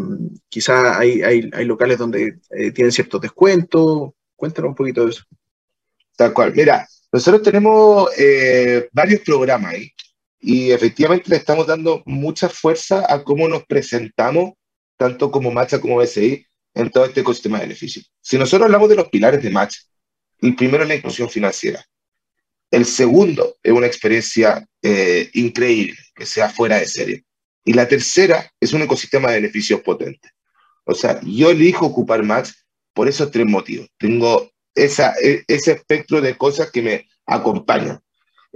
quizá 0.49 0.99
hay, 0.99 1.43
locales 1.65 1.99
donde 1.99 2.39
eh, 2.51 2.71
tienen 2.73 2.93
ciertos 2.93 3.21
descuentos. 3.21 4.11
Cuéntanos 4.37 4.71
un 4.71 4.75
poquito 4.75 5.05
de 5.05 5.11
eso. 5.11 5.25
Tal 6.17 6.33
cual. 6.33 6.53
Mira, 6.55 6.87
nosotros 7.13 7.43
tenemos 7.43 8.11
eh, 8.19 8.89
varios 8.93 9.21
programas 9.21 9.75
ahí 9.75 9.93
y 10.41 10.73
efectivamente 10.73 11.31
le 11.31 11.37
estamos 11.37 11.67
dando 11.67 12.03
mucha 12.07 12.49
fuerza 12.49 13.05
a 13.09 13.25
cómo 13.25 13.49
nos 13.49 13.65
presentamos, 13.65 14.53
tanto 14.97 15.31
como 15.31 15.51
Matcha 15.51 15.81
como 15.81 15.97
BCI, 15.97 16.47
en 16.75 16.91
todo 16.91 17.05
este 17.05 17.21
ecosistema 17.21 17.59
de 17.59 17.67
beneficios. 17.67 18.13
Si 18.21 18.37
nosotros 18.37 18.67
hablamos 18.67 18.89
de 18.89 18.97
los 18.97 19.09
pilares 19.09 19.43
de 19.43 19.51
Matcha, 19.51 19.81
el 20.41 20.55
primero 20.55 20.83
es 20.83 20.89
la 20.89 20.97
inclusión 20.97 21.31
financiera. 21.31 21.85
El 22.71 22.85
segundo 22.85 23.57
es 23.63 23.73
una 23.73 23.87
experiencia 23.87 24.67
eh, 24.83 25.31
increíble, 25.35 25.97
que 26.15 26.27
sea 26.27 26.51
fuera 26.51 26.79
de 26.79 26.87
serie. 26.87 27.25
Y 27.65 27.73
la 27.73 27.89
tercera 27.89 28.51
es 28.61 28.73
un 28.73 28.83
ecosistema 28.83 29.31
de 29.31 29.37
beneficios 29.37 29.81
potente. 29.81 30.31
O 30.85 30.95
sea, 30.95 31.21
yo 31.23 31.51
elijo 31.51 31.87
ocupar 31.87 32.23
más 32.23 32.67
por 32.93 33.09
esos 33.09 33.31
tres 33.31 33.47
motivos. 33.47 33.89
Tengo 33.99 34.51
esa, 34.75 35.15
e, 35.23 35.45
ese 35.49 35.73
espectro 35.73 36.21
de 36.21 36.37
cosas 36.37 36.71
que 36.71 36.83
me 36.83 37.09
acompañan. 37.27 38.01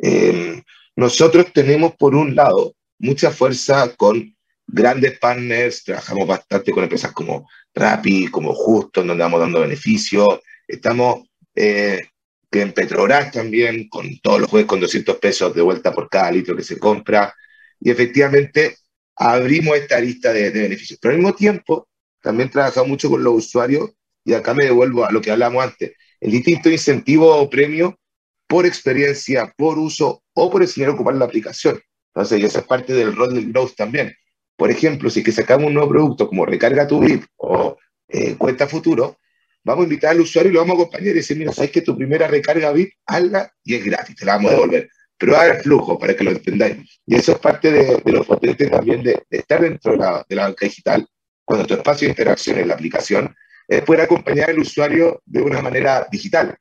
Eh, 0.02 0.62
nosotros 0.94 1.46
tenemos, 1.52 1.94
por 1.96 2.14
un 2.14 2.34
lado, 2.34 2.74
mucha 2.98 3.30
fuerza 3.30 3.94
con 3.96 4.36
grandes 4.66 5.18
partners, 5.18 5.84
trabajamos 5.84 6.26
bastante 6.26 6.72
con 6.72 6.82
empresas 6.82 7.12
como 7.12 7.48
Rappi, 7.74 8.28
como 8.28 8.54
Justo, 8.54 9.02
donde 9.02 9.22
vamos 9.22 9.40
dando 9.40 9.60
beneficios. 9.60 10.40
Estamos 10.66 11.28
eh, 11.54 12.02
en 12.50 12.72
Petrobras 12.72 13.32
también, 13.32 13.88
con 13.88 14.18
todos 14.20 14.40
los 14.40 14.50
jueves 14.50 14.66
con 14.66 14.80
200 14.80 15.16
pesos 15.16 15.54
de 15.54 15.62
vuelta 15.62 15.92
por 15.92 16.08
cada 16.08 16.30
litro 16.30 16.56
que 16.56 16.64
se 16.64 16.78
compra. 16.78 17.34
Y 17.80 17.90
efectivamente, 17.90 18.76
abrimos 19.18 19.76
esta 19.76 20.00
lista 20.00 20.32
de, 20.32 20.50
beneficios. 20.50 20.98
Pero 21.00 21.12
al 21.12 21.18
mismo 21.18 21.34
tiempo, 21.34 21.88
también 22.22 22.50
trabajamos 22.50 22.88
mucho 22.88 23.10
con 23.10 23.22
los 23.22 23.34
usuarios 23.34 23.90
y 24.24 24.34
acá 24.34 24.54
me 24.54 24.64
devuelvo 24.64 25.04
a 25.04 25.10
lo 25.10 25.20
que 25.20 25.30
hablamos 25.30 25.62
antes. 25.64 25.92
El 26.20 26.30
distinto 26.30 26.70
incentivo 26.70 27.36
o 27.36 27.50
premio 27.50 27.98
por 28.46 28.66
experiencia, 28.66 29.52
por 29.56 29.78
uso 29.78 30.22
o 30.34 30.50
por 30.50 30.62
enseñar 30.62 30.90
a 30.90 30.92
ocupar 30.92 31.14
la 31.14 31.24
aplicación. 31.24 31.80
Entonces, 32.14 32.42
esa 32.42 32.60
es 32.60 32.64
parte 32.64 32.94
del 32.94 33.14
rol 33.14 33.34
del 33.34 33.52
growth 33.52 33.74
también. 33.76 34.14
Por 34.56 34.70
ejemplo, 34.70 35.10
si 35.10 35.22
sacamos 35.30 35.68
un 35.68 35.74
nuevo 35.74 35.90
producto 35.90 36.28
como 36.28 36.46
Recarga 36.46 36.86
tu 36.86 36.98
VIP 36.98 37.24
o 37.36 37.76
eh, 38.08 38.34
Cuenta 38.36 38.66
Futuro, 38.66 39.18
vamos 39.62 39.82
a 39.82 39.84
invitar 39.84 40.10
al 40.10 40.20
usuario 40.20 40.50
y 40.50 40.54
lo 40.54 40.60
vamos 40.60 40.78
a 40.78 40.80
acompañar 40.80 41.08
y 41.08 41.18
decir, 41.18 41.36
mira, 41.36 41.52
sabes 41.52 41.70
que 41.70 41.82
tu 41.82 41.96
primera 41.96 42.26
recarga 42.26 42.72
VIP, 42.72 42.94
hazla 43.06 43.52
y 43.62 43.74
es 43.74 43.84
gratis, 43.84 44.16
te 44.16 44.24
la 44.24 44.36
vamos 44.36 44.50
a 44.50 44.54
devolver. 44.54 44.90
Probar 45.18 45.56
el 45.56 45.62
flujo 45.62 45.98
para 45.98 46.14
que 46.14 46.24
lo 46.24 46.30
entendáis. 46.30 47.00
Y 47.06 47.16
eso 47.16 47.32
es 47.32 47.38
parte 47.38 47.70
de, 47.70 47.96
de 48.04 48.12
lo 48.12 48.24
potente 48.24 48.68
también 48.68 49.02
de, 49.02 49.22
estar 49.28 49.60
dentro 49.60 49.92
de 49.92 49.98
la, 49.98 50.24
banca 50.42 50.64
digital, 50.64 51.06
cuando 51.44 51.66
tu 51.66 51.74
espacio 51.74 52.06
de 52.06 52.12
interacción 52.12 52.58
en 52.58 52.68
la 52.68 52.74
aplicación 52.74 53.34
es 53.66 53.82
poder 53.82 54.02
acompañar 54.02 54.50
al 54.50 54.58
usuario 54.58 55.20
de 55.26 55.42
una 55.42 55.60
manera 55.60 56.06
digital. 56.10 56.56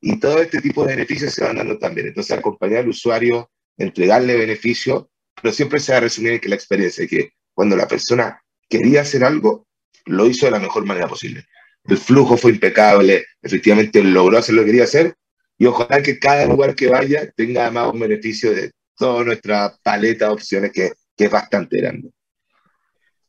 Y 0.00 0.18
todo 0.18 0.40
este 0.42 0.60
tipo 0.60 0.84
de 0.84 0.94
beneficios 0.94 1.32
se 1.32 1.44
van 1.44 1.56
dando 1.56 1.78
también. 1.78 2.08
Entonces, 2.08 2.36
acompañar 2.36 2.80
al 2.80 2.88
usuario, 2.88 3.50
entregarle 3.76 4.36
beneficio, 4.36 5.10
pero 5.40 5.54
siempre 5.54 5.80
se 5.80 5.92
va 5.92 5.98
a 5.98 6.02
resumir 6.02 6.32
en 6.32 6.40
que 6.40 6.48
la 6.48 6.56
experiencia, 6.56 7.06
que 7.06 7.30
cuando 7.54 7.76
la 7.76 7.88
persona 7.88 8.40
quería 8.68 9.02
hacer 9.02 9.24
algo, 9.24 9.66
lo 10.06 10.26
hizo 10.26 10.46
de 10.46 10.52
la 10.52 10.58
mejor 10.58 10.84
manera 10.84 11.08
posible. 11.08 11.46
El 11.84 11.98
flujo 11.98 12.36
fue 12.36 12.52
impecable, 12.52 13.24
efectivamente 13.40 14.02
logró 14.02 14.38
hacer 14.38 14.54
lo 14.54 14.62
que 14.62 14.66
quería 14.66 14.84
hacer, 14.84 15.14
y 15.62 15.66
ojalá 15.66 16.02
que 16.02 16.18
cada 16.18 16.44
lugar 16.46 16.74
que 16.74 16.88
vaya 16.88 17.30
tenga 17.36 17.70
más 17.70 17.92
un 17.92 18.00
beneficio 18.00 18.52
de 18.52 18.72
toda 18.98 19.22
nuestra 19.22 19.72
paleta 19.84 20.26
de 20.26 20.32
opciones 20.32 20.72
que, 20.72 20.90
que 21.16 21.26
es 21.26 21.30
bastante 21.30 21.76
grande. 21.76 22.10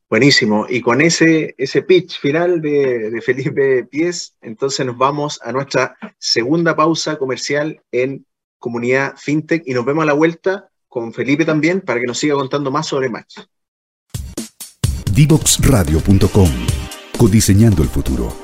Buenísimo. 0.10 0.66
Y 0.68 0.82
con 0.82 1.02
ese, 1.02 1.54
ese 1.60 1.84
pitch 1.84 2.20
final 2.20 2.60
de, 2.60 3.12
de, 3.12 3.22
Felipe 3.22 3.84
Pies, 3.84 4.36
entonces 4.42 4.84
nos 4.84 4.98
vamos 4.98 5.40
a 5.44 5.52
nuestra 5.52 5.96
segunda 6.18 6.76
pausa 6.76 7.18
comercial 7.18 7.80
en 7.92 8.26
Comunidad 8.58 9.14
FinTech 9.16 9.62
y 9.68 9.76
nos 9.76 9.86
vemos 9.86 10.02
a 10.02 10.08
la 10.08 10.14
vuelta 10.14 10.72
con 10.88 11.14
Felipe 11.14 11.46
también 11.46 11.82
para 11.82 12.00
que 12.00 12.08
nos 12.08 12.18
siga 12.18 12.34
contando 12.34 12.72
más 12.72 12.88
sobre 12.88 13.10
Match. 13.10 13.42
Divoxradio.com 15.14 16.50
Codiseñando 17.16 17.84
el 17.84 17.90
futuro. 17.90 18.43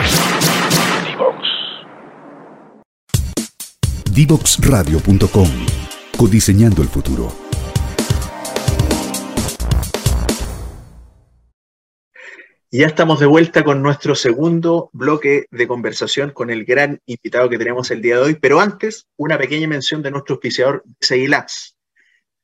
Divoxradio.com 4.15 5.49
Codiseñando 6.17 6.81
el 6.81 6.87
futuro. 6.87 7.33
Ya 12.71 12.87
estamos 12.87 13.19
de 13.19 13.25
vuelta 13.25 13.65
con 13.65 13.81
nuestro 13.81 14.15
segundo 14.15 14.89
bloque 14.93 15.47
de 15.51 15.67
conversación 15.67 16.31
con 16.31 16.49
el 16.49 16.63
gran 16.63 17.01
invitado 17.05 17.49
que 17.49 17.57
tenemos 17.57 17.91
el 17.91 18.01
día 18.01 18.15
de 18.15 18.21
hoy. 18.21 18.35
Pero 18.35 18.61
antes, 18.61 19.05
una 19.17 19.37
pequeña 19.37 19.67
mención 19.67 20.01
de 20.01 20.11
nuestro 20.11 20.35
auspiciador 20.35 20.85
Labs. 21.09 21.75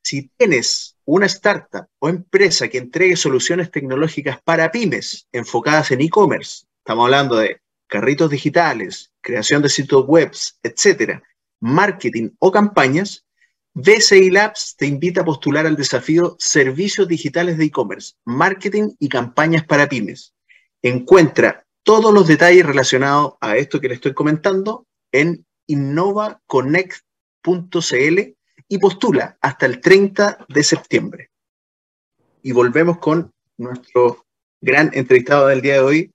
Si 0.02 0.28
tienes 0.36 0.98
una 1.06 1.24
startup 1.24 1.86
o 2.00 2.10
empresa 2.10 2.68
que 2.68 2.76
entregue 2.76 3.16
soluciones 3.16 3.70
tecnológicas 3.70 4.42
para 4.44 4.70
pymes 4.70 5.26
enfocadas 5.32 5.90
en 5.92 6.02
e-commerce, 6.02 6.66
estamos 6.80 7.06
hablando 7.06 7.36
de 7.36 7.62
carritos 7.86 8.28
digitales, 8.28 9.10
creación 9.22 9.62
de 9.62 9.70
sitios 9.70 10.04
web, 10.06 10.32
etcétera, 10.62 11.22
marketing 11.62 12.30
o 12.38 12.50
campañas, 12.50 13.24
BCI 13.74 14.30
Labs 14.30 14.76
te 14.76 14.86
invita 14.86 15.22
a 15.22 15.24
postular 15.24 15.66
al 15.66 15.76
desafío 15.76 16.36
Servicios 16.38 17.08
Digitales 17.08 17.56
de 17.56 17.64
E-Commerce, 17.64 18.12
Marketing 18.26 18.90
y 18.98 19.08
Campañas 19.08 19.64
para 19.64 19.88
Pymes. 19.88 20.34
Encuentra 20.82 21.64
todos 21.82 22.12
los 22.12 22.26
detalles 22.26 22.66
relacionados 22.66 23.34
a 23.40 23.56
esto 23.56 23.80
que 23.80 23.88
le 23.88 23.94
estoy 23.94 24.12
comentando 24.12 24.86
en 25.10 25.46
innovaconnect.cl 25.66 28.36
y 28.68 28.78
postula 28.78 29.38
hasta 29.40 29.66
el 29.66 29.80
30 29.80 30.46
de 30.48 30.64
septiembre. 30.64 31.30
Y 32.42 32.52
volvemos 32.52 32.98
con 32.98 33.32
nuestro 33.56 34.26
gran 34.60 34.90
entrevistado 34.94 35.46
del 35.46 35.62
día 35.62 35.74
de 35.74 35.80
hoy, 35.80 36.12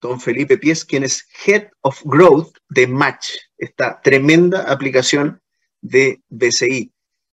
don 0.00 0.20
Felipe 0.20 0.58
Pies, 0.58 0.84
quien 0.84 1.04
es 1.04 1.26
Head 1.46 1.68
of 1.82 2.00
Growth 2.04 2.56
de 2.68 2.86
Match, 2.86 3.28
esta 3.58 4.00
tremenda 4.02 4.70
aplicación 4.70 5.40
de 5.80 6.20
BCI. 6.28 6.92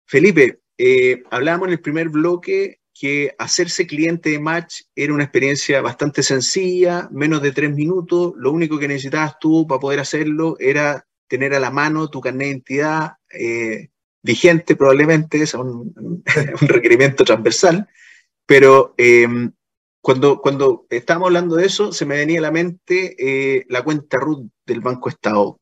Felipe, 0.06 0.60
eh, 0.78 1.24
hablábamos 1.30 1.68
en 1.68 1.74
el 1.74 1.82
primer 1.82 2.10
bloque 2.10 2.80
que 2.94 3.34
hacerse 3.38 3.88
cliente 3.88 4.32
de 4.32 4.40
Match 4.40 4.82
era 4.94 5.14
una 5.14 5.24
experiencia 5.24 5.82
bastante 5.82 6.22
sencilla, 6.22 7.08
menos 7.12 7.42
de 7.42 7.54
tres 7.54 7.74
minutos. 7.74 8.34
Lo 8.36 8.52
único 8.52 8.78
que 8.78 8.88
necesitabas 8.88 9.40
tú 9.40 9.66
para 9.68 9.80
poder 9.80 10.00
hacerlo 10.00 10.58
era 10.60 11.06
tener 11.28 11.54
a 11.54 11.60
la 11.60 11.72
mano 11.72 12.10
tu 12.10 12.20
carnet 12.20 12.42
de 12.42 12.48
identidad 12.50 13.12
eh, 13.32 13.90
vigente, 14.22 14.76
probablemente, 14.76 15.44
es 15.44 15.54
un, 15.54 16.24
requerimiento 16.62 17.24
transversal, 17.24 17.88
pero 18.46 18.96
eh, 18.98 19.28
cuando, 20.02 20.40
cuando 20.42 20.88
estábamos 20.90 21.28
hablando 21.28 21.56
de 21.56 21.66
eso, 21.66 21.92
se 21.92 22.06
me 22.06 22.16
venía 22.16 22.40
a 22.40 22.44
la 22.44 22.52
mente 22.52 23.16
eh, 23.20 23.66
la 23.70 23.84
cuenta 23.84 24.18
RUT 24.18 24.50
del 24.66 24.82
Banco 24.82 25.10
Estado. 25.10 25.60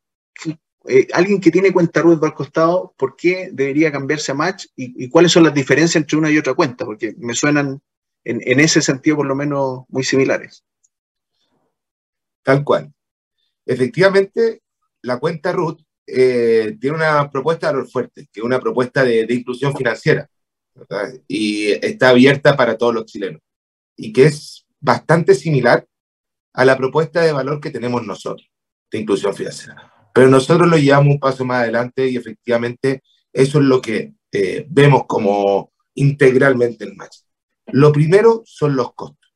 Eh, 0.87 1.07
alguien 1.11 1.41
que 1.41 1.51
tiene 1.51 1.73
cuenta 1.73 2.01
RUT 2.01 2.11
del 2.11 2.29
Banco 2.29 2.43
Estado, 2.43 2.93
¿por 2.97 3.15
qué 3.15 3.49
debería 3.51 3.91
cambiarse 3.91 4.31
a 4.31 4.35
Match? 4.35 4.67
Y, 4.75 5.09
cuáles 5.09 5.31
son 5.31 5.43
las 5.43 5.53
diferencias 5.53 5.95
entre 5.95 6.17
una 6.17 6.29
y 6.29 6.37
otra 6.37 6.53
cuenta? 6.53 6.85
Porque 6.85 7.15
me 7.17 7.33
suenan 7.33 7.81
en, 8.23 8.41
en 8.43 8.59
ese 8.59 8.81
sentido 8.81 9.17
por 9.17 9.25
lo 9.25 9.35
menos 9.35 9.83
muy 9.89 10.03
similares. 10.03 10.63
Tal 12.43 12.63
cual. 12.63 12.93
Efectivamente, 13.65 14.61
la 15.01 15.17
cuenta 15.19 15.51
RUT 15.51 15.81
eh, 16.05 16.77
tiene 16.79 16.95
una 16.95 17.29
propuesta 17.29 17.67
de 17.67 17.73
valor 17.73 17.89
fuerte, 17.89 18.27
que 18.31 18.39
es 18.39 18.43
una 18.43 18.59
propuesta 18.59 19.03
de, 19.03 19.25
inclusión 19.29 19.75
financiera, 19.75 20.29
y 21.27 21.71
está 21.85 22.09
abierta 22.09 22.55
para 22.55 22.77
todos 22.77 22.93
los 22.93 23.05
chilenos 23.05 23.41
y 23.97 24.13
que 24.13 24.25
es 24.27 24.65
bastante 24.79 25.35
similar 25.35 25.85
a 26.53 26.63
la 26.63 26.77
propuesta 26.77 27.21
de 27.21 27.33
valor 27.33 27.59
que 27.59 27.71
tenemos 27.71 28.05
nosotros 28.05 28.49
de 28.89 28.99
inclusión 28.99 29.33
financiera. 29.33 29.91
Pero 30.13 30.29
nosotros 30.29 30.67
lo 30.67 30.77
llevamos 30.77 31.15
un 31.15 31.19
paso 31.19 31.43
más 31.43 31.63
adelante 31.63 32.07
y 32.07 32.15
efectivamente 32.15 33.03
eso 33.33 33.59
es 33.59 33.65
lo 33.65 33.81
que 33.81 34.13
eh, 34.31 34.65
vemos 34.69 35.03
como 35.07 35.71
integralmente 35.95 36.85
el 36.85 36.95
match. 36.95 37.17
Lo 37.67 37.91
primero 37.91 38.43
son 38.45 38.75
los 38.75 38.93
costos. 38.93 39.33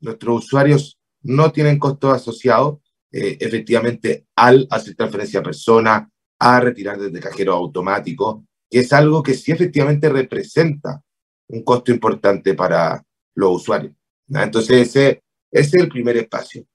Nuestros 0.00 0.44
usuarios 0.46 0.98
no 1.22 1.52
tienen 1.52 1.78
costos 1.78 2.14
asociados 2.14 2.78
eh, 3.12 3.36
efectivamente 3.40 4.26
al 4.36 4.66
hacer 4.70 4.94
transferencia 4.94 5.40
a 5.40 5.42
persona, 5.42 6.10
a 6.38 6.60
retirar 6.60 6.98
desde 6.98 7.20
cajero 7.20 7.54
automático, 7.54 8.44
que 8.70 8.80
es 8.80 8.92
algo 8.92 9.22
que 9.22 9.34
sí 9.34 9.52
efectivamente 9.52 10.08
representa 10.08 11.02
un 11.48 11.62
costo 11.62 11.90
importante 11.90 12.54
para, 12.54 13.02
los 13.38 13.62
usuarios. 13.62 13.94
Entonces, 14.28 14.88
ese, 14.88 15.22
ese, 15.52 15.76
es 15.76 15.82
el 15.82 15.88
primer 15.88 16.16
espacio. 16.16 16.66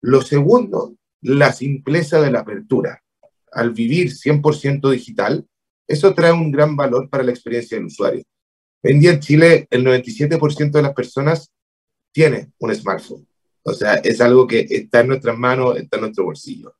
Lo 0.00 0.22
segundo, 0.22 0.94
la 1.20 1.52
simpleza 1.52 2.20
de 2.20 2.30
la 2.30 2.40
apertura. 2.40 3.02
Al 3.50 3.72
vivir 3.72 4.12
100% 4.12 4.88
digital, 4.90 5.44
eso 5.86 6.14
trae 6.14 6.32
un 6.32 6.52
gran 6.52 6.76
valor 6.76 7.10
para 7.10 7.24
la 7.24 7.32
experiencia 7.32 7.76
del 7.76 7.86
usuario. 7.86 8.22
Hoy 8.84 8.92
en 8.92 9.00
día 9.00 9.10
en 9.10 9.20
Chile, 9.20 9.66
el 9.68 9.84
97% 9.84 10.70
de 10.70 10.82
las 10.82 10.94
personas 10.94 11.50
tiene 12.12 12.52
un 12.58 12.72
smartphone. 12.72 13.26
O 13.64 13.72
sea, 13.72 13.94
es 13.94 14.20
algo 14.20 14.46
que 14.46 14.60
está 14.70 15.00
en 15.00 15.08
nuestras 15.08 15.36
manos, 15.36 15.76
está 15.76 15.96
en 15.96 16.02
nuestro 16.02 16.24
bolsillo. 16.24 16.76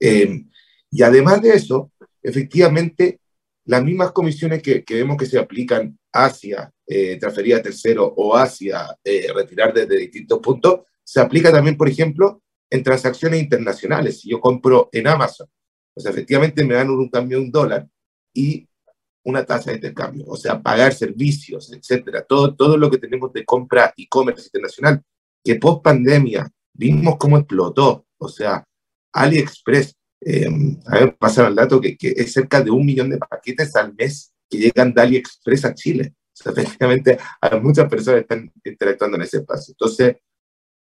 Eh, 0.00 0.44
y 0.90 1.02
además 1.02 1.42
de 1.42 1.50
eso, 1.50 1.92
efectivamente, 2.22 3.20
las 3.66 3.84
mismas 3.84 4.12
comisiones 4.12 4.62
que, 4.62 4.82
que 4.82 4.94
vemos 4.94 5.18
que 5.18 5.26
se 5.26 5.38
aplican 5.38 5.97
hacia 6.12 6.72
eh, 6.86 7.16
transferir 7.18 7.54
a 7.54 7.62
tercero 7.62 8.12
o 8.16 8.36
hacia 8.36 8.96
eh, 9.04 9.28
retirar 9.34 9.72
desde 9.72 9.96
distintos 9.96 10.38
puntos, 10.40 10.80
se 11.04 11.20
aplica 11.20 11.52
también, 11.52 11.76
por 11.76 11.88
ejemplo, 11.88 12.42
en 12.70 12.82
transacciones 12.82 13.40
internacionales. 13.40 14.20
Si 14.20 14.30
yo 14.30 14.40
compro 14.40 14.88
en 14.92 15.06
Amazon, 15.06 15.48
pues 15.94 16.06
efectivamente 16.06 16.64
me 16.64 16.74
dan 16.74 16.90
un 16.90 17.08
cambio 17.08 17.38
de 17.38 17.44
un 17.44 17.50
dólar 17.50 17.88
y 18.32 18.68
una 19.24 19.44
tasa 19.44 19.70
de 19.70 19.76
intercambio, 19.76 20.24
o 20.26 20.36
sea, 20.36 20.62
pagar 20.62 20.94
servicios, 20.94 21.72
etcétera, 21.72 22.22
todo, 22.22 22.54
todo 22.54 22.76
lo 22.76 22.90
que 22.90 22.98
tenemos 22.98 23.32
de 23.32 23.44
compra 23.44 23.92
e-commerce 23.96 24.44
internacional, 24.46 25.02
que 25.44 25.56
post 25.56 25.82
pandemia 25.82 26.50
vimos 26.72 27.16
cómo 27.18 27.36
explotó, 27.36 28.06
o 28.16 28.28
sea, 28.28 28.64
AliExpress, 29.12 29.94
eh, 30.20 30.48
a 30.86 30.98
ver, 30.98 31.16
pasaron 31.16 31.50
el 31.50 31.56
dato 31.56 31.80
que, 31.80 31.96
que 31.96 32.14
es 32.16 32.32
cerca 32.32 32.62
de 32.62 32.70
un 32.70 32.86
millón 32.86 33.10
de 33.10 33.18
paquetes 33.18 33.76
al 33.76 33.94
mes 33.94 34.32
que 34.48 34.58
llegan 34.58 34.92
de 34.92 35.02
AliExpress 35.02 35.64
a 35.64 35.74
Chile. 35.74 36.14
O 36.16 36.42
sea, 36.42 36.52
efectivamente, 36.56 37.18
hay 37.40 37.60
muchas 37.60 37.88
personas 37.88 38.20
que 38.20 38.34
están 38.34 38.52
interactuando 38.64 39.16
en 39.16 39.22
ese 39.22 39.38
espacio. 39.38 39.72
Entonces, 39.72 40.16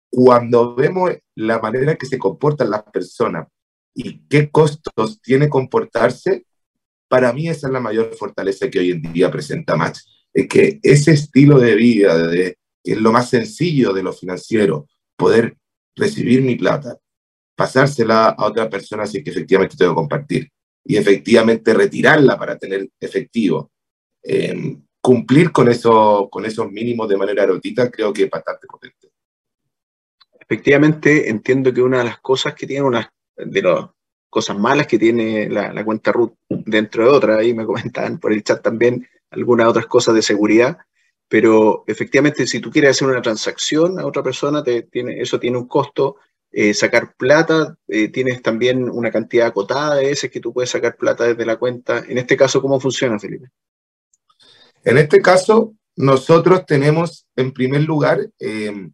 cuando 0.10 0.76
vemos 0.76 1.12
la 1.36 1.60
manera 1.60 1.96
que 1.96 2.06
se 2.06 2.18
comportan 2.18 2.70
las 2.70 2.84
personas 2.84 3.48
y 3.94 4.26
qué 4.28 4.50
costos 4.50 5.22
tiene 5.22 5.50
comportarse, 5.50 6.46
Para 7.08 7.32
mí 7.34 7.48
esa 7.48 7.68
es 7.68 7.74
la 7.74 7.80
mayor 7.80 8.16
fortaleza 8.16 8.70
que 8.70 8.80
hoy 8.80 8.92
en 8.92 9.02
día 9.14 9.30
presenta 9.30 9.76
Match, 9.76 10.00
es 10.34 10.48
que 10.48 10.80
ese 10.84 11.12
estilo 11.12 11.60
de 11.60 11.76
vida, 11.76 12.18
de, 12.28 12.58
que 12.84 12.94
es 12.94 12.98
lo 13.00 13.12
más 13.12 13.30
sencillo 13.30 13.94
de 13.94 14.04
lo 14.04 14.12
financiero, 14.12 14.88
poder 15.16 15.56
recibir 15.96 16.42
mi 16.42 16.56
plata, 16.56 16.98
pasársela 17.56 18.30
a 18.30 18.46
otra 18.46 18.70
persona 18.70 19.06
si 19.06 19.24
que 19.24 19.30
efectivamente 19.30 19.78
tengo 19.78 19.92
que 19.94 19.96
compartir 19.96 20.52
y 20.86 20.98
efectivamente 20.98 21.74
retirarla 21.74 22.38
para 22.38 22.58
tener 22.58 22.88
efectivo, 23.00 23.72
em, 24.22 24.84
cumplir 25.02 25.52
con, 25.52 25.68
eso, 25.68 26.30
con 26.32 26.46
esos 26.46 26.72
mínimos 26.72 27.10
de 27.10 27.18
manera 27.18 27.44
erotita, 27.44 27.90
creo 27.90 28.14
que 28.14 28.24
es 28.24 28.30
bastante 28.30 28.68
potente. 28.68 29.10
Efectivamente, 30.40 31.30
entiendo 31.30 31.74
que 31.74 31.82
una 31.82 32.00
de 32.00 32.06
las 32.06 32.20
cosas 32.20 32.54
que 32.54 32.68
tiene, 32.68 32.84
una 32.84 33.12
de 33.36 33.62
las 33.64 33.90
cosas 34.30 34.58
malas 34.58 34.86
que 34.86 35.00
tiene 35.00 35.50
la, 35.50 35.84
cuenta 35.84 36.12
root, 36.12 36.36
dentro 36.50 37.04
de 37.04 37.10
otras, 37.10 37.40
ahí 37.40 37.54
me 37.54 37.66
comentaban 37.66 38.20
por 38.20 38.32
el 38.32 38.44
chat 38.44 38.62
también 38.62 39.08
algunas 39.32 39.68
otras 39.68 39.88
cosas 39.88 40.14
de 40.14 40.22
seguridad, 40.22 40.78
pero 41.28 41.84
efectivamente 41.88 42.46
si 42.46 42.60
tú 42.60 42.70
quieres 42.70 42.92
hacer 42.92 43.08
una 43.08 43.22
transacción 43.22 44.00
a 44.00 44.06
otra 44.06 44.22
persona, 44.22 44.64
te, 44.64 44.84
tiene, 44.84 45.20
eso 45.20 45.40
tiene 45.40 45.58
un 45.58 45.68
costo 45.68 46.18
eh, 46.58 46.74
sacar 46.74 47.14
plata, 47.18 47.78
eh, 47.86 48.08
tienes 48.08 48.42
también 48.42 48.90
una 48.90 49.12
cantidad 49.12 49.48
acotada 49.48 49.96
de 49.96 50.06
veces 50.06 50.32
que 50.32 50.40
tú 50.40 50.54
puedes 50.54 50.70
sacar 50.70 50.96
plata 50.96 51.26
desde 51.26 51.46
la 51.46 51.58
cuenta. 51.58 52.06
En 52.08 52.18
este 52.18 52.38
caso, 52.38 52.62
¿cómo 52.62 52.80
funciona, 52.80 53.20
Felipe? 53.20 53.50
En 54.86 54.98
este 54.98 55.22
caso, 55.22 55.76
nosotros 55.98 56.66
tenemos, 56.66 57.28
en 57.36 57.52
primer 57.52 57.84
lugar, 57.84 58.30
eh, 58.40 58.90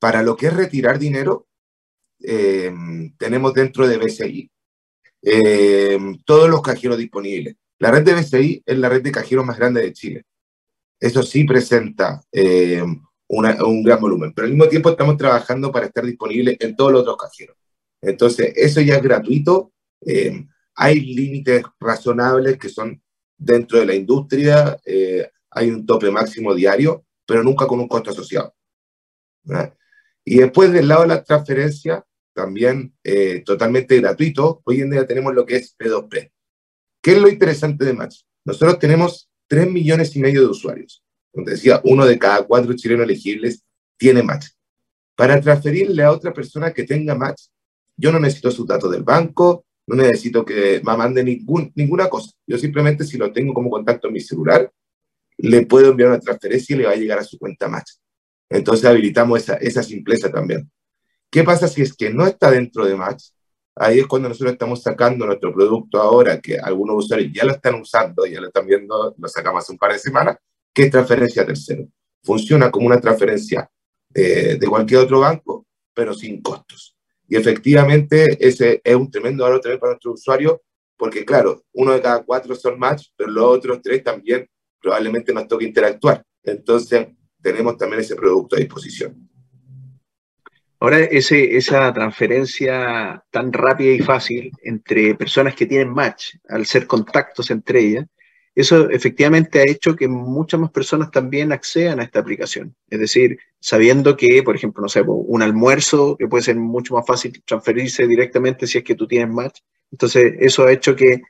para 0.00 0.24
lo 0.24 0.34
que 0.34 0.48
es 0.48 0.52
retirar 0.52 0.98
dinero, 0.98 1.46
tenemos 2.18 3.54
dentro 3.54 3.86
de 3.86 3.96
BCI 3.96 4.50
todos 6.24 6.50
los 6.50 6.60
cajeros 6.60 6.98
disponibles. 6.98 7.54
La 7.78 7.92
red 7.92 8.02
de 8.02 8.14
BCI 8.14 8.64
es 8.66 8.78
la 8.78 8.88
red 8.88 9.02
de 9.02 9.12
cajeros 9.12 9.46
más 9.46 9.56
grande 9.56 9.80
de 9.80 9.92
Chile. 9.92 10.24
Eso 10.98 11.22
sí 11.22 11.44
presenta 11.44 12.20
un 13.30 13.82
gran 13.82 14.00
volumen. 14.00 14.32
Pero 14.34 14.46
al 14.46 14.52
mismo 14.52 14.68
tiempo 14.68 14.90
estamos 14.90 15.16
trabajando 15.16 15.70
para 15.70 15.86
estar 15.86 16.04
disponible 16.04 16.56
en 16.58 16.74
todos 16.74 16.92
los 16.92 17.02
otros 17.02 17.16
cajeros. 17.16 17.56
Entonces, 18.02 18.52
eso 18.56 18.80
ya 18.80 18.96
es 18.96 19.02
gratuito. 19.02 19.72
Eh, 20.04 20.46
hay 20.74 21.00
límites 21.00 21.62
razonables 21.78 22.58
que 22.58 22.68
son 22.68 23.00
dentro 23.36 23.78
de 23.78 23.86
la 23.86 23.94
industria. 23.94 24.78
Eh, 24.84 25.30
hay 25.50 25.70
un 25.70 25.86
tope 25.86 26.10
máximo 26.10 26.54
diario, 26.54 27.04
pero 27.26 27.44
nunca 27.44 27.66
con 27.66 27.80
un 27.80 27.88
costo 27.88 28.10
asociado. 28.10 28.54
Y 30.24 30.38
después 30.38 30.72
del 30.72 30.88
lado 30.88 31.02
de 31.02 31.08
la 31.08 31.22
transferencia, 31.22 32.04
también 32.32 32.94
eh, 33.04 33.42
totalmente 33.44 34.00
gratuito, 34.00 34.62
hoy 34.64 34.80
en 34.80 34.90
día 34.90 35.06
tenemos 35.06 35.34
lo 35.34 35.46
que 35.46 35.56
es 35.56 35.76
P2P. 35.76 36.32
¿Qué 37.02 37.12
es 37.12 37.20
lo 37.20 37.28
interesante 37.28 37.84
de 37.84 37.92
Match? 37.92 38.22
Nosotros 38.44 38.78
tenemos 38.78 39.30
3 39.48 39.70
millones 39.70 40.14
y 40.16 40.20
medio 40.20 40.40
de 40.42 40.48
usuarios 40.48 41.02
donde 41.32 41.52
decía, 41.52 41.80
uno 41.84 42.04
de 42.06 42.18
cada 42.18 42.42
cuatro 42.42 42.72
chilenos 42.74 43.04
elegibles 43.04 43.62
tiene 43.96 44.22
match. 44.22 44.48
Para 45.14 45.40
transferirle 45.40 46.02
a 46.02 46.12
otra 46.12 46.32
persona 46.32 46.72
que 46.72 46.84
tenga 46.84 47.14
match, 47.14 47.42
yo 47.96 48.10
no 48.10 48.18
necesito 48.18 48.50
sus 48.50 48.66
datos 48.66 48.90
del 48.90 49.02
banco, 49.02 49.64
no 49.86 49.96
necesito 49.96 50.44
que 50.44 50.80
me 50.84 50.96
mande 50.96 51.22
ninguna 51.74 52.08
cosa. 52.08 52.32
Yo 52.46 52.58
simplemente 52.58 53.04
si 53.04 53.18
lo 53.18 53.32
tengo 53.32 53.52
como 53.52 53.70
contacto 53.70 54.08
en 54.08 54.14
mi 54.14 54.20
celular, 54.20 54.70
le 55.36 55.66
puedo 55.66 55.90
enviar 55.90 56.10
una 56.10 56.20
transferencia 56.20 56.74
y 56.74 56.78
le 56.78 56.86
va 56.86 56.92
a 56.92 56.96
llegar 56.96 57.18
a 57.18 57.24
su 57.24 57.38
cuenta 57.38 57.68
match. 57.68 57.92
Entonces 58.48 58.84
habilitamos 58.84 59.40
esa, 59.40 59.54
esa 59.54 59.82
simpleza 59.82 60.30
también. 60.30 60.70
¿Qué 61.30 61.44
pasa 61.44 61.68
si 61.68 61.82
es 61.82 61.94
que 61.94 62.10
no 62.10 62.26
está 62.26 62.50
dentro 62.50 62.84
de 62.84 62.96
Match? 62.96 63.26
Ahí 63.76 64.00
es 64.00 64.06
cuando 64.08 64.28
nosotros 64.28 64.52
estamos 64.52 64.82
sacando 64.82 65.24
nuestro 65.24 65.54
producto 65.54 66.00
ahora, 66.02 66.40
que 66.40 66.58
algunos 66.58 67.04
usuarios 67.04 67.30
ya 67.32 67.44
lo 67.44 67.52
están 67.52 67.76
usando, 67.76 68.26
ya 68.26 68.40
lo 68.40 68.48
están 68.48 68.66
viendo, 68.66 69.14
lo 69.16 69.28
sacamos 69.28 69.62
hace 69.62 69.72
un 69.72 69.78
par 69.78 69.92
de 69.92 70.00
semanas, 70.00 70.36
¿Qué 70.72 70.84
es 70.84 70.90
transferencia 70.90 71.44
tercero? 71.44 71.88
Funciona 72.22 72.70
como 72.70 72.86
una 72.86 73.00
transferencia 73.00 73.70
eh, 74.14 74.56
de 74.58 74.66
cualquier 74.66 75.00
otro 75.00 75.20
banco, 75.20 75.66
pero 75.94 76.14
sin 76.14 76.40
costos. 76.42 76.96
Y 77.28 77.36
efectivamente 77.36 78.36
ese 78.40 78.80
es 78.82 78.94
un 78.96 79.10
tremendo 79.10 79.44
valor 79.44 79.60
también 79.60 79.80
para 79.80 79.92
nuestro 79.92 80.12
usuario, 80.12 80.62
porque 80.96 81.24
claro, 81.24 81.64
uno 81.72 81.92
de 81.92 82.02
cada 82.02 82.22
cuatro 82.24 82.54
son 82.54 82.78
match, 82.78 83.06
pero 83.16 83.30
los 83.30 83.44
otros 83.44 83.80
tres 83.82 84.02
también 84.02 84.48
probablemente 84.80 85.32
nos 85.32 85.46
toque 85.46 85.64
interactuar. 85.64 86.24
Entonces 86.42 87.08
tenemos 87.40 87.76
también 87.76 88.00
ese 88.00 88.16
producto 88.16 88.56
a 88.56 88.58
disposición. 88.58 89.28
Ahora, 90.82 91.00
ese, 91.00 91.56
esa 91.56 91.92
transferencia 91.92 93.22
tan 93.30 93.52
rápida 93.52 93.92
y 93.92 94.00
fácil 94.00 94.50
entre 94.62 95.14
personas 95.14 95.54
que 95.54 95.66
tienen 95.66 95.92
match, 95.92 96.36
al 96.48 96.64
ser 96.64 96.86
contactos 96.86 97.50
entre 97.50 97.80
ellas, 97.80 98.06
eso 98.54 98.90
efectivamente 98.90 99.60
ha 99.60 99.70
hecho 99.70 99.94
que 99.94 100.08
muchas 100.08 100.60
más 100.60 100.70
personas 100.70 101.10
también 101.10 101.52
accedan 101.52 102.00
a 102.00 102.04
esta 102.04 102.18
aplicación. 102.18 102.74
Es 102.88 102.98
decir, 102.98 103.38
sabiendo 103.60 104.16
que, 104.16 104.42
por 104.42 104.56
ejemplo, 104.56 104.82
no 104.82 104.88
sé, 104.88 105.02
un 105.06 105.42
almuerzo, 105.42 106.16
que 106.16 106.26
puede 106.26 106.42
ser 106.42 106.56
mucho 106.56 106.94
más 106.94 107.06
fácil 107.06 107.42
transferirse 107.44 108.06
directamente 108.06 108.66
si 108.66 108.78
es 108.78 108.84
que 108.84 108.96
tú 108.96 109.06
tienes 109.06 109.28
match. 109.28 109.60
Entonces, 109.92 110.34
eso 110.40 110.64
ha 110.64 110.72
hecho 110.72 110.96
que, 110.96 111.22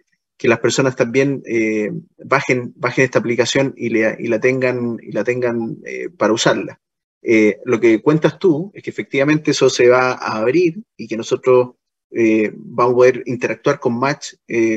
las 0.42 0.60
personas 0.60 0.96
también 0.96 1.42
eh, 1.44 1.90
bajen, 2.24 2.72
bajen 2.74 3.04
esta 3.04 3.18
aplicación 3.18 3.74
y, 3.76 3.88
y 3.94 4.26
la 4.28 4.40
tengan, 4.40 4.96
y 5.02 5.12
la 5.12 5.22
tengan 5.22 5.76
eh, 5.84 6.08
para 6.08 6.32
usarla. 6.32 6.80
Eh, 7.20 7.58
lo 7.66 7.78
que 7.78 8.00
cuentas 8.00 8.38
tú 8.38 8.72
es 8.72 8.82
que 8.82 8.88
efectivamente 8.88 9.50
eso 9.50 9.68
se 9.68 9.88
va 9.88 10.12
a 10.12 10.38
abrir 10.38 10.82
y 10.96 11.06
que 11.06 11.18
nosotros 11.18 11.72
vamos 12.54 12.92
a 12.92 12.96
poder 12.96 13.22
interactuar 13.26 13.78
con 13.78 13.96
Match 13.96 14.32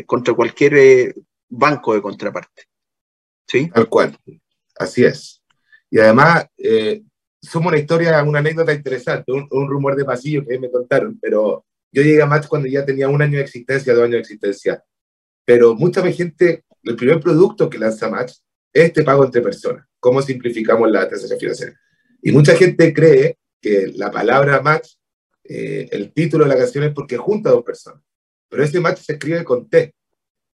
contra 0.05 0.33
cualquier 0.35 1.15
banco 1.57 1.93
de 1.93 2.01
contraparte. 2.01 2.63
¿Sí? 3.47 3.69
Tal 3.69 3.87
cual, 3.89 4.17
así 4.77 5.03
es. 5.03 5.43
Y 5.89 5.99
además, 5.99 6.45
eh, 6.57 7.03
somos 7.41 7.71
una 7.71 7.79
historia, 7.79 8.23
una 8.23 8.39
anécdota 8.39 8.73
interesante, 8.73 9.31
un, 9.31 9.67
rumor 9.67 9.95
de 9.95 10.05
pasillo 10.05 10.45
que 10.45 10.57
me 10.57 10.71
contaron, 10.71 11.19
pero 11.21 11.65
yo 11.91 12.01
llegué 12.01 12.21
a 12.21 12.25
Match 12.25 12.47
cuando 12.47 12.67
ya 12.67 12.85
tenía 12.85 13.09
un 13.09 13.21
año 13.21 13.37
de 13.37 13.43
existencia, 13.43 13.93
dos 13.93 14.03
años 14.03 14.13
de 14.13 14.19
existencia. 14.19 14.83
Pero 15.45 15.75
mucha 15.75 16.01
gente, 16.11 16.63
el 16.83 16.95
primer 16.95 17.19
producto 17.19 17.69
que 17.69 17.77
lanza 17.77 18.09
Match 18.09 18.33
es 18.73 18.85
este 18.85 19.03
pago 19.03 19.25
entre 19.25 19.41
personas. 19.41 19.85
¿Cómo 19.99 20.21
simplificamos 20.21 20.89
la 20.89 21.07
transacción 21.07 21.39
financiera? 21.39 21.79
Y 22.21 22.31
mucha 22.31 22.55
gente 22.55 22.93
cree 22.93 23.37
que 23.61 23.91
la 23.95 24.09
palabra 24.09 24.61
match, 24.61 24.93
eh, 25.43 25.87
el 25.91 26.11
título 26.13 26.45
de 26.45 26.49
la 26.49 26.57
canción 26.57 26.85
es 26.85 26.93
porque 26.93 27.17
junta 27.17 27.49
a 27.49 27.53
dos 27.53 27.63
personas. 27.63 28.01
Pero 28.49 28.63
ese 28.63 28.79
match 28.79 28.99
se 28.99 29.13
escribe 29.13 29.43
con 29.43 29.69
T. 29.69 29.93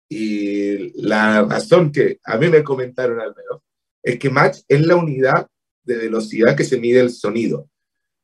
Y 0.09 0.91
la 1.01 1.43
razón 1.43 1.91
que 1.91 2.19
a 2.23 2.37
mí 2.37 2.49
me 2.49 2.63
comentaron 2.63 3.21
al 3.21 3.35
menos 3.35 3.61
es 4.01 4.17
que 4.17 4.29
Mach 4.29 4.57
es 4.67 4.85
la 4.85 4.95
unidad 4.95 5.47
de 5.83 5.97
velocidad 5.97 6.55
que 6.55 6.63
se 6.63 6.79
mide 6.79 6.99
el 6.99 7.11
sonido. 7.11 7.69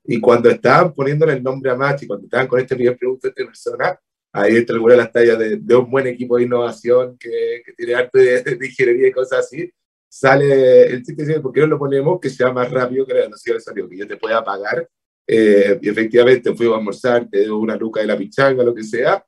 Y 0.03 0.19
cuando 0.19 0.49
estaban 0.49 0.93
poniéndole 0.93 1.33
el 1.33 1.43
nombre 1.43 1.71
a 1.71 1.75
Mach 1.75 2.01
y 2.01 2.07
cuando 2.07 2.25
estaban 2.25 2.47
con 2.47 2.59
este 2.59 2.75
primer 2.75 2.97
producto 2.97 3.27
de 3.27 3.33
persona, 3.33 3.99
ahí 4.31 4.57
está 4.57 4.73
alguna 4.73 4.93
de 4.93 4.97
las 4.97 5.11
tallas 5.11 5.39
de, 5.39 5.75
un 5.75 5.89
buen 5.89 6.07
equipo 6.07 6.37
de 6.37 6.43
innovación 6.43 7.17
que, 7.17 7.63
tiene 7.77 7.95
arte 7.95 8.19
de, 8.19 8.65
ingeniería 8.65 9.07
y 9.07 9.11
cosas 9.11 9.45
así, 9.45 9.71
sale 10.09 10.87
el 10.87 11.03
chiste 11.03 11.25
dice, 11.25 11.39
¿por 11.39 11.53
qué 11.53 11.61
no 11.61 11.67
lo 11.67 11.79
ponemos 11.79 12.19
que 12.19 12.29
sea 12.29 12.51
más 12.51 12.69
rápido 12.71 13.05
que 13.05 13.13
la 13.13 13.21
velocidad 13.21 13.55
del 13.55 13.61
sonido? 13.61 13.89
Que 13.89 13.97
yo 13.97 14.07
te 14.07 14.17
pueda 14.17 14.43
pagar. 14.43 14.87
Eh, 15.27 15.79
y 15.81 15.89
efectivamente 15.89 16.53
fui 16.53 16.71
a 16.71 16.75
almorzar, 16.75 17.27
te 17.29 17.45
doy 17.45 17.57
una 17.57 17.75
luca 17.75 18.01
de 18.01 18.07
la 18.07 18.17
pichanga, 18.17 18.63
lo 18.63 18.75
que 18.75 18.83
sea, 18.83 19.25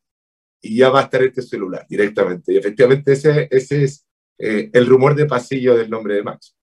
y 0.62 0.78
ya 0.78 0.90
va 0.90 1.02
a 1.02 1.04
estar 1.04 1.24
en 1.24 1.34
tu 1.34 1.42
celular 1.42 1.86
directamente. 1.88 2.54
Y 2.54 2.58
efectivamente 2.58 3.14
ese, 3.14 3.48
ese 3.52 3.84
es 3.84 4.06
eh, 4.38 4.70
el 4.74 4.86
rumor 4.86 5.16
de 5.16 5.26
pasillo 5.26 5.76
del 5.76 5.90
nombre 5.90 6.16
de 6.16 6.24
Max. 6.24 6.56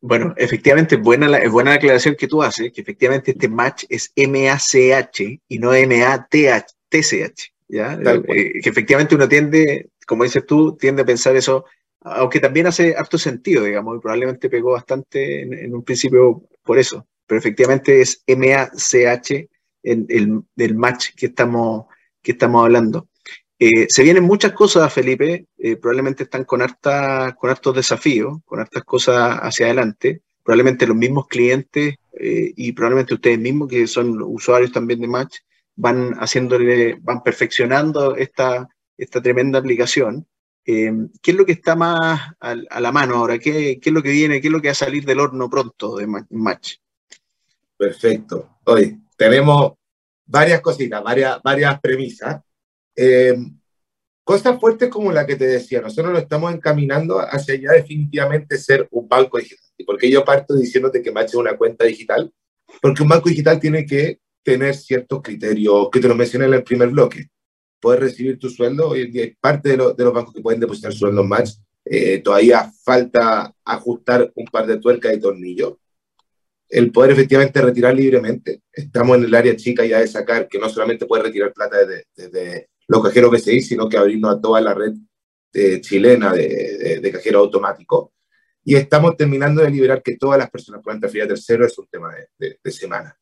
Bueno, 0.00 0.34
efectivamente, 0.36 0.96
buena 0.96 1.26
la, 1.28 1.48
buena 1.48 1.70
la 1.70 1.76
aclaración 1.76 2.14
que 2.14 2.28
tú 2.28 2.42
haces, 2.42 2.70
que 2.72 2.82
efectivamente 2.82 3.32
este 3.32 3.48
match 3.48 3.84
es 3.88 4.12
M-A-C-H 4.14 5.40
y 5.48 5.58
no 5.58 5.74
M-A-T-C-H, 5.74 7.52
¿ya? 7.68 7.94
Eh, 7.94 8.52
que 8.62 8.68
efectivamente 8.68 9.14
uno 9.14 9.28
tiende, 9.28 9.88
como 10.06 10.24
dices 10.24 10.46
tú, 10.46 10.76
tiende 10.76 11.02
a 11.02 11.06
pensar 11.06 11.34
eso, 11.34 11.64
aunque 12.02 12.38
también 12.38 12.66
hace 12.66 12.94
harto 12.94 13.18
sentido, 13.18 13.64
digamos, 13.64 13.96
y 13.96 14.00
probablemente 14.00 14.48
pegó 14.48 14.72
bastante 14.72 15.42
en, 15.42 15.54
en 15.54 15.74
un 15.74 15.82
principio 15.82 16.42
por 16.62 16.78
eso, 16.78 17.06
pero 17.26 17.38
efectivamente 17.38 18.00
es 18.00 18.22
M-A-C-H 18.26 19.48
el, 19.86 20.42
del 20.54 20.74
match 20.74 21.10
que 21.16 21.26
estamos, 21.26 21.86
que 22.22 22.32
estamos 22.32 22.64
hablando. 22.64 23.08
Eh, 23.58 23.86
se 23.88 24.02
vienen 24.02 24.24
muchas 24.24 24.52
cosas, 24.52 24.92
Felipe, 24.92 25.46
eh, 25.56 25.76
probablemente 25.76 26.24
están 26.24 26.44
con, 26.44 26.60
harta, 26.60 27.34
con 27.38 27.48
hartos 27.48 27.74
desafíos, 27.74 28.38
con 28.44 28.60
hartas 28.60 28.84
cosas 28.84 29.38
hacia 29.40 29.66
adelante. 29.66 30.22
Probablemente 30.42 30.86
los 30.86 30.96
mismos 30.96 31.26
clientes 31.26 31.96
eh, 32.12 32.52
y 32.54 32.72
probablemente 32.72 33.14
ustedes 33.14 33.38
mismos, 33.38 33.68
que 33.68 33.86
son 33.86 34.20
usuarios 34.22 34.72
también 34.72 35.00
de 35.00 35.08
Match, 35.08 35.38
van 35.74 36.14
haciéndole, 36.14 36.98
van 37.00 37.22
perfeccionando 37.22 38.16
esta, 38.16 38.68
esta 38.96 39.22
tremenda 39.22 39.58
aplicación. 39.58 40.26
¿Qué 40.64 41.06
es 41.22 41.34
lo 41.34 41.46
que 41.46 41.52
está 41.52 41.76
más 41.76 42.20
a, 42.40 42.80
la 42.80 42.90
mano 42.90 43.14
ahora? 43.14 43.38
¿Qué, 43.38 43.78
¿Qué, 43.80 43.90
es 43.90 43.94
lo 43.94 44.02
que 44.02 44.10
viene? 44.10 44.40
¿Qué 44.40 44.48
es 44.48 44.52
lo 44.52 44.60
que 44.60 44.66
va 44.66 44.72
a 44.72 44.74
salir 44.74 45.04
del 45.04 45.20
horno 45.20 45.48
pronto 45.48 45.96
de 45.96 46.08
Match? 46.30 46.78
Perfecto. 47.78 48.58
Hoy 48.64 48.98
tenemos 49.16 49.72
varias 50.24 50.60
cositas, 50.60 51.02
varias, 51.02 51.40
varias 51.42 51.80
premisas. 51.80 52.40
Eh, 52.94 53.36
Cosas 54.26 54.58
fuertes 54.58 54.88
como 54.88 55.12
la 55.12 55.24
que 55.24 55.36
te 55.36 55.46
decía, 55.46 55.80
nosotros 55.80 56.12
nos 56.12 56.22
estamos 56.22 56.52
encaminando 56.52 57.20
hacia 57.20 57.54
ya 57.54 57.70
definitivamente 57.70 58.58
ser 58.58 58.88
un 58.90 59.08
banco 59.08 59.38
digital. 59.38 59.64
¿Y 59.78 59.84
por 59.84 59.96
qué 59.96 60.10
yo 60.10 60.24
parto 60.24 60.56
diciéndote 60.56 61.00
que 61.00 61.12
Match 61.12 61.28
es 61.28 61.34
una 61.36 61.56
cuenta 61.56 61.84
digital? 61.84 62.32
Porque 62.82 63.04
un 63.04 63.08
banco 63.08 63.28
digital 63.28 63.60
tiene 63.60 63.86
que 63.86 64.18
tener 64.42 64.74
ciertos 64.74 65.22
criterios 65.22 65.90
que 65.92 66.00
te 66.00 66.08
lo 66.08 66.16
mencioné 66.16 66.46
en 66.46 66.54
el 66.54 66.64
primer 66.64 66.88
bloque. 66.88 67.28
Poder 67.78 68.00
recibir 68.00 68.36
tu 68.36 68.50
sueldo, 68.50 68.88
hoy 68.88 69.02
en 69.02 69.12
día 69.12 69.32
parte 69.40 69.68
de, 69.68 69.76
de 69.76 70.04
los 70.04 70.12
bancos 70.12 70.34
que 70.34 70.42
pueden 70.42 70.58
depositar 70.58 70.92
sueldo 70.92 71.20
en 71.20 71.28
Match, 71.28 71.50
eh, 71.84 72.18
todavía 72.18 72.68
falta 72.82 73.54
ajustar 73.64 74.32
un 74.34 74.46
par 74.46 74.66
de 74.66 74.78
tuercas 74.78 75.14
y 75.14 75.20
tornillos. 75.20 75.74
El 76.68 76.90
poder 76.90 77.12
efectivamente 77.12 77.60
retirar 77.60 77.94
libremente. 77.94 78.62
Estamos 78.72 79.18
en 79.18 79.24
el 79.24 79.34
área 79.34 79.56
chica 79.56 79.84
ya 79.84 80.00
de 80.00 80.08
sacar 80.08 80.48
que 80.48 80.58
no 80.58 80.68
solamente 80.68 81.06
puede 81.06 81.24
retirar 81.24 81.52
plata 81.52 81.78
desde, 81.78 82.04
desde 82.16 82.68
los 82.88 83.02
cajeros 83.02 83.30
BCI, 83.30 83.60
sino 83.62 83.88
que 83.88 83.96
abrirnos 83.96 84.36
a 84.36 84.40
toda 84.40 84.60
la 84.60 84.74
red 84.74 84.92
eh, 85.52 85.80
chilena 85.80 86.32
de, 86.32 87.00
de, 87.00 87.12
cajero 87.12 87.40
automático. 87.40 88.12
Y 88.64 88.74
estamos 88.74 89.16
terminando 89.16 89.62
de 89.62 89.70
liberar 89.70 90.02
que 90.02 90.16
todas 90.16 90.38
las 90.38 90.50
personas 90.50 90.82
puedan 90.82 91.00
transferir 91.00 91.24
a 91.24 91.28
tercero, 91.28 91.64
es 91.64 91.78
un 91.78 91.86
tema 91.86 92.12
de, 92.38 92.58
de, 92.62 92.72
semana. 92.72 93.16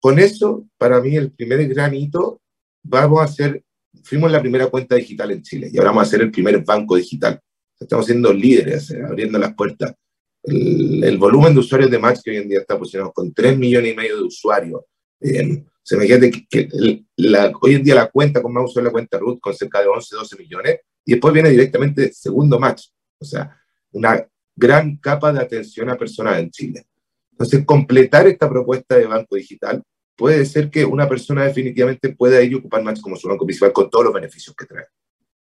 Con 0.00 0.18
eso, 0.18 0.68
para 0.78 1.00
mí, 1.00 1.16
el 1.16 1.32
primer 1.32 1.66
gran 1.68 1.94
hito, 1.94 2.40
vamos 2.82 3.20
a 3.20 3.24
hacer, 3.24 3.62
fuimos 4.04 4.30
la 4.30 4.40
primera 4.40 4.68
cuenta 4.68 4.94
digital 4.94 5.32
en 5.32 5.42
Chile 5.42 5.68
y 5.72 5.76
ahora 5.76 5.90
vamos 5.90 6.06
a 6.06 6.10
ser 6.10 6.22
el 6.22 6.30
primer 6.30 6.64
banco 6.64 6.96
digital. 6.96 7.40
Estamos 7.78 8.06
siendo 8.06 8.32
líderes, 8.32 8.90
eh, 8.90 9.02
abriendo 9.02 9.38
las 9.38 9.54
puertas. 9.54 9.94
El, 10.42 11.04
el, 11.04 11.18
volumen 11.18 11.52
de 11.52 11.60
usuarios 11.60 11.90
de 11.90 11.98
Match 11.98 12.20
que 12.24 12.30
hoy 12.30 12.38
en 12.38 12.48
día 12.48 12.60
está 12.60 12.78
posicionado 12.78 13.12
con 13.12 13.32
3 13.32 13.58
millones 13.58 13.92
y 13.92 13.96
medio 13.96 14.16
de 14.16 14.22
usuarios, 14.22 14.82
eh, 15.20 15.64
se 15.82 15.96
me 15.96 16.06
que, 16.06 16.46
que 16.48 16.68
la, 17.16 17.52
hoy 17.60 17.74
en 17.74 17.82
día 17.82 17.94
la 17.94 18.10
cuenta 18.10 18.40
con 18.40 18.52
más 18.52 18.64
uso 18.64 18.80
la 18.80 18.90
cuenta 18.90 19.18
Root 19.18 19.40
con 19.40 19.54
cerca 19.54 19.80
de 19.80 19.88
11, 19.88 20.16
12 20.16 20.36
millones 20.36 20.80
y 21.04 21.12
después 21.12 21.34
viene 21.34 21.50
directamente 21.50 22.12
segundo 22.12 22.58
match. 22.58 22.86
O 23.18 23.24
sea, 23.24 23.56
una 23.92 24.26
gran 24.54 24.96
capa 24.98 25.32
de 25.32 25.40
atención 25.40 25.90
a 25.90 25.96
personas 25.96 26.38
en 26.38 26.50
Chile. 26.50 26.86
Entonces, 27.32 27.64
completar 27.64 28.26
esta 28.26 28.48
propuesta 28.48 28.96
de 28.96 29.06
banco 29.06 29.36
digital 29.36 29.82
puede 30.16 30.44
ser 30.44 30.70
que 30.70 30.84
una 30.84 31.08
persona 31.08 31.44
definitivamente 31.44 32.14
pueda 32.14 32.42
ir 32.42 32.54
ocupar 32.54 32.82
Match 32.82 33.00
como 33.00 33.16
su 33.16 33.26
banco 33.26 33.46
principal 33.46 33.72
con 33.72 33.88
todos 33.88 34.04
los 34.04 34.14
beneficios 34.14 34.54
que 34.54 34.66
trae. 34.66 34.84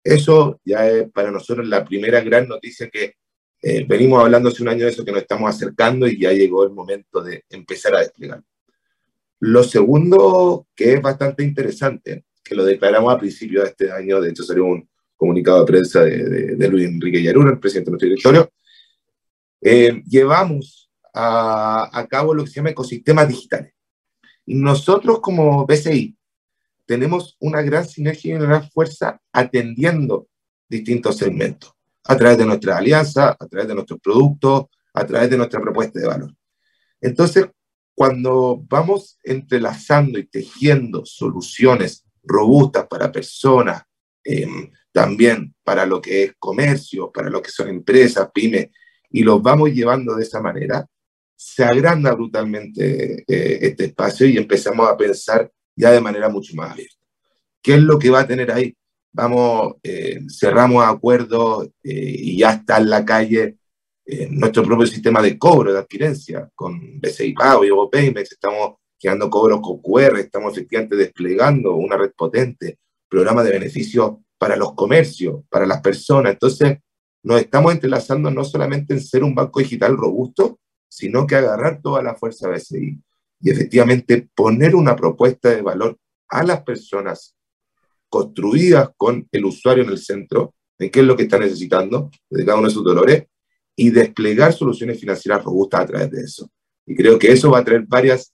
Eso 0.03 0.59
ya 0.63 0.87
es 0.87 1.11
para 1.11 1.29
nosotros 1.29 1.67
la 1.67 1.83
primera 1.83 2.21
gran 2.21 2.47
noticia 2.47 2.89
que 2.89 3.15
eh, 3.61 3.85
venimos 3.87 4.19
hablando 4.21 4.49
hace 4.49 4.63
un 4.63 4.69
año 4.69 4.85
de 4.85 4.91
eso, 4.91 5.05
que 5.05 5.11
nos 5.11 5.21
estamos 5.21 5.49
acercando 5.49 6.07
y 6.07 6.19
ya 6.19 6.31
llegó 6.31 6.63
el 6.63 6.71
momento 6.71 7.21
de 7.21 7.45
empezar 7.49 7.95
a 7.95 7.99
desplegar. 7.99 8.43
Lo 9.39 9.63
segundo, 9.63 10.67
que 10.75 10.93
es 10.93 11.01
bastante 11.01 11.43
interesante, 11.43 12.25
que 12.43 12.55
lo 12.55 12.65
declaramos 12.65 13.13
a 13.13 13.19
principios 13.19 13.63
de 13.63 13.69
este 13.69 13.91
año, 13.91 14.19
de 14.19 14.29
hecho 14.29 14.43
salió 14.43 14.65
un 14.65 14.89
comunicado 15.15 15.59
de 15.59 15.65
prensa 15.65 16.03
de, 16.03 16.67
Luis 16.69 16.87
Enrique 16.87 17.21
Yarura, 17.21 17.51
el 17.51 17.59
presidente 17.59 17.89
de 17.89 17.91
nuestro 17.91 18.09
directorio, 18.09 18.51
eh, 19.61 20.01
llevamos 20.07 20.91
a, 21.13 21.89
a, 21.91 22.07
cabo 22.07 22.33
lo 22.33 22.43
que 22.43 22.49
se 22.49 22.55
llama 22.55 22.71
ecosistemas 22.71 23.27
digitales. 23.27 23.73
Y 24.45 24.55
nosotros 24.55 25.19
como 25.19 25.65
BCI 25.67 26.17
tenemos 26.87 27.37
una 27.39 27.61
gran 27.61 27.87
sinergia 27.87 28.33
y 28.33 28.37
una 28.37 28.45
gran 28.45 28.69
fuerza 28.71 29.21
atendiendo 29.31 30.27
distintos 30.67 31.17
segmentos, 31.17 31.73
a 32.03 32.17
través 32.17 32.37
de 32.37 32.45
nuestra 32.45 32.77
alianza, 32.77 33.35
a 33.39 33.47
través 33.47 33.67
de 33.67 33.75
nuestros 33.75 33.99
productos, 33.99 34.65
a 34.93 35.05
través 35.05 35.29
de 35.29 35.37
nuestra 35.37 35.61
propuesta 35.61 35.99
de 35.99 36.07
valor. 36.07 36.33
Entonces, 36.99 37.47
cuando 37.93 38.63
vamos 38.67 39.17
entrelazando 39.23 40.17
y 40.17 40.25
tejiendo 40.25 41.05
soluciones 41.05 42.05
robustas 42.23 42.87
para 42.87 43.11
personas, 43.11 43.83
eh, 44.23 44.47
también 44.91 45.55
para 45.63 45.85
lo 45.85 46.01
que 46.01 46.23
es 46.23 46.33
comercio, 46.37 47.11
para 47.11 47.29
lo 47.29 47.41
que 47.41 47.51
son 47.51 47.69
empresas, 47.69 48.29
pymes, 48.33 48.69
y 49.09 49.23
los 49.23 49.41
vamos 49.41 49.71
llevando 49.71 50.15
de 50.15 50.23
esa 50.23 50.41
manera, 50.41 50.85
se 51.35 51.63
agranda 51.63 52.13
brutalmente 52.13 53.23
eh, 53.27 53.59
este 53.61 53.85
espacio 53.85 54.27
y 54.27 54.37
empezamos 54.37 54.87
a 54.87 54.95
pensar 54.95 55.51
ya 55.75 55.91
de 55.91 56.01
manera 56.01 56.29
mucho 56.29 56.55
más 56.55 56.71
abierta. 56.71 56.95
¿Qué 57.61 57.75
es 57.75 57.81
lo 57.81 57.97
que 57.97 58.09
va 58.09 58.21
a 58.21 58.27
tener 58.27 58.51
ahí? 58.51 58.75
Vamos, 59.13 59.75
eh, 59.83 60.21
cerramos 60.29 60.85
acuerdos 60.85 61.67
eh, 61.83 62.15
y 62.17 62.37
ya 62.37 62.51
está 62.51 62.77
en 62.77 62.89
la 62.89 63.05
calle 63.05 63.57
nuestro 64.29 64.63
propio 64.63 64.85
sistema 64.85 65.21
de 65.21 65.37
cobro, 65.37 65.71
de 65.71 65.79
adquirencia, 65.79 66.49
con 66.53 66.99
BCI 66.99 67.33
Pago 67.33 67.63
y 67.63 67.69
Paymex, 67.89 68.33
estamos 68.33 68.73
creando 68.99 69.29
cobros 69.29 69.61
con 69.61 69.81
QR, 69.81 70.19
estamos 70.19 70.53
efectivamente 70.53 70.95
desplegando 70.95 71.75
una 71.75 71.95
red 71.95 72.11
potente, 72.15 72.77
programa 73.07 73.43
de 73.43 73.51
beneficios 73.51 74.17
para 74.37 74.55
los 74.55 74.73
comercios, 74.73 75.43
para 75.49 75.65
las 75.65 75.81
personas. 75.81 76.33
Entonces, 76.33 76.79
nos 77.23 77.39
estamos 77.39 77.73
entrelazando 77.73 78.29
no 78.31 78.43
solamente 78.43 78.93
en 78.93 79.01
ser 79.01 79.23
un 79.23 79.35
banco 79.35 79.59
digital 79.59 79.97
robusto, 79.97 80.59
sino 80.87 81.25
que 81.25 81.35
agarrar 81.35 81.81
toda 81.81 82.03
la 82.03 82.15
fuerza 82.15 82.49
BCI 82.49 82.99
y 83.41 83.49
efectivamente 83.49 84.29
poner 84.35 84.75
una 84.75 84.95
propuesta 84.95 85.49
de 85.49 85.61
valor 85.61 85.97
a 86.29 86.43
las 86.43 86.61
personas 86.63 87.35
construidas 88.11 88.89
con 88.97 89.25
el 89.31 89.45
usuario 89.45 89.85
en 89.85 89.89
el 89.89 89.97
centro, 89.97 90.53
en 90.77 90.91
qué 90.91 90.99
es 90.99 91.05
lo 91.05 91.15
que 91.15 91.23
está 91.23 91.39
necesitando 91.39 92.11
de 92.29 92.45
cada 92.45 92.57
uno 92.57 92.67
de 92.67 92.73
sus 92.73 92.83
dolores, 92.83 93.23
y 93.75 93.89
desplegar 93.89 94.51
soluciones 94.51 94.99
financieras 94.99 95.43
robustas 95.43 95.81
a 95.81 95.85
través 95.85 96.11
de 96.11 96.21
eso. 96.21 96.51
Y 96.85 96.93
creo 96.93 97.17
que 97.17 97.31
eso 97.31 97.49
va 97.49 97.59
a 97.59 97.63
traer 97.63 97.85
varias 97.87 98.33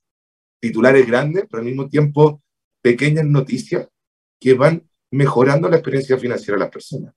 titulares 0.60 1.06
grandes, 1.06 1.46
pero 1.50 1.60
al 1.60 1.68
mismo 1.68 1.88
tiempo 1.88 2.42
pequeñas 2.82 3.26
noticias 3.26 3.88
que 4.40 4.56
van 4.56 4.90
mejorando 5.12 5.70
la 5.70 5.78
experiencia 5.78 6.18
financiera 6.18 6.56
de 6.56 6.63
las 6.63 6.72
personas. 6.72 7.13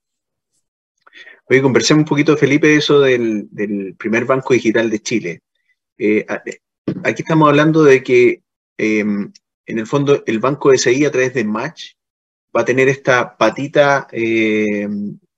Oye, 1.47 1.63
conversemos 1.63 2.03
un 2.03 2.09
poquito, 2.09 2.37
Felipe, 2.37 2.69
de 2.69 2.77
eso 2.77 3.01
del, 3.01 3.49
primer 3.99 4.27
banco 4.27 4.53
digital 4.53 4.91
de 4.91 5.01
Chile. 5.01 5.43
Eh, 5.97 6.27
aquí 7.05 7.23
estamos 7.23 7.49
hablando 7.49 7.83
de 7.85 8.03
que 8.03 8.43
eh, 8.77 9.01
en 9.01 9.79
el 9.79 9.87
fondo 9.87 10.23
el 10.27 10.39
banco 10.41 10.77
SI 10.77 11.07
a 11.07 11.11
través 11.11 11.33
de 11.33 11.45
Match 11.45 11.95
va 12.57 12.63
a 12.63 12.65
tener 12.65 12.89
esta 12.89 13.37
patita 13.37 14.09
eh, 14.13 14.89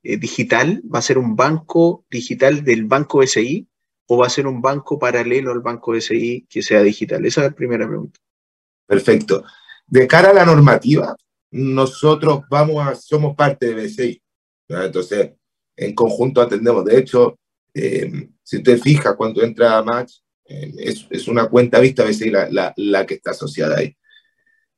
eh, 0.03 0.17
digital? 0.17 0.83
¿Va 0.93 0.99
a 0.99 1.03
ser 1.03 1.19
un 1.19 1.37
banco 1.37 2.05
digital 2.11 2.65
del 2.65 2.85
banco 2.85 3.23
SI 3.27 3.69
o 4.07 4.19
va 4.19 4.27
a 4.27 4.31
ser 4.31 4.47
un 4.47 4.61
banco 4.61 4.99
paralelo 4.99 5.53
al 5.53 5.61
banco 5.61 5.99
SI 6.01 6.47
que 6.49 6.63
sea 6.63 6.83
digital? 6.83 7.25
Esa 7.25 7.43
es 7.43 7.51
la 7.51 7.57
primera 7.57 7.87
pregunta. 7.87 8.19
Perfecto. 8.87 9.45
De 9.87 10.07
cara 10.07 10.31
a 10.31 10.35
la 10.35 10.47
normativa, 10.47 11.17
nosotros 11.51 12.43
vamos 12.51 12.87
a, 12.87 12.95
somos 12.95 13.37
parte 13.37 13.67
de 13.67 13.75
BCI. 13.75 14.23
Entonces, 14.69 15.33
en 15.77 15.95
conjunto 15.95 16.41
atendemos. 16.41 16.85
De 16.85 16.99
hecho, 16.99 17.39
eh, 17.75 18.29
si 18.43 18.59
usted 18.59 18.79
fija 18.81 19.17
cuando 19.17 19.43
entra 19.43 19.77
a 19.77 19.83
Match, 19.83 20.15
eh, 20.47 20.73
es, 20.79 21.07
es, 21.11 21.29
una 21.29 21.49
cuenta 21.49 21.79
vista 21.79 22.05
BCI 22.05 22.31
la, 22.31 22.49
la, 22.51 22.73
la 22.77 23.07
que 23.07 23.15
está 23.15 23.33
asociada 23.33 23.79
ahí. 23.79 23.97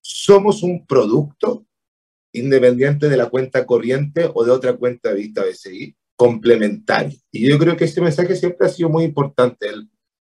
Somos 0.01 0.63
un 0.63 0.85
producto 0.87 1.65
independiente 2.35 3.09
de 3.09 3.17
la 3.17 3.31
cuenta 3.31 3.65
corriente 3.65 4.31
o 4.33 4.45
de 4.45 4.51
otra 4.51 4.75
cuenta 4.75 5.11
de 5.11 5.15
vista 5.15 5.45
BCI, 5.45 5.97
complementario. 6.17 7.17
Y 7.31 7.49
yo 7.49 7.59
creo 7.59 7.77
que 7.77 7.85
ese 7.85 8.01
mensaje 8.01 8.37
siempre 8.37 8.67
ha 8.67 8.71
sido 8.71 8.89
muy 8.89 9.05
importante. 9.05 9.67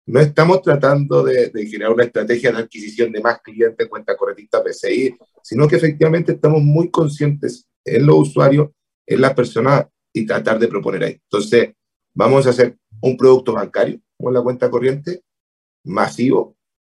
no 0.07 0.21
estamos 0.21 0.63
tratando 0.63 1.23
de, 1.23 1.51
de, 1.51 1.67
generar 1.67 1.93
una 1.93 2.05
estrategia 2.05 2.51
de 2.51 2.59
adquisición 2.59 3.13
de 3.13 3.21
más 3.21 3.41
clientes 3.43 3.89
cuenta 3.89 4.17
correntistas 4.17 4.65
BCI, 4.65 5.17
sino 5.43 5.69
que 5.69 5.77
efectivamente 5.77 6.33
estamos 6.33 6.63
muy 6.63 6.91
conscientes 6.91 7.69
en 7.85 8.07
los 8.07 8.29
usuarios, 8.29 8.71
en 9.07 9.21
las 9.21 9.35
personas 9.35 9.87
y 10.13 10.27
tratar 10.27 10.59
de 10.59 10.69
proponer 10.69 11.05
ahí. 11.05 11.21
Entonces, 11.31 11.75
vamos 12.15 12.47
a 12.47 12.51
hacer 12.51 12.77
un 13.03 13.17
producto 13.17 13.53
bancario 13.53 14.01
como 14.17 14.31
la 14.31 14.43
cuenta 14.43 14.71
corriente 14.71 15.23
masivo 15.85 16.57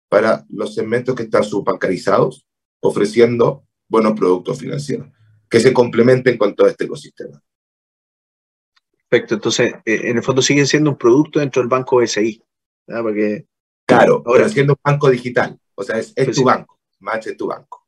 para 0.07 0.45
los 0.49 0.73
segmentos 0.75 1.15
que 1.15 1.23
están 1.23 1.43
subbancarizados, 1.43 2.47
ofreciendo 2.81 3.65
buenos 3.89 4.13
productos 4.13 4.59
financieros 4.59 5.07
que 5.49 5.59
se 5.59 5.73
complementen 5.73 6.37
con 6.37 6.55
todo 6.55 6.67
este 6.67 6.85
ecosistema. 6.85 7.41
Perfecto, 9.07 9.35
entonces 9.35 9.73
eh, 9.85 10.01
en 10.03 10.17
el 10.17 10.23
fondo 10.23 10.41
siguen 10.41 10.67
siendo 10.67 10.91
un 10.91 10.97
producto 10.97 11.39
dentro 11.39 11.61
del 11.61 11.69
banco 11.69 11.97
BCI, 11.97 12.43
¿verdad? 12.85 13.01
Porque 13.01 13.45
claro, 13.85 14.23
ahora 14.25 14.47
siendo 14.47 14.73
un 14.73 14.79
banco 14.83 15.09
digital, 15.09 15.59
o 15.73 15.83
sea, 15.83 15.97
es, 15.97 16.13
es 16.15 16.25
pues 16.25 16.37
tu 16.37 16.41
sí. 16.41 16.43
banco, 16.43 16.79
Match 16.99 17.27
es 17.27 17.37
tu 17.37 17.47
banco. 17.47 17.87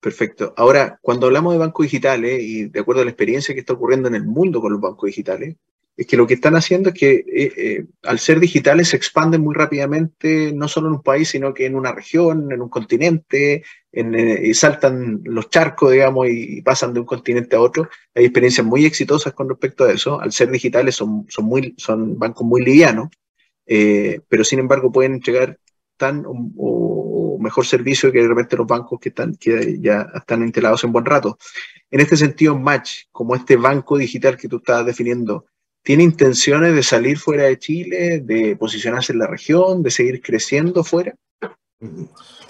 Perfecto. 0.00 0.54
Ahora, 0.56 0.98
cuando 1.02 1.26
hablamos 1.26 1.54
de 1.54 1.58
bancos 1.58 1.84
digitales 1.84 2.40
y 2.40 2.66
de 2.66 2.80
acuerdo 2.80 3.02
a 3.02 3.04
la 3.04 3.10
experiencia 3.10 3.54
que 3.54 3.60
está 3.60 3.72
ocurriendo 3.72 4.06
en 4.06 4.14
el 4.14 4.24
mundo 4.24 4.60
con 4.60 4.72
los 4.72 4.80
bancos 4.80 5.08
digitales, 5.08 5.56
es 5.98 6.06
que 6.06 6.16
lo 6.16 6.28
que 6.28 6.34
están 6.34 6.54
haciendo 6.54 6.90
es 6.90 6.94
que 6.94 7.10
eh, 7.10 7.52
eh, 7.56 7.86
al 8.04 8.20
ser 8.20 8.38
digitales 8.38 8.88
se 8.88 8.96
expanden 8.96 9.40
muy 9.40 9.52
rápidamente, 9.52 10.52
no 10.54 10.68
solo 10.68 10.86
en 10.86 10.94
un 10.94 11.02
país, 11.02 11.28
sino 11.28 11.52
que 11.52 11.66
en 11.66 11.74
una 11.74 11.90
región, 11.90 12.52
en 12.52 12.62
un 12.62 12.68
continente, 12.68 13.64
en, 13.90 14.14
eh, 14.14 14.40
y 14.44 14.54
saltan 14.54 15.20
los 15.24 15.50
charcos, 15.50 15.90
digamos, 15.90 16.28
y, 16.28 16.58
y, 16.58 16.62
pasan 16.62 16.94
de 16.94 17.00
un 17.00 17.06
continente 17.06 17.56
a 17.56 17.60
otro. 17.60 17.88
Hay 18.14 18.26
experiencias 18.26 18.64
muy 18.64 18.86
exitosas 18.86 19.32
con 19.32 19.48
respecto 19.48 19.84
a 19.84 19.92
eso. 19.92 20.20
Al 20.20 20.30
ser 20.30 20.52
digitales 20.52 20.94
son, 20.94 21.26
son, 21.28 21.46
muy, 21.46 21.74
son 21.76 22.16
bancos 22.16 22.46
muy 22.46 22.62
livianos, 22.64 23.08
eh, 23.66 24.20
pero 24.28 24.44
sin 24.44 24.60
embargo 24.60 24.92
pueden 24.92 25.14
entregar 25.14 25.58
tan 25.96 26.24
o, 26.26 27.38
mejor 27.40 27.66
servicio 27.66 28.12
que 28.12 28.22
de 28.22 28.28
repente 28.28 28.56
los 28.56 28.66
bancos 28.68 29.00
que, 29.00 29.08
están, 29.08 29.34
que 29.34 29.78
ya 29.80 30.06
están 30.14 30.42
instalados 30.42 30.84
en 30.84 30.92
buen 30.92 31.04
rato. 31.04 31.38
En 31.90 32.00
este 32.00 32.16
sentido, 32.16 32.56
Match, 32.56 33.04
como 33.10 33.34
este 33.34 33.56
banco 33.56 33.98
digital 33.98 34.36
que 34.36 34.48
tú 34.48 34.58
estabas 34.58 34.86
definiendo, 34.86 35.46
¿tiene 35.88 36.02
intenciones 36.02 36.74
de 36.74 36.82
salir 36.82 37.16
fuera 37.16 37.44
de 37.44 37.58
Chile, 37.58 38.20
de 38.20 38.56
posicionarse 38.56 39.14
en 39.14 39.20
la 39.20 39.26
región, 39.26 39.82
de 39.82 39.90
seguir 39.90 40.20
creciendo 40.20 40.84
fuera? 40.84 41.14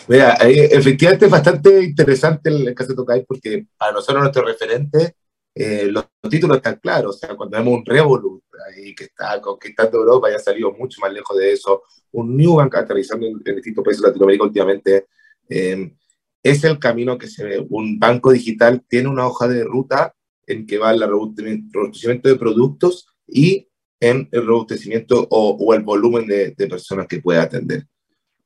Mira, 0.08 0.32
efectivamente 0.40 1.26
es 1.26 1.30
bastante 1.30 1.84
interesante 1.84 2.50
el 2.50 2.74
caso 2.74 2.90
de 2.90 2.96
Tocay 2.96 3.24
porque 3.24 3.66
para 3.76 3.92
nosotros 3.92 4.24
nuestro 4.24 4.44
referente, 4.44 5.14
eh, 5.54 5.86
los, 5.88 6.06
títulos 6.28 6.56
están 6.56 6.80
claros. 6.82 7.14
O 7.14 7.18
sea, 7.20 7.36
cuando 7.36 7.56
vemos 7.56 7.74
un 7.74 7.86
Revolut 7.86 8.42
ahí 8.66 8.92
que 8.92 9.04
está 9.04 9.40
conquistando 9.40 9.98
Europa 9.98 10.32
y 10.32 10.34
ha 10.34 10.40
salido 10.40 10.72
mucho 10.72 11.00
más 11.00 11.12
lejos 11.12 11.38
de 11.38 11.52
eso, 11.52 11.84
un 12.10 12.36
New 12.36 12.56
Bank 12.56 12.74
aterrizando 12.74 13.24
en, 13.24 13.54
distintos 13.54 13.84
países 13.84 14.02
de 14.02 14.08
Latinoamérica 14.08 14.42
últimamente, 14.46 15.06
eh, 15.48 15.94
es 16.42 16.64
el 16.64 16.80
camino 16.80 17.16
que 17.16 17.28
se 17.28 17.44
ve. 17.44 17.64
Un 17.70 18.00
banco 18.00 18.32
digital 18.32 18.84
tiene 18.88 19.08
una 19.08 19.28
hoja 19.28 19.46
de 19.46 19.62
ruta 19.62 20.12
en 20.44 20.66
que 20.66 20.78
va 20.78 20.90
el 20.90 21.02
robustecimiento 21.02 22.28
de 22.28 22.34
productos 22.34 23.06
y 23.28 23.68
en 24.00 24.28
el 24.32 24.46
robustecimiento 24.46 25.26
o, 25.30 25.56
o 25.60 25.74
el 25.74 25.82
volumen 25.82 26.26
de, 26.26 26.54
de, 26.56 26.66
personas 26.66 27.06
que 27.06 27.20
puede 27.20 27.40
atender. 27.40 27.84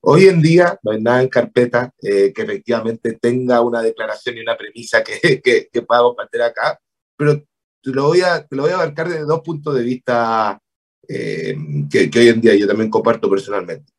Hoy 0.00 0.26
en 0.26 0.42
día 0.42 0.78
no 0.82 0.92
hay 0.92 1.00
nada 1.00 1.22
en 1.22 1.28
carpeta 1.28 1.92
eh, 2.02 2.32
que 2.34 2.42
efectivamente 2.42 3.18
tenga 3.20 3.60
una 3.60 3.82
declaración 3.82 4.36
y 4.36 4.40
una 4.40 4.56
premisa 4.56 5.04
que, 5.04 5.40
que, 5.42 5.68
que 5.72 5.82
pueda 5.82 6.02
compartir 6.02 6.42
acá, 6.42 6.78
pero 7.16 7.38
te 7.82 7.90
lo, 7.90 8.08
voy 8.08 8.20
a, 8.20 8.46
te 8.46 8.56
lo 8.56 8.62
voy 8.62 8.72
a 8.72 8.76
abarcar 8.76 9.08
desde 9.08 9.24
dos 9.24 9.40
puntos 9.40 9.74
de 9.74 9.82
vista 9.82 10.60
eh, 11.08 11.56
que, 11.90 12.10
que 12.10 12.18
hoy 12.18 12.28
en 12.28 12.40
día 12.40 12.54
yo 12.54 12.66
también 12.66 12.90
comparto 12.90 13.28
personalmente. 13.28 13.92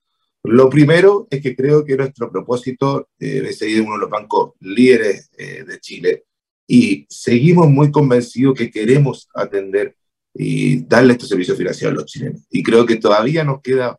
Lo 0.44 0.70
primero 0.70 1.28
es 1.30 1.42
que 1.42 1.56
creo 1.56 1.86
que 1.86 1.96
nuestro 1.96 2.30
propósito 2.30 3.10
eh, 3.18 3.44
es 3.48 3.58
seguir 3.58 3.82
uno 3.82 3.94
de 3.94 4.00
los 4.00 4.10
bancos 4.10 4.54
líderes 4.60 5.30
eh, 5.38 5.64
de 5.64 5.80
Chile 5.80 6.26
y 6.68 7.06
seguimos 7.10 7.70
muy 7.70 7.92
convencidos 7.92 8.58
que 8.58 8.70
queremos 8.70 9.30
atender 9.34 9.96
y 10.34 10.84
darle 10.86 11.14
estos 11.14 11.30
servicios 11.30 11.58
financieros 11.58 11.94
a 11.94 11.96
los 12.02 12.06
chilenos. 12.06 12.42
Y 12.50 12.64
creo 12.64 12.86
que 12.86 12.96
todavía 12.96 13.44
nos 13.44 13.62
queda 13.62 13.98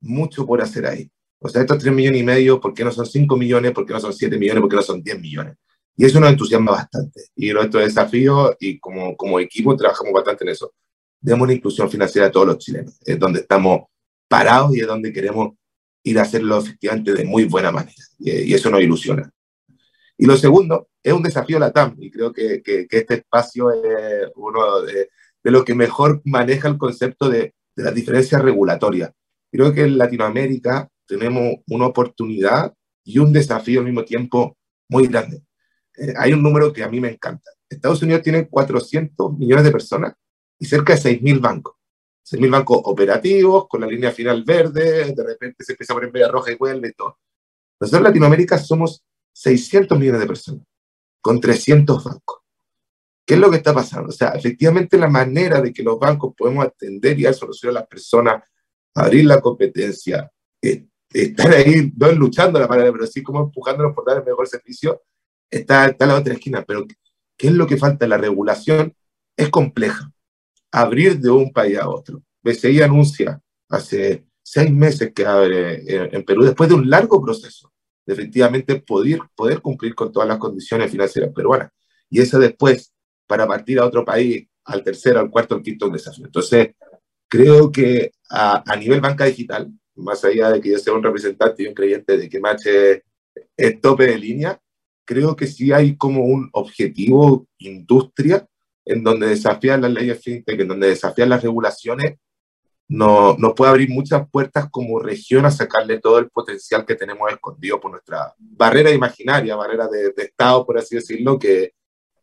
mucho 0.00 0.46
por 0.46 0.60
hacer 0.60 0.86
ahí. 0.86 1.10
O 1.38 1.48
sea, 1.48 1.62
estos 1.62 1.78
3 1.78 1.92
millones 1.92 2.20
y 2.20 2.24
medio, 2.24 2.60
¿por 2.60 2.72
qué 2.72 2.84
no 2.84 2.92
son 2.92 3.06
5 3.06 3.36
millones? 3.36 3.72
¿Por 3.72 3.84
qué 3.84 3.92
no 3.92 4.00
son 4.00 4.12
7 4.12 4.38
millones? 4.38 4.60
¿Por 4.60 4.70
qué 4.70 4.76
no 4.76 4.82
son 4.82 5.02
10 5.02 5.20
millones? 5.20 5.56
Y 5.96 6.04
eso 6.04 6.20
nos 6.20 6.30
entusiasma 6.30 6.72
bastante. 6.72 7.24
Y 7.34 7.50
nuestro 7.52 7.80
desafío, 7.80 8.56
y 8.60 8.78
como, 8.78 9.16
como 9.16 9.40
equipo 9.40 9.76
trabajamos 9.76 10.12
bastante 10.12 10.44
en 10.44 10.50
eso, 10.50 10.72
demos 11.20 11.44
una 11.44 11.52
inclusión 11.52 11.90
financiera 11.90 12.28
a 12.28 12.30
todos 12.30 12.46
los 12.46 12.58
chilenos. 12.58 12.96
Es 13.04 13.18
donde 13.18 13.40
estamos 13.40 13.82
parados 14.28 14.74
y 14.76 14.80
es 14.80 14.86
donde 14.86 15.12
queremos 15.12 15.50
ir 16.04 16.18
a 16.18 16.22
hacerlo 16.22 16.58
efectivamente 16.58 17.12
de 17.12 17.24
muy 17.24 17.44
buena 17.44 17.70
manera. 17.72 18.02
Y, 18.18 18.54
eso 18.54 18.70
nos 18.70 18.80
ilusiona. 18.80 19.30
Y 20.16 20.26
lo 20.26 20.36
segundo, 20.36 20.88
es 21.02 21.12
un 21.12 21.22
desafío 21.22 21.58
la 21.58 21.72
TAM, 21.72 21.96
y 21.98 22.10
creo 22.10 22.32
que, 22.32 22.62
que, 22.62 22.86
este 22.88 23.14
espacio 23.14 23.72
es 23.72 24.30
uno 24.36 24.82
de, 24.82 25.08
de 25.42 25.50
los 25.50 25.64
que 25.64 25.74
mejor 25.74 26.22
maneja 26.24 26.68
el 26.68 26.78
concepto 26.78 27.28
de, 27.28 27.54
de 27.76 27.82
las 27.82 27.94
diferencias 27.94 28.42
regulatorias. 28.42 29.12
Creo 29.50 29.72
que 29.72 29.82
en 29.82 29.98
Latinoamérica 29.98 30.88
tenemos 31.06 31.56
una 31.68 31.86
oportunidad 31.86 32.72
y 33.04 33.18
un 33.18 33.32
desafío 33.32 33.80
al 33.80 33.86
mismo 33.86 34.04
tiempo 34.04 34.56
muy 34.88 35.06
grande. 35.06 35.42
Eh, 35.96 36.14
hay 36.16 36.32
un 36.32 36.42
número 36.42 36.72
que 36.72 36.82
a 36.82 36.88
mí 36.88 37.00
me 37.00 37.10
encanta. 37.10 37.50
Estados 37.68 38.02
Unidos 38.02 38.22
tiene 38.22 38.48
400 38.48 39.36
millones 39.38 39.64
de 39.64 39.72
personas 39.72 40.14
y 40.58 40.66
cerca 40.66 40.94
de 40.94 41.00
6.000 41.00 41.40
bancos. 41.40 41.74
6.000 42.30 42.50
bancos 42.50 42.80
operativos, 42.84 43.66
con 43.68 43.80
la 43.80 43.86
línea 43.86 44.12
final 44.12 44.44
verde, 44.44 45.12
de 45.12 45.24
repente 45.24 45.64
se 45.64 45.72
empieza 45.72 45.92
a 45.92 45.96
poner 45.96 46.12
media 46.12 46.28
roja 46.28 46.52
y 46.52 46.56
vuelve 46.56 46.88
y 46.88 46.92
todo. 46.92 47.18
Nosotros 47.80 47.98
en 47.98 48.04
Latinoamérica 48.04 48.58
somos 48.58 49.02
600 49.32 49.98
millones 49.98 50.20
de 50.20 50.26
personas, 50.26 50.64
con 51.20 51.40
300 51.40 52.04
bancos. 52.04 52.41
¿Qué 53.24 53.34
es 53.34 53.40
lo 53.40 53.50
que 53.50 53.58
está 53.58 53.72
pasando? 53.72 54.08
O 54.08 54.12
sea, 54.12 54.30
efectivamente 54.30 54.98
la 54.98 55.08
manera 55.08 55.60
de 55.60 55.72
que 55.72 55.82
los 55.82 55.98
bancos 55.98 56.34
podemos 56.36 56.66
atender 56.66 57.18
y 57.18 57.22
dar 57.22 57.34
solución 57.34 57.70
a 57.70 57.80
las 57.80 57.86
personas, 57.86 58.42
abrir 58.94 59.24
la 59.24 59.40
competencia, 59.40 60.30
eh, 60.60 60.86
estar 61.12 61.52
ahí, 61.52 61.92
no 61.96 62.10
luchando 62.12 62.58
la 62.58 62.66
manera, 62.66 62.90
pero 62.92 63.06
sí 63.06 63.22
como 63.22 63.40
empujándonos 63.40 63.94
por 63.94 64.04
dar 64.04 64.18
el 64.18 64.24
mejor 64.24 64.48
servicio, 64.48 65.02
está, 65.50 65.86
está 65.86 66.06
la 66.06 66.16
otra 66.16 66.34
esquina. 66.34 66.64
Pero 66.66 66.86
¿qué 67.36 67.46
es 67.46 67.52
lo 67.52 67.66
que 67.66 67.76
falta? 67.76 68.06
La 68.06 68.18
regulación 68.18 68.94
es 69.36 69.48
compleja 69.50 70.12
abrir 70.72 71.20
de 71.20 71.30
un 71.30 71.52
país 71.52 71.78
a 71.78 71.88
otro. 71.88 72.22
BCI 72.42 72.82
anuncia 72.82 73.40
hace 73.68 74.26
seis 74.42 74.72
meses 74.72 75.12
que 75.14 75.24
abre 75.24 75.74
eh, 75.74 76.10
en 76.12 76.24
Perú, 76.24 76.44
después 76.44 76.68
de 76.68 76.74
un 76.74 76.90
largo 76.90 77.22
proceso, 77.22 77.72
de 78.04 78.14
efectivamente 78.14 78.80
poder, 78.80 79.20
poder 79.36 79.60
cumplir 79.60 79.94
con 79.94 80.10
todas 80.10 80.28
las 80.28 80.38
condiciones 80.38 80.90
financieras 80.90 81.32
peruanas. 81.32 81.70
Y 82.10 82.20
eso 82.20 82.38
después, 82.38 82.91
para 83.32 83.46
partir 83.46 83.78
a 83.78 83.86
otro 83.86 84.04
país, 84.04 84.46
al 84.66 84.82
tercero, 84.84 85.18
al 85.18 85.30
cuarto, 85.30 85.54
al 85.54 85.62
quinto, 85.62 85.88
desafío. 85.88 86.26
Entonces, 86.26 86.74
creo 87.26 87.72
que 87.72 88.12
a, 88.28 88.62
a, 88.70 88.76
nivel 88.76 89.00
banca 89.00 89.24
digital, 89.24 89.72
más 89.94 90.22
allá 90.22 90.50
de 90.50 90.60
que 90.60 90.72
yo 90.72 90.78
sea 90.78 90.92
un 90.92 91.02
representante 91.02 91.62
y 91.62 91.66
un 91.66 91.72
creyente 91.72 92.18
de 92.18 92.28
que 92.28 92.38
Mache 92.38 93.04
es 93.56 93.80
tope 93.80 94.04
de 94.04 94.18
línea, 94.18 94.60
creo 95.06 95.34
que 95.34 95.46
sí 95.46 95.72
hay 95.72 95.96
como 95.96 96.26
un 96.26 96.50
objetivo 96.52 97.46
industria 97.56 98.46
en 98.84 99.02
donde 99.02 99.28
desafiar 99.28 99.80
las 99.80 99.92
leyes 99.92 100.22
fintech, 100.22 100.60
en 100.60 100.68
donde 100.68 100.88
desafiar 100.88 101.28
las 101.28 101.42
regulaciones, 101.42 102.18
nos 102.86 103.38
no 103.38 103.54
puede 103.54 103.70
abrir 103.70 103.88
muchas 103.88 104.28
puertas 104.28 104.68
como 104.70 104.98
región 104.98 105.46
a 105.46 105.50
sacarle 105.50 106.00
todo 106.00 106.18
el 106.18 106.28
potencial 106.28 106.84
que 106.84 106.96
tenemos 106.96 107.32
escondido 107.32 107.80
por 107.80 107.92
nuestra 107.92 108.34
barrera 108.38 108.90
imaginaria, 108.90 109.56
barrera 109.56 109.88
de, 109.88 110.12
de 110.12 110.22
Estado, 110.22 110.66
por 110.66 110.76
así 110.76 110.96
decirlo, 110.96 111.38
que, 111.38 111.72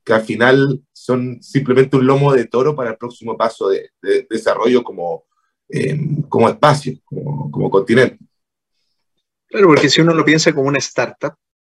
que, 0.10 0.14
al 0.14 0.22
final 0.24 0.82
son 0.92 1.42
simplemente 1.42 1.98
un 1.98 2.08
lomo 2.08 2.34
de 2.34 2.46
toro 2.46 2.76
para 2.76 2.92
el 2.92 2.98
próximo 2.98 3.38
paso 3.38 3.70
de, 3.70 3.92
de 4.02 4.28
desarrollo 4.30 4.84
como, 4.84 5.26
eh, 5.70 5.98
como 6.28 6.50
espacio, 6.50 6.94
como, 7.06 7.52
como, 7.52 7.70
continente. 7.70 8.18
Claro, 9.48 9.68
porque 9.68 9.90
si 9.90 10.02
uno 10.02 10.14
lo 10.14 10.26
piensa 10.26 10.54
como 10.54 10.68
una 10.68 10.80
startup, 10.80 11.34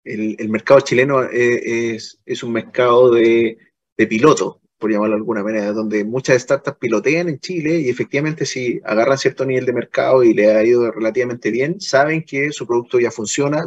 el, 0.04 0.36
el 0.40 0.50
mercado 0.50 0.80
chileno 0.82 1.24
es, 1.24 1.62
es, 1.64 2.20
es 2.26 2.44
un 2.44 2.52
mercado 2.52 3.12
de, 3.12 3.58
de 3.98 4.08
piloto 4.08 4.62
por 4.80 4.90
llamarlo 4.90 5.16
de 5.16 5.20
alguna 5.20 5.44
manera, 5.44 5.74
donde 5.74 6.06
muchas 6.06 6.42
startups 6.42 6.78
pilotean 6.80 7.28
en 7.28 7.40
Chile 7.40 7.80
y 7.80 7.90
efectivamente 7.90 8.46
si 8.46 8.80
agarran 8.86 9.18
cierto 9.18 9.46
nivel 9.46 9.66
de 9.66 9.74
mercado 9.74 10.24
y 10.24 10.34
le 10.34 10.56
ha 10.56 10.64
ido 10.64 10.90
relativamente 10.90 11.52
bien, 11.52 11.82
saben 11.82 12.24
que 12.24 12.52
su 12.52 12.66
producto 12.66 12.98
ya 13.00 13.12
funciona 13.12 13.66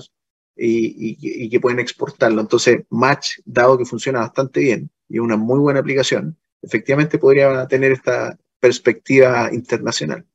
y, 0.57 1.11
y, 1.11 1.45
y 1.45 1.51
que 1.51 1.61
pueden 1.61 1.81
exportarlo. 1.81 2.41
Entonces, 2.41 2.85
Match, 2.91 3.39
dado 3.45 3.79
que 3.79 3.85
funciona 3.85 4.21
bastante 4.21 4.61
bien 4.61 4.91
y 5.09 5.19
una 5.19 5.37
muy 5.37 5.59
buena 5.59 5.81
aplicación, 5.81 6.37
efectivamente 6.63 7.19
podría 7.19 7.67
tener 7.67 7.93
esta 7.93 8.39
perspectiva 8.61 9.51
internacional. 9.53 10.27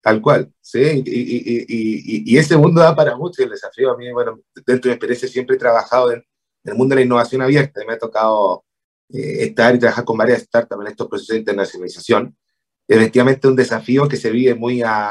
Tal 0.00 0.20
cual, 0.20 0.52
sí, 0.60 0.80
y, 1.06 2.32
y, 2.32 2.36
ese 2.36 2.56
mundo 2.56 2.80
da 2.80 2.94
para 2.94 3.16
mucho. 3.16 3.44
El 3.44 3.50
desafío 3.50 3.92
a 3.92 3.96
mí, 3.96 4.10
bueno, 4.10 4.40
dentro 4.66 4.88
de 4.88 4.88
mi 4.88 4.94
experiencia 4.94 5.28
siempre 5.28 5.54
he 5.54 5.58
trabajado 5.60 6.12
en 6.12 6.24
el 6.64 6.74
mundo 6.74 6.94
de 6.94 7.00
la 7.00 7.04
innovación 7.04 7.40
abierta, 7.40 7.82
me 7.86 7.92
ha 7.92 7.98
tocado 7.98 8.64
eh, 9.10 9.44
estar 9.44 9.72
y 9.76 9.78
trabajar 9.78 10.04
con 10.04 10.16
varias 10.16 10.42
startups 10.42 10.80
en 10.80 10.88
estos 10.88 11.06
procesos 11.06 11.34
de 11.34 11.38
internacionalización, 11.38 12.36
efectivamente 12.88 13.46
un 13.46 13.54
desafío 13.54 14.08
que 14.08 14.16
se 14.16 14.30
vive 14.30 14.56
muy 14.56 14.82
a, 14.82 15.10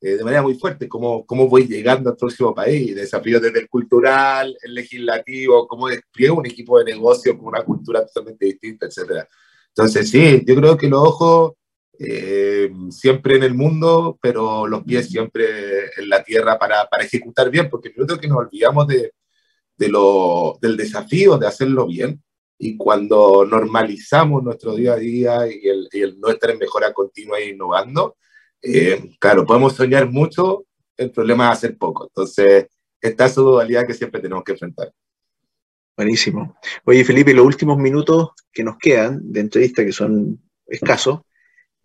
eh, 0.00 0.16
de 0.16 0.24
manera 0.24 0.42
muy 0.42 0.54
fuerte, 0.54 0.88
cómo, 0.88 1.26
cómo 1.26 1.48
voy 1.48 1.66
llegando 1.66 2.10
al 2.10 2.16
próximo 2.16 2.54
país, 2.54 2.94
desafíos 2.94 3.42
desde 3.42 3.60
el 3.60 3.68
cultural, 3.68 4.56
el 4.62 4.74
legislativo, 4.74 5.68
cómo 5.68 5.88
despliego 5.88 6.38
un 6.38 6.46
equipo 6.46 6.78
de 6.78 6.86
negocio 6.86 7.36
con 7.36 7.48
una 7.48 7.62
cultura 7.62 8.06
totalmente 8.06 8.46
distinta, 8.46 8.86
etc. 8.86 9.26
Entonces, 9.68 10.08
sí, 10.08 10.42
yo 10.46 10.56
creo 10.56 10.76
que 10.76 10.88
los 10.88 11.06
ojos 11.06 11.52
eh, 11.98 12.70
siempre 12.90 13.36
en 13.36 13.42
el 13.42 13.52
mundo, 13.52 14.18
pero 14.22 14.66
los 14.66 14.84
pies 14.84 15.08
siempre 15.08 15.44
en 15.98 16.08
la 16.08 16.24
tierra 16.24 16.58
para, 16.58 16.86
para 16.88 17.04
ejecutar 17.04 17.50
bien, 17.50 17.68
porque 17.68 17.92
creo 17.92 18.18
que 18.18 18.26
nos 18.26 18.38
olvidamos 18.38 18.86
de, 18.86 19.12
de 19.76 19.88
lo, 19.88 20.58
del 20.62 20.78
desafío 20.78 21.36
de 21.36 21.46
hacerlo 21.46 21.86
bien, 21.86 22.22
y 22.56 22.76
cuando 22.76 23.44
normalizamos 23.44 24.42
nuestro 24.42 24.74
día 24.74 24.94
a 24.94 24.96
día 24.96 25.46
y 25.46 25.68
el, 25.68 25.88
y 25.92 26.00
el 26.00 26.18
no 26.20 26.28
estar 26.28 26.50
en 26.50 26.58
mejora 26.58 26.92
continua 26.94 27.38
e 27.38 27.50
innovando, 27.50 28.16
eh, 28.62 29.16
claro, 29.18 29.44
podemos 29.46 29.74
soñar 29.74 30.10
mucho, 30.10 30.66
el 30.96 31.10
problema 31.10 31.46
es 31.46 31.58
hacer 31.58 31.78
poco. 31.78 32.04
Entonces, 32.04 32.66
está 33.00 33.26
esa 33.26 33.40
dualidad 33.40 33.86
que 33.86 33.94
siempre 33.94 34.20
tenemos 34.20 34.44
que 34.44 34.52
enfrentar. 34.52 34.92
Buenísimo. 35.96 36.56
Oye, 36.84 37.04
Felipe, 37.04 37.34
los 37.34 37.44
últimos 37.44 37.78
minutos 37.78 38.30
que 38.52 38.64
nos 38.64 38.78
quedan 38.78 39.20
de 39.32 39.40
entrevista, 39.40 39.84
que 39.84 39.92
son 39.92 40.40
escasos, 40.66 41.20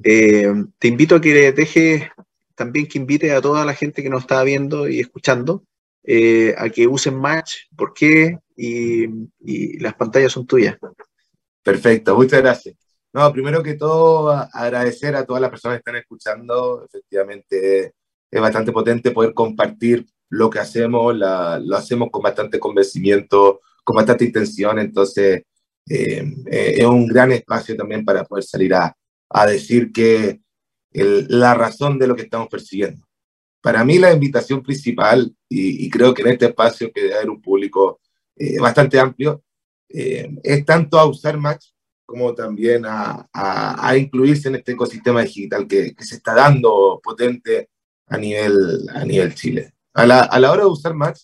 eh, 0.04 0.52
te 0.78 0.88
invito 0.88 1.16
a 1.16 1.22
que 1.22 1.52
deje 1.52 2.12
también 2.56 2.88
que 2.88 2.98
invite 2.98 3.32
a 3.32 3.42
toda 3.42 3.66
la 3.66 3.74
gente 3.74 4.02
que 4.02 4.10
nos 4.10 4.22
está 4.22 4.42
viendo 4.44 4.88
y 4.88 5.00
escuchando 5.00 5.64
eh, 6.04 6.56
a 6.58 6.70
que 6.70 6.88
usen 6.88 7.16
Match, 7.16 7.56
por 7.76 7.94
qué, 7.94 8.40
y, 8.56 9.06
y, 9.40 9.80
las 9.80 9.96
pantallas 9.96 10.32
son 10.32 10.48
tuyas. 10.48 10.78
Perfecto, 11.64 12.16
muchas 12.16 12.42
gracias. 12.42 12.76
No, 13.16 13.32
primero 13.32 13.63
que 13.63 13.76
todo, 13.76 14.30
agradecer 14.51 15.16
a 15.16 15.26
todas 15.26 15.41
las 15.41 15.49
personas 15.49 15.78
que 15.78 15.80
están 15.80 15.95
escuchando. 15.95 16.84
Efectivamente, 16.84 17.93
es 18.30 18.41
bastante 18.41 18.74
potente 18.74 19.11
poder 19.11 19.34
compartir 19.34 20.05
lo 20.28 20.49
que 20.49 20.59
hacemos, 20.59 21.16
lo 21.16 21.78
hacemos 21.78 22.09
con 22.11 22.22
bastante 22.22 22.59
convencimiento, 22.59 23.61
con 23.86 23.95
bastante 23.95 24.26
intención, 24.26 24.80
entonces 24.80 25.43
eh, 25.88 26.26
eh, 26.51 26.74
es 26.78 26.86
un 26.86 27.07
gran 27.07 27.32
espacio 27.32 27.78
también 27.78 28.03
para 28.03 28.26
poder 28.26 28.43
salir 28.43 28.74
a, 28.74 28.93
a 29.30 29.45
decir 29.45 29.93
que 29.93 30.41
la 30.91 31.53
razón 31.53 31.97
de 31.97 32.07
lo 32.07 32.18
que 32.18 32.24
estamos 32.24 32.49
persiguiendo. 32.49 33.07
Para 33.61 33.86
mí 33.86 33.97
la 33.97 34.11
invitación 34.11 34.61
principal, 34.61 35.34
y, 35.47 35.89
creo 35.89 36.13
que 36.13 36.22
en 36.22 36.30
este 36.30 36.47
espacio 36.47 36.91
que 36.93 37.03
debe 37.03 37.16
haber 37.16 37.30
un 37.30 37.41
público 37.41 38.01
eh, 38.36 38.59
bastante 38.59 38.99
amplio, 38.99 39.41
es 39.88 40.66
tanto 40.66 40.99
a 40.99 41.05
usar 41.05 41.38
Match 41.38 41.68
como 42.06 42.34
también 42.36 42.86
a, 42.86 43.28
a, 43.34 43.97
incluirse 43.97 44.49
en 44.49 44.56
este 44.56 44.74
ecosistema 44.74 45.24
digital 45.24 45.68
que, 45.68 45.95
que, 45.95 46.03
se 46.03 46.16
está 46.16 46.34
dando 46.34 46.99
potente 47.03 47.70
a 48.08 48.18
nivel, 48.18 48.88
a 48.93 49.03
nivel 49.03 49.34
Chile. 49.34 49.74
A 49.93 50.06
la, 50.06 50.22
a 50.22 50.39
la 50.39 50.51
hora 50.51 50.64
de 50.64 50.70
usar 50.70 50.93
Match, 50.93 51.22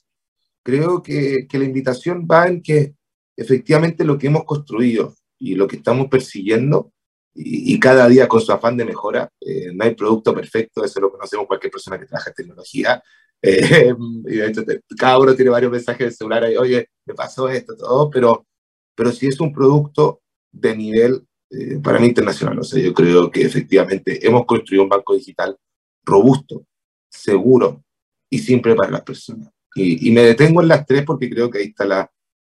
creo 0.64 1.02
que, 1.02 1.48
que 1.48 1.60
la 1.60 1.66
invitación 1.66 2.28
va 2.30 2.48
en 2.48 2.62
que 2.62 2.96
efectivamente 3.36 4.04
lo 4.04 4.18
que 4.18 4.28
hemos 4.28 4.44
construido 4.44 5.16
y 5.38 5.56
lo 5.56 5.68
que 5.68 5.78
estamos 5.78 6.08
persiguiendo, 6.08 6.92
y, 7.34 7.80
cada 7.80 8.08
día 8.10 8.28
con 8.28 8.42
su 8.42 8.52
afán 8.52 8.76
de 8.76 8.86
mejora, 8.86 9.30
eh, 9.40 9.72
no 9.74 9.86
hay 9.86 9.96
producto 9.96 10.34
perfecto, 10.34 10.84
eso 10.84 11.00
lo 11.00 11.12
conocemos 11.12 11.48
cualquier 11.48 11.72
persona 11.72 11.98
que 11.98 12.06
trabaja 12.06 12.30
en 12.32 12.36
tecnología. 12.36 13.04
Eh, 13.44 13.92
y 14.28 14.36
de 14.36 14.48
hecho, 14.48 14.62
cada 14.96 15.18
uno 15.18 15.34
tiene 15.34 15.50
varios 15.50 15.72
mensajes 15.72 16.10
de 16.10 16.16
celular 16.16 16.44
ahí, 16.44 16.56
oye, 16.58 16.90
me 17.08 17.16
pasó 17.16 17.50
esto, 17.50 17.76
todo, 17.76 18.08
pero, 18.12 18.46
pero 18.94 19.12
si 19.12 19.26
es 19.26 19.40
un 19.40 19.52
producto 19.52 20.22
de 20.52 20.76
nivel 20.76 21.26
eh, 21.50 21.80
para 21.84 22.00
mí 22.00 22.08
internacional, 22.08 22.60
o 22.60 22.64
sea, 22.64 22.82
yo 22.82 22.94
creo 22.94 23.30
que 23.30 23.42
efectivamente 23.42 24.26
hemos 24.26 24.46
construido 24.46 24.84
un 24.84 24.90
banco 24.90 25.14
digital 25.14 25.58
robusto, 26.06 26.66
seguro 27.10 27.84
y 28.30 28.40
simple 28.40 28.74
para 28.74 28.90
las 28.90 29.02
personas. 29.02 29.50
Y, 29.76 30.12
me 30.12 30.22
detengo 30.22 30.62
en 30.62 30.68
las 30.68 30.86
tres 30.86 31.04
porque 31.04 31.30
creo 31.30 31.50
que 31.50 31.60
ahí 31.60 31.66
está 31.66 31.86
la, 31.86 32.12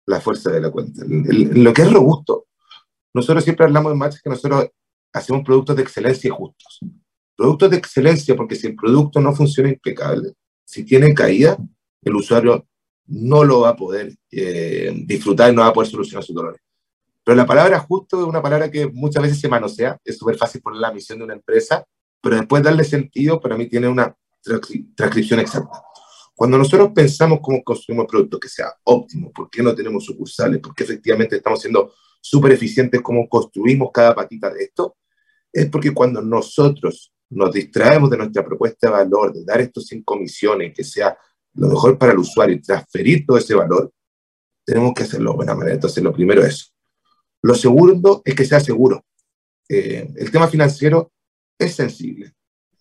la 0.06 0.20
fuerza 0.20 0.50
de 0.50 0.60
la 0.60 0.70
cuenta. 0.70 1.04
En, 1.04 1.62
lo 1.62 1.72
que 1.72 1.82
es 1.82 1.92
robusto, 1.92 2.46
nosotros 3.14 3.44
siempre 3.44 3.66
hablamos 3.66 3.92
en 3.92 3.98
Match 3.98 4.16
que 4.22 4.30
nosotros 4.30 4.68
hacemos 5.12 5.42
productos 5.44 5.76
de 5.76 5.82
excelencia 5.82 6.28
y 6.28 6.30
justos. 6.30 6.80
Productos 7.36 7.70
de 7.70 7.76
excelencia 7.76 8.34
porque 8.34 8.54
si 8.54 8.66
el 8.66 8.76
producto 8.76 9.20
no 9.20 9.34
funciona 9.34 9.70
impecable, 9.70 10.32
si 10.64 10.84
tiene 10.84 11.14
caída, 11.14 11.58
el 12.02 12.16
usuario 12.16 12.66
no 13.06 13.44
lo 13.44 13.60
va 13.60 13.70
a 13.70 13.76
poder 13.76 14.14
eh, 14.30 14.92
disfrutar 15.04 15.52
y 15.52 15.56
no 15.56 15.62
va 15.62 15.68
a 15.68 15.72
poder 15.72 15.90
solucionar 15.90 16.24
sus 16.24 16.34
dolores. 16.34 16.60
Pero 17.26 17.34
la 17.34 17.44
palabra 17.44 17.80
justo 17.80 18.20
es 18.20 18.24
una 18.24 18.40
palabra 18.40 18.70
que 18.70 18.86
muchas 18.86 19.20
veces 19.20 19.40
se 19.40 19.48
manosea, 19.48 19.98
es 20.04 20.16
súper 20.16 20.36
fácil 20.36 20.62
poner 20.62 20.78
la 20.78 20.92
misión 20.92 21.18
de 21.18 21.24
una 21.24 21.34
empresa, 21.34 21.84
pero 22.20 22.36
después 22.36 22.62
darle 22.62 22.84
sentido 22.84 23.40
para 23.40 23.56
mí 23.56 23.66
tiene 23.66 23.88
una 23.88 24.14
transcripción 24.94 25.40
exacta. 25.40 25.82
Cuando 26.36 26.56
nosotros 26.56 26.92
pensamos 26.94 27.40
cómo 27.42 27.64
construimos 27.64 28.04
un 28.04 28.06
producto 28.06 28.38
que 28.38 28.48
sea 28.48 28.72
óptimo, 28.84 29.32
por 29.32 29.50
qué 29.50 29.60
no 29.60 29.74
tenemos 29.74 30.04
sucursales, 30.04 30.60
por 30.60 30.72
qué 30.72 30.84
efectivamente 30.84 31.34
estamos 31.34 31.60
siendo 31.60 31.94
súper 32.20 32.52
eficientes, 32.52 33.02
cómo 33.02 33.28
construimos 33.28 33.88
cada 33.92 34.14
patita 34.14 34.48
de 34.48 34.62
esto, 34.62 34.96
es 35.52 35.68
porque 35.68 35.92
cuando 35.92 36.22
nosotros 36.22 37.12
nos 37.30 37.50
distraemos 37.50 38.08
de 38.08 38.18
nuestra 38.18 38.44
propuesta 38.44 38.86
de 38.86 38.92
valor, 38.92 39.32
de 39.32 39.44
dar 39.44 39.60
esto 39.60 39.80
sin 39.80 40.04
comisiones, 40.04 40.72
que 40.72 40.84
sea 40.84 41.18
lo 41.54 41.66
mejor 41.66 41.98
para 41.98 42.12
el 42.12 42.18
usuario 42.20 42.54
y 42.54 42.62
transferir 42.62 43.26
todo 43.26 43.36
ese 43.36 43.56
valor, 43.56 43.90
tenemos 44.64 44.94
que 44.94 45.02
hacerlo 45.02 45.32
de 45.32 45.36
buena 45.38 45.56
manera. 45.56 45.74
Entonces, 45.74 46.04
lo 46.04 46.12
primero 46.12 46.44
es. 46.44 46.75
Lo 47.46 47.54
segundo 47.54 48.22
es 48.24 48.34
que 48.34 48.44
sea 48.44 48.58
seguro. 48.58 49.04
Eh, 49.68 50.12
el 50.16 50.32
tema 50.32 50.48
financiero 50.48 51.12
es 51.56 51.76
sensible. 51.76 52.32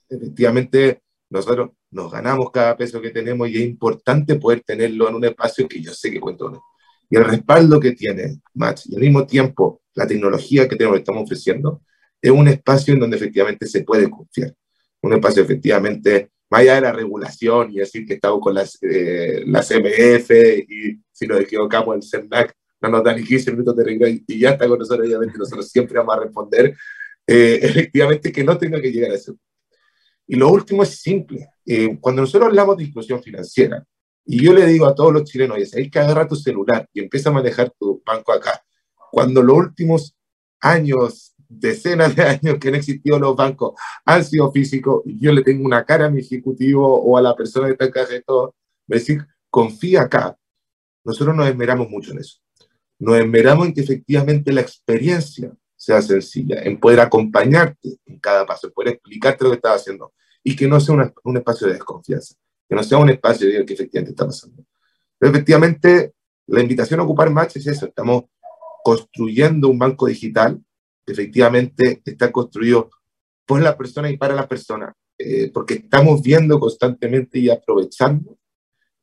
Efectivamente, 0.10 1.02
nosotros 1.30 1.70
nos 1.92 2.12
ganamos 2.12 2.50
cada 2.50 2.76
peso 2.76 3.00
que 3.00 3.12
tenemos 3.12 3.48
y 3.48 3.58
es 3.58 3.62
importante 3.62 4.38
poder 4.38 4.62
tenerlo 4.62 5.08
en 5.08 5.14
un 5.14 5.26
espacio 5.26 5.68
que 5.68 5.80
yo 5.80 5.94
sé 5.94 6.10
que 6.10 6.20
cuento. 6.20 6.64
Y 7.08 7.16
el 7.16 7.26
respaldo 7.26 7.80
que 7.80 7.92
tiene 7.92 8.40
Match 8.56 8.88
y 8.88 8.96
al 8.96 9.02
mismo 9.02 9.28
tiempo 9.28 9.84
la 9.94 10.08
tecnología 10.08 10.68
que 10.68 10.76
tenemos, 10.76 10.98
estamos 10.98 11.26
ofreciendo, 11.26 11.84
es 12.20 12.32
un 12.32 12.48
espacio 12.48 12.96
en 12.96 13.02
donde 13.02 13.18
efectivamente 13.18 13.68
se 13.68 13.84
puede 13.84 14.10
confiar. 14.10 14.52
Un 15.04 15.14
espacio 15.14 15.44
efectivamente, 15.44 16.32
más 16.50 16.62
allá 16.62 16.76
de 16.76 16.82
la 16.82 16.92
regulación 16.92 17.72
y 17.72 17.76
decir 17.76 18.08
que 18.08 18.16
estamos 18.16 18.40
con 18.40 18.56
las, 18.56 18.80
eh, 18.82 19.44
las 19.46 19.70
MF 19.70 20.32
y 20.68 21.00
si 21.12 21.28
nos 21.28 21.40
equivocamos 21.40 21.98
el 21.98 22.02
CERNAC 22.02 22.56
no 22.86 22.98
nos 22.98 23.04
da 23.04 23.14
ni 23.14 23.24
15 23.24 23.52
minutos 23.52 23.76
de 23.76 23.84
regla 23.84 24.10
y 24.10 24.40
ya 24.40 24.52
está 24.52 24.68
con 24.68 24.80
nosotros, 24.80 25.08
obviamente 25.08 25.38
nosotros 25.38 25.70
siempre 25.70 25.98
vamos 25.98 26.16
a 26.16 26.20
responder, 26.22 26.76
eh, 27.28 27.60
efectivamente 27.62 28.32
que 28.32 28.44
no 28.44 28.58
tenga 28.58 28.82
que 28.82 28.92
llegar 28.92 29.12
a 29.12 29.16
eso. 29.16 29.36
Y 30.28 30.36
lo 30.36 30.50
último 30.50 30.84
es 30.84 31.02
simple. 31.02 31.50
Eh, 31.66 31.98
cuando 32.00 32.22
nosotros 32.22 32.50
hablamos 32.50 32.78
de 32.78 32.86
inclusión 32.86 33.22
financiera, 33.22 33.84
y 34.26 34.44
yo 34.44 34.54
le 34.54 34.66
digo 34.66 34.88
a 34.88 34.96
todos 34.96 35.14
los 35.14 35.24
chilenos, 35.24 35.58
hay 35.76 35.90
que 35.90 36.00
agarrar 36.00 36.28
tu 36.28 36.36
celular 36.36 36.88
y 36.92 37.02
empieza 37.02 37.30
a 37.30 37.34
manejar 37.34 37.72
tu 37.80 38.02
banco 38.06 38.34
acá. 38.34 38.64
Cuando 39.12 39.44
los 39.44 39.58
últimos 39.58 40.16
años, 40.60 41.36
decenas 41.48 42.16
de 42.16 42.24
años 42.24 42.58
que 42.60 42.70
han 42.70 42.76
existido 42.76 43.20
los 43.20 43.36
bancos 43.36 43.80
han 44.04 44.26
sido 44.26 44.52
físicos, 44.52 45.04
y 45.06 45.20
yo 45.20 45.32
le 45.32 45.44
tengo 45.44 45.66
una 45.66 45.86
cara 45.86 46.08
a 46.08 46.10
mi 46.10 46.22
ejecutivo 46.22 47.02
o 47.02 47.18
a 47.18 47.22
la 47.22 47.36
persona 47.36 47.68
que 47.68 47.74
está 47.74 47.86
en 47.86 47.92
casa 47.92 48.14
de 48.14 48.24
todo, 48.24 48.56
me 48.88 48.98
decir, 48.98 49.26
confía 49.50 50.04
acá. 50.04 50.38
Nosotros 51.04 51.36
nos 51.36 51.48
esmeramos 51.48 51.88
mucho 51.90 52.12
en 52.12 52.20
eso. 52.20 52.40
Nos 53.00 53.18
esmeramos 53.18 53.68
en 53.68 53.74
que 53.74 53.82
efectivamente 53.82 54.54
la 54.54 54.62
experiencia 54.62 55.52
sea 55.76 56.02
sencilla, 56.02 56.62
en 56.64 56.80
poder 56.80 57.00
acompañarte 57.00 58.00
en 58.06 58.20
cada 58.20 58.46
paso, 58.46 58.68
en 58.68 58.74
poder 58.74 58.94
explicarte 58.94 59.44
lo 59.44 59.52
que 59.52 59.58
estás 59.58 59.82
haciendo 59.82 60.14
y 60.44 60.56
que 60.56 60.68
no 60.68 60.80
sea 60.80 60.96
un 61.24 61.38
espacio 61.38 61.68
de 61.68 61.74
desconfianza, 61.74 62.36
que 62.68 62.76
no 62.76 62.84
sea 62.84 62.98
un 62.98 63.10
espacio 63.10 63.48
de 63.48 63.66
que 63.66 63.74
efectivamente 63.74 64.12
está 64.12 64.26
pasando. 64.26 64.64
Pero 65.18 65.32
efectivamente, 65.32 66.14
la 66.48 66.62
invitación 66.62 67.00
a 67.00 67.04
ocupar 67.04 67.30
Match 67.30 67.58
es 67.58 67.68
eso, 67.68 67.86
estamos 67.86 68.26
construyendo 68.84 69.70
un 69.70 69.80
banco 69.80 70.06
digital 70.06 70.62
que 71.06 71.14
efectivamente 71.14 72.02
está 72.06 72.32
construido 72.32 72.90
por 73.46 73.62
la 73.62 73.78
persona 73.78 74.10
y 74.10 74.18
para 74.18 74.36
la 74.36 74.48
persona, 74.48 74.94
eh, 75.18 75.52
porque 75.54 75.76
estamos 75.76 76.22
viendo 76.22 76.60
constantemente 76.60 77.40
y 77.40 77.50
aprovechando 77.50 78.38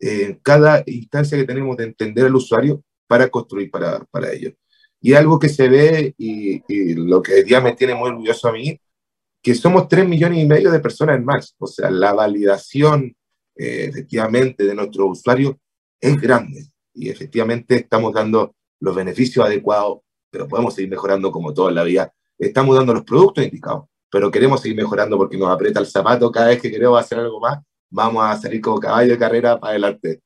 eh, 0.01 0.38
cada 0.43 0.82
instancia 0.86 1.38
que 1.38 1.45
tenemos 1.45 1.76
de 1.76 1.84
entender 1.84 2.26
al 2.26 2.34
usuario 2.34 2.82
para 3.13 3.29
construir 3.29 3.71
para, 3.71 4.03
para 4.07 4.33
ellos. 4.33 4.55
Y 4.99 5.13
algo 5.13 5.39
que 5.39 5.51
se 5.51 5.69
ve 5.69 6.15
y, 6.17 6.63
lo 6.95 7.21
que 7.21 7.45
ya 7.47 7.61
me 7.61 7.73
tiene 7.73 7.95
muy 7.95 8.09
orgulloso 8.09 8.49
a 8.49 8.53
mí, 8.53 8.81
que 9.43 9.55
somos 9.55 9.87
tres 9.87 10.09
millones 10.09 10.43
y 10.43 10.47
medio 10.47 10.71
de 10.71 10.81
personas 10.81 11.19
en 11.19 11.27
más. 11.27 11.55
O 11.59 11.67
sea, 11.67 11.91
la 11.91 12.15
validación 12.15 13.15
eh, 13.55 13.85
efectivamente 13.91 14.65
de 14.65 14.75
nuestros 14.75 15.19
usuarios 15.19 15.57
es 16.01 16.19
grande 16.19 16.69
y 16.95 17.11
efectivamente 17.11 17.77
estamos 17.77 18.15
dando 18.15 18.55
los 18.81 18.95
beneficios 18.95 19.45
adecuados, 19.45 19.99
pero 20.31 20.49
podemos 20.49 20.75
seguir 20.75 20.89
mejorando 20.89 21.31
como 21.31 21.53
todo 21.53 21.69
en 21.69 21.75
la 21.75 21.85
vida. 21.85 22.15
Estamos 22.39 22.75
dando 22.77 22.95
los 22.95 23.05
productos 23.05 23.45
indicados, 23.45 23.85
pero 24.11 24.31
queremos 24.31 24.63
seguir 24.63 24.79
mejorando 24.79 25.19
porque 25.19 25.37
nos 25.37 25.51
aprieta 25.51 25.81
el 25.81 25.87
zapato 25.87 26.33
cada 26.33 26.47
vez 26.47 26.63
que 26.63 26.71
queremos 26.71 26.99
hacer 26.99 27.19
algo 27.19 27.41
más, 27.41 27.59
vamos 27.91 28.25
a 28.25 28.39
salir 28.39 28.63
como 28.63 28.81
caballo 28.81 29.13
de 29.13 29.19
carrera 29.19 29.61
para 29.61 29.73
adelante. 29.73 30.23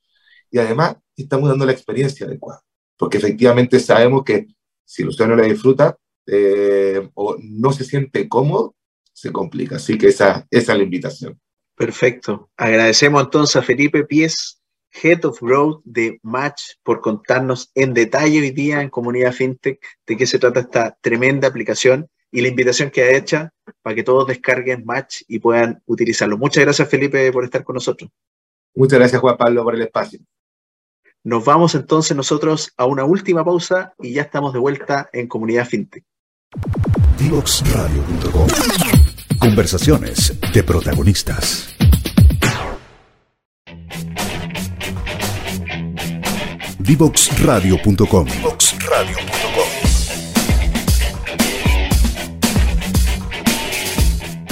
Y 0.53 0.59
además 0.59 0.97
estamos 1.17 1.49
dando 1.49 1.67
la 1.67 1.73
experiencia 1.73 2.27
adecuada, 2.27 2.61
porque 2.97 3.19
efectivamente 3.19 3.81
sabemos 3.81 4.25
que 4.25 4.47
si 4.85 5.03
el 5.03 5.09
usuario 5.09 5.37
no 5.37 5.43
la 5.43 5.49
disfruta 5.49 5.97
eh, 6.27 7.09
o 7.15 7.37
no 7.41 7.73
se 7.73 7.85
siente 7.85 8.29
cómodo, 8.29 8.75
se 9.13 9.33
complica. 9.33 9.77
Así 9.77 9.99
que 9.99 10.09
esa, 10.09 10.47
esa 10.51 10.73
es 10.73 10.79
la 10.79 10.85
invitación. 10.85 11.41
Perfecto. 11.75 12.51
Agradecemos 12.57 13.23
entonces 13.23 13.57
a 13.57 13.63
Felipe 13.63 14.05
Pies, 14.05 14.61
Head 15.03 15.25
of 15.25 15.41
Growth 15.41 15.83
de 15.85 16.19
Match, 16.23 16.63
por 16.83 17.01
contarnos 17.01 17.71
en 17.75 17.93
detalle 17.93 18.41
hoy 18.41 18.51
día 18.51 18.81
en 18.81 18.89
Comunidad 18.89 19.33
FinTech 19.33 19.79
de 20.07 20.17
qué 20.17 20.27
se 20.27 20.39
trata 20.39 20.61
esta 20.61 20.97
tremenda 21.01 21.49
aplicación 21.49 22.09
y 22.31 22.41
la 22.41 22.49
invitación 22.49 22.91
que 22.91 23.03
ha 23.03 23.17
hecho 23.17 23.49
para 23.83 23.95
que 23.95 24.03
todos 24.03 24.27
descarguen 24.27 24.85
Match 24.85 25.23
y 25.29 25.39
puedan 25.39 25.83
utilizarlo. 25.87 26.39
Muchas 26.39 26.65
gracias, 26.65 26.89
Felipe, 26.89 27.31
por 27.33 27.45
estar 27.45 27.63
con 27.63 27.75
nosotros. 27.75 28.11
Muchas 28.75 28.99
gracias, 28.99 29.21
Juan 29.21 29.37
Pablo, 29.37 29.65
por 29.65 29.75
el 29.75 29.83
espacio. 29.83 30.21
Nos 31.27 31.45
vamos 31.45 31.75
entonces 31.75 32.17
nosotros 32.17 32.73
a 32.77 32.87
una 32.87 33.05
última 33.05 33.45
pausa 33.45 33.95
y 33.99 34.13
ya 34.13 34.23
estamos 34.23 34.53
de 34.53 34.61
vuelta 34.61 35.11
en 35.13 35.27
Comunidad 35.27 35.67
FinTech. 35.67 36.05
Divoxradio.com 37.19 38.47
Conversaciones 39.41 40.39
de 40.53 40.63
protagonistas. 40.63 41.69
Divoxradio.com 46.79 48.27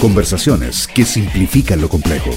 Conversaciones 0.01 0.89
que 0.89 1.05
simplifican 1.05 1.81
lo 1.81 1.89
complejo. 1.89 2.33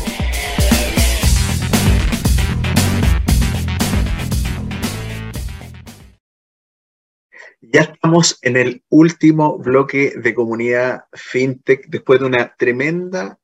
Ya 7.74 7.82
estamos 7.82 8.39
en 8.43 8.55
el 8.55 8.84
último 8.89 9.57
bloque 9.57 10.13
de 10.15 10.34
comunidad 10.34 11.03
fintech 11.13 11.88
después 11.88 12.20
de 12.22 12.26
una 12.26 12.55
tremenda 12.57 13.39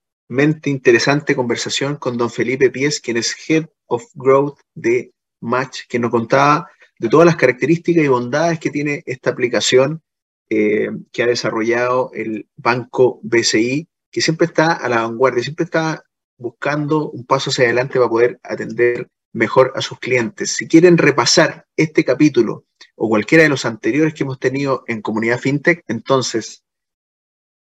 interesante 0.64 1.36
conversación 1.36 1.98
con 1.98 2.18
don 2.18 2.30
Felipe 2.30 2.70
Pies, 2.70 3.02
quien 3.02 3.18
es 3.18 3.36
Head 3.48 3.66
of 3.88 4.06
Growth 4.14 4.60
de 4.74 5.14
Match, 5.42 5.82
que 5.90 6.00
nos 6.00 6.10
contaba 6.10 6.70
de 6.98 7.10
todas 7.10 7.26
las 7.26 7.36
características 7.36 8.04
y 8.04 8.08
bondades 8.08 8.60
que 8.60 8.70
tiene 8.70 9.04
esta 9.06 9.32
aplicación 9.32 10.02
eh, 10.50 10.90
que 11.12 11.24
ha 11.24 11.28
desarrollado 11.28 12.12
el 12.14 12.48
banco 12.56 13.20
BCI, 13.24 13.90
que 14.10 14.22
siempre 14.22 14.48
está 14.48 14.74
a 14.74 14.88
la 14.88 15.02
vanguardia, 15.02 15.44
siempre 15.44 15.66
está 15.66 16.04
buscando 16.38 17.10
un 17.10 17.26
paso 17.26 17.50
hacia 17.50 17.66
adelante 17.66 18.00
para 18.00 18.10
poder 18.10 18.40
atender 18.42 19.10
mejor 19.34 19.74
a 19.76 19.82
sus 19.82 20.00
clientes. 20.00 20.52
Si 20.52 20.68
quieren 20.68 20.98
repasar 20.98 21.66
este 21.76 22.06
capítulo 22.06 22.66
o 22.96 23.10
cualquiera 23.10 23.44
de 23.44 23.50
los 23.50 23.66
anteriores 23.66 24.14
que 24.14 24.24
hemos 24.24 24.40
tenido 24.40 24.84
en 24.88 25.02
Comunidad 25.02 25.40
FinTech, 25.40 25.84
entonces 25.88 26.64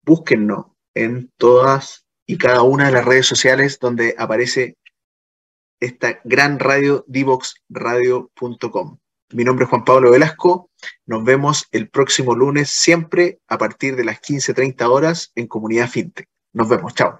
búsquennos 0.04 0.68
en 0.94 1.32
todas 1.38 2.06
y 2.26 2.38
cada 2.38 2.64
una 2.64 2.86
de 2.88 2.92
las 2.92 3.06
redes 3.06 3.28
sociales 3.28 3.80
donde 3.80 4.16
aparece 4.18 4.78
esta 5.80 6.20
gran 6.24 6.60
radio, 6.60 7.04
divoxradio.com. 7.08 8.98
Mi 9.34 9.44
nombre 9.44 9.64
es 9.64 9.70
Juan 9.70 9.86
Pablo 9.86 10.12
Velasco. 10.12 10.70
Nos 11.06 11.24
vemos 11.24 11.68
el 11.72 11.90
próximo 11.90 12.36
lunes, 12.36 12.70
siempre 12.70 13.40
a 13.48 13.58
partir 13.58 13.96
de 13.96 14.04
las 14.04 14.22
15.30 14.22 14.90
horas 14.90 15.32
en 15.36 15.48
Comunidad 15.48 15.90
FinTech. 15.90 16.28
Nos 16.54 16.70
vemos. 16.70 16.94
Chao. 16.94 17.20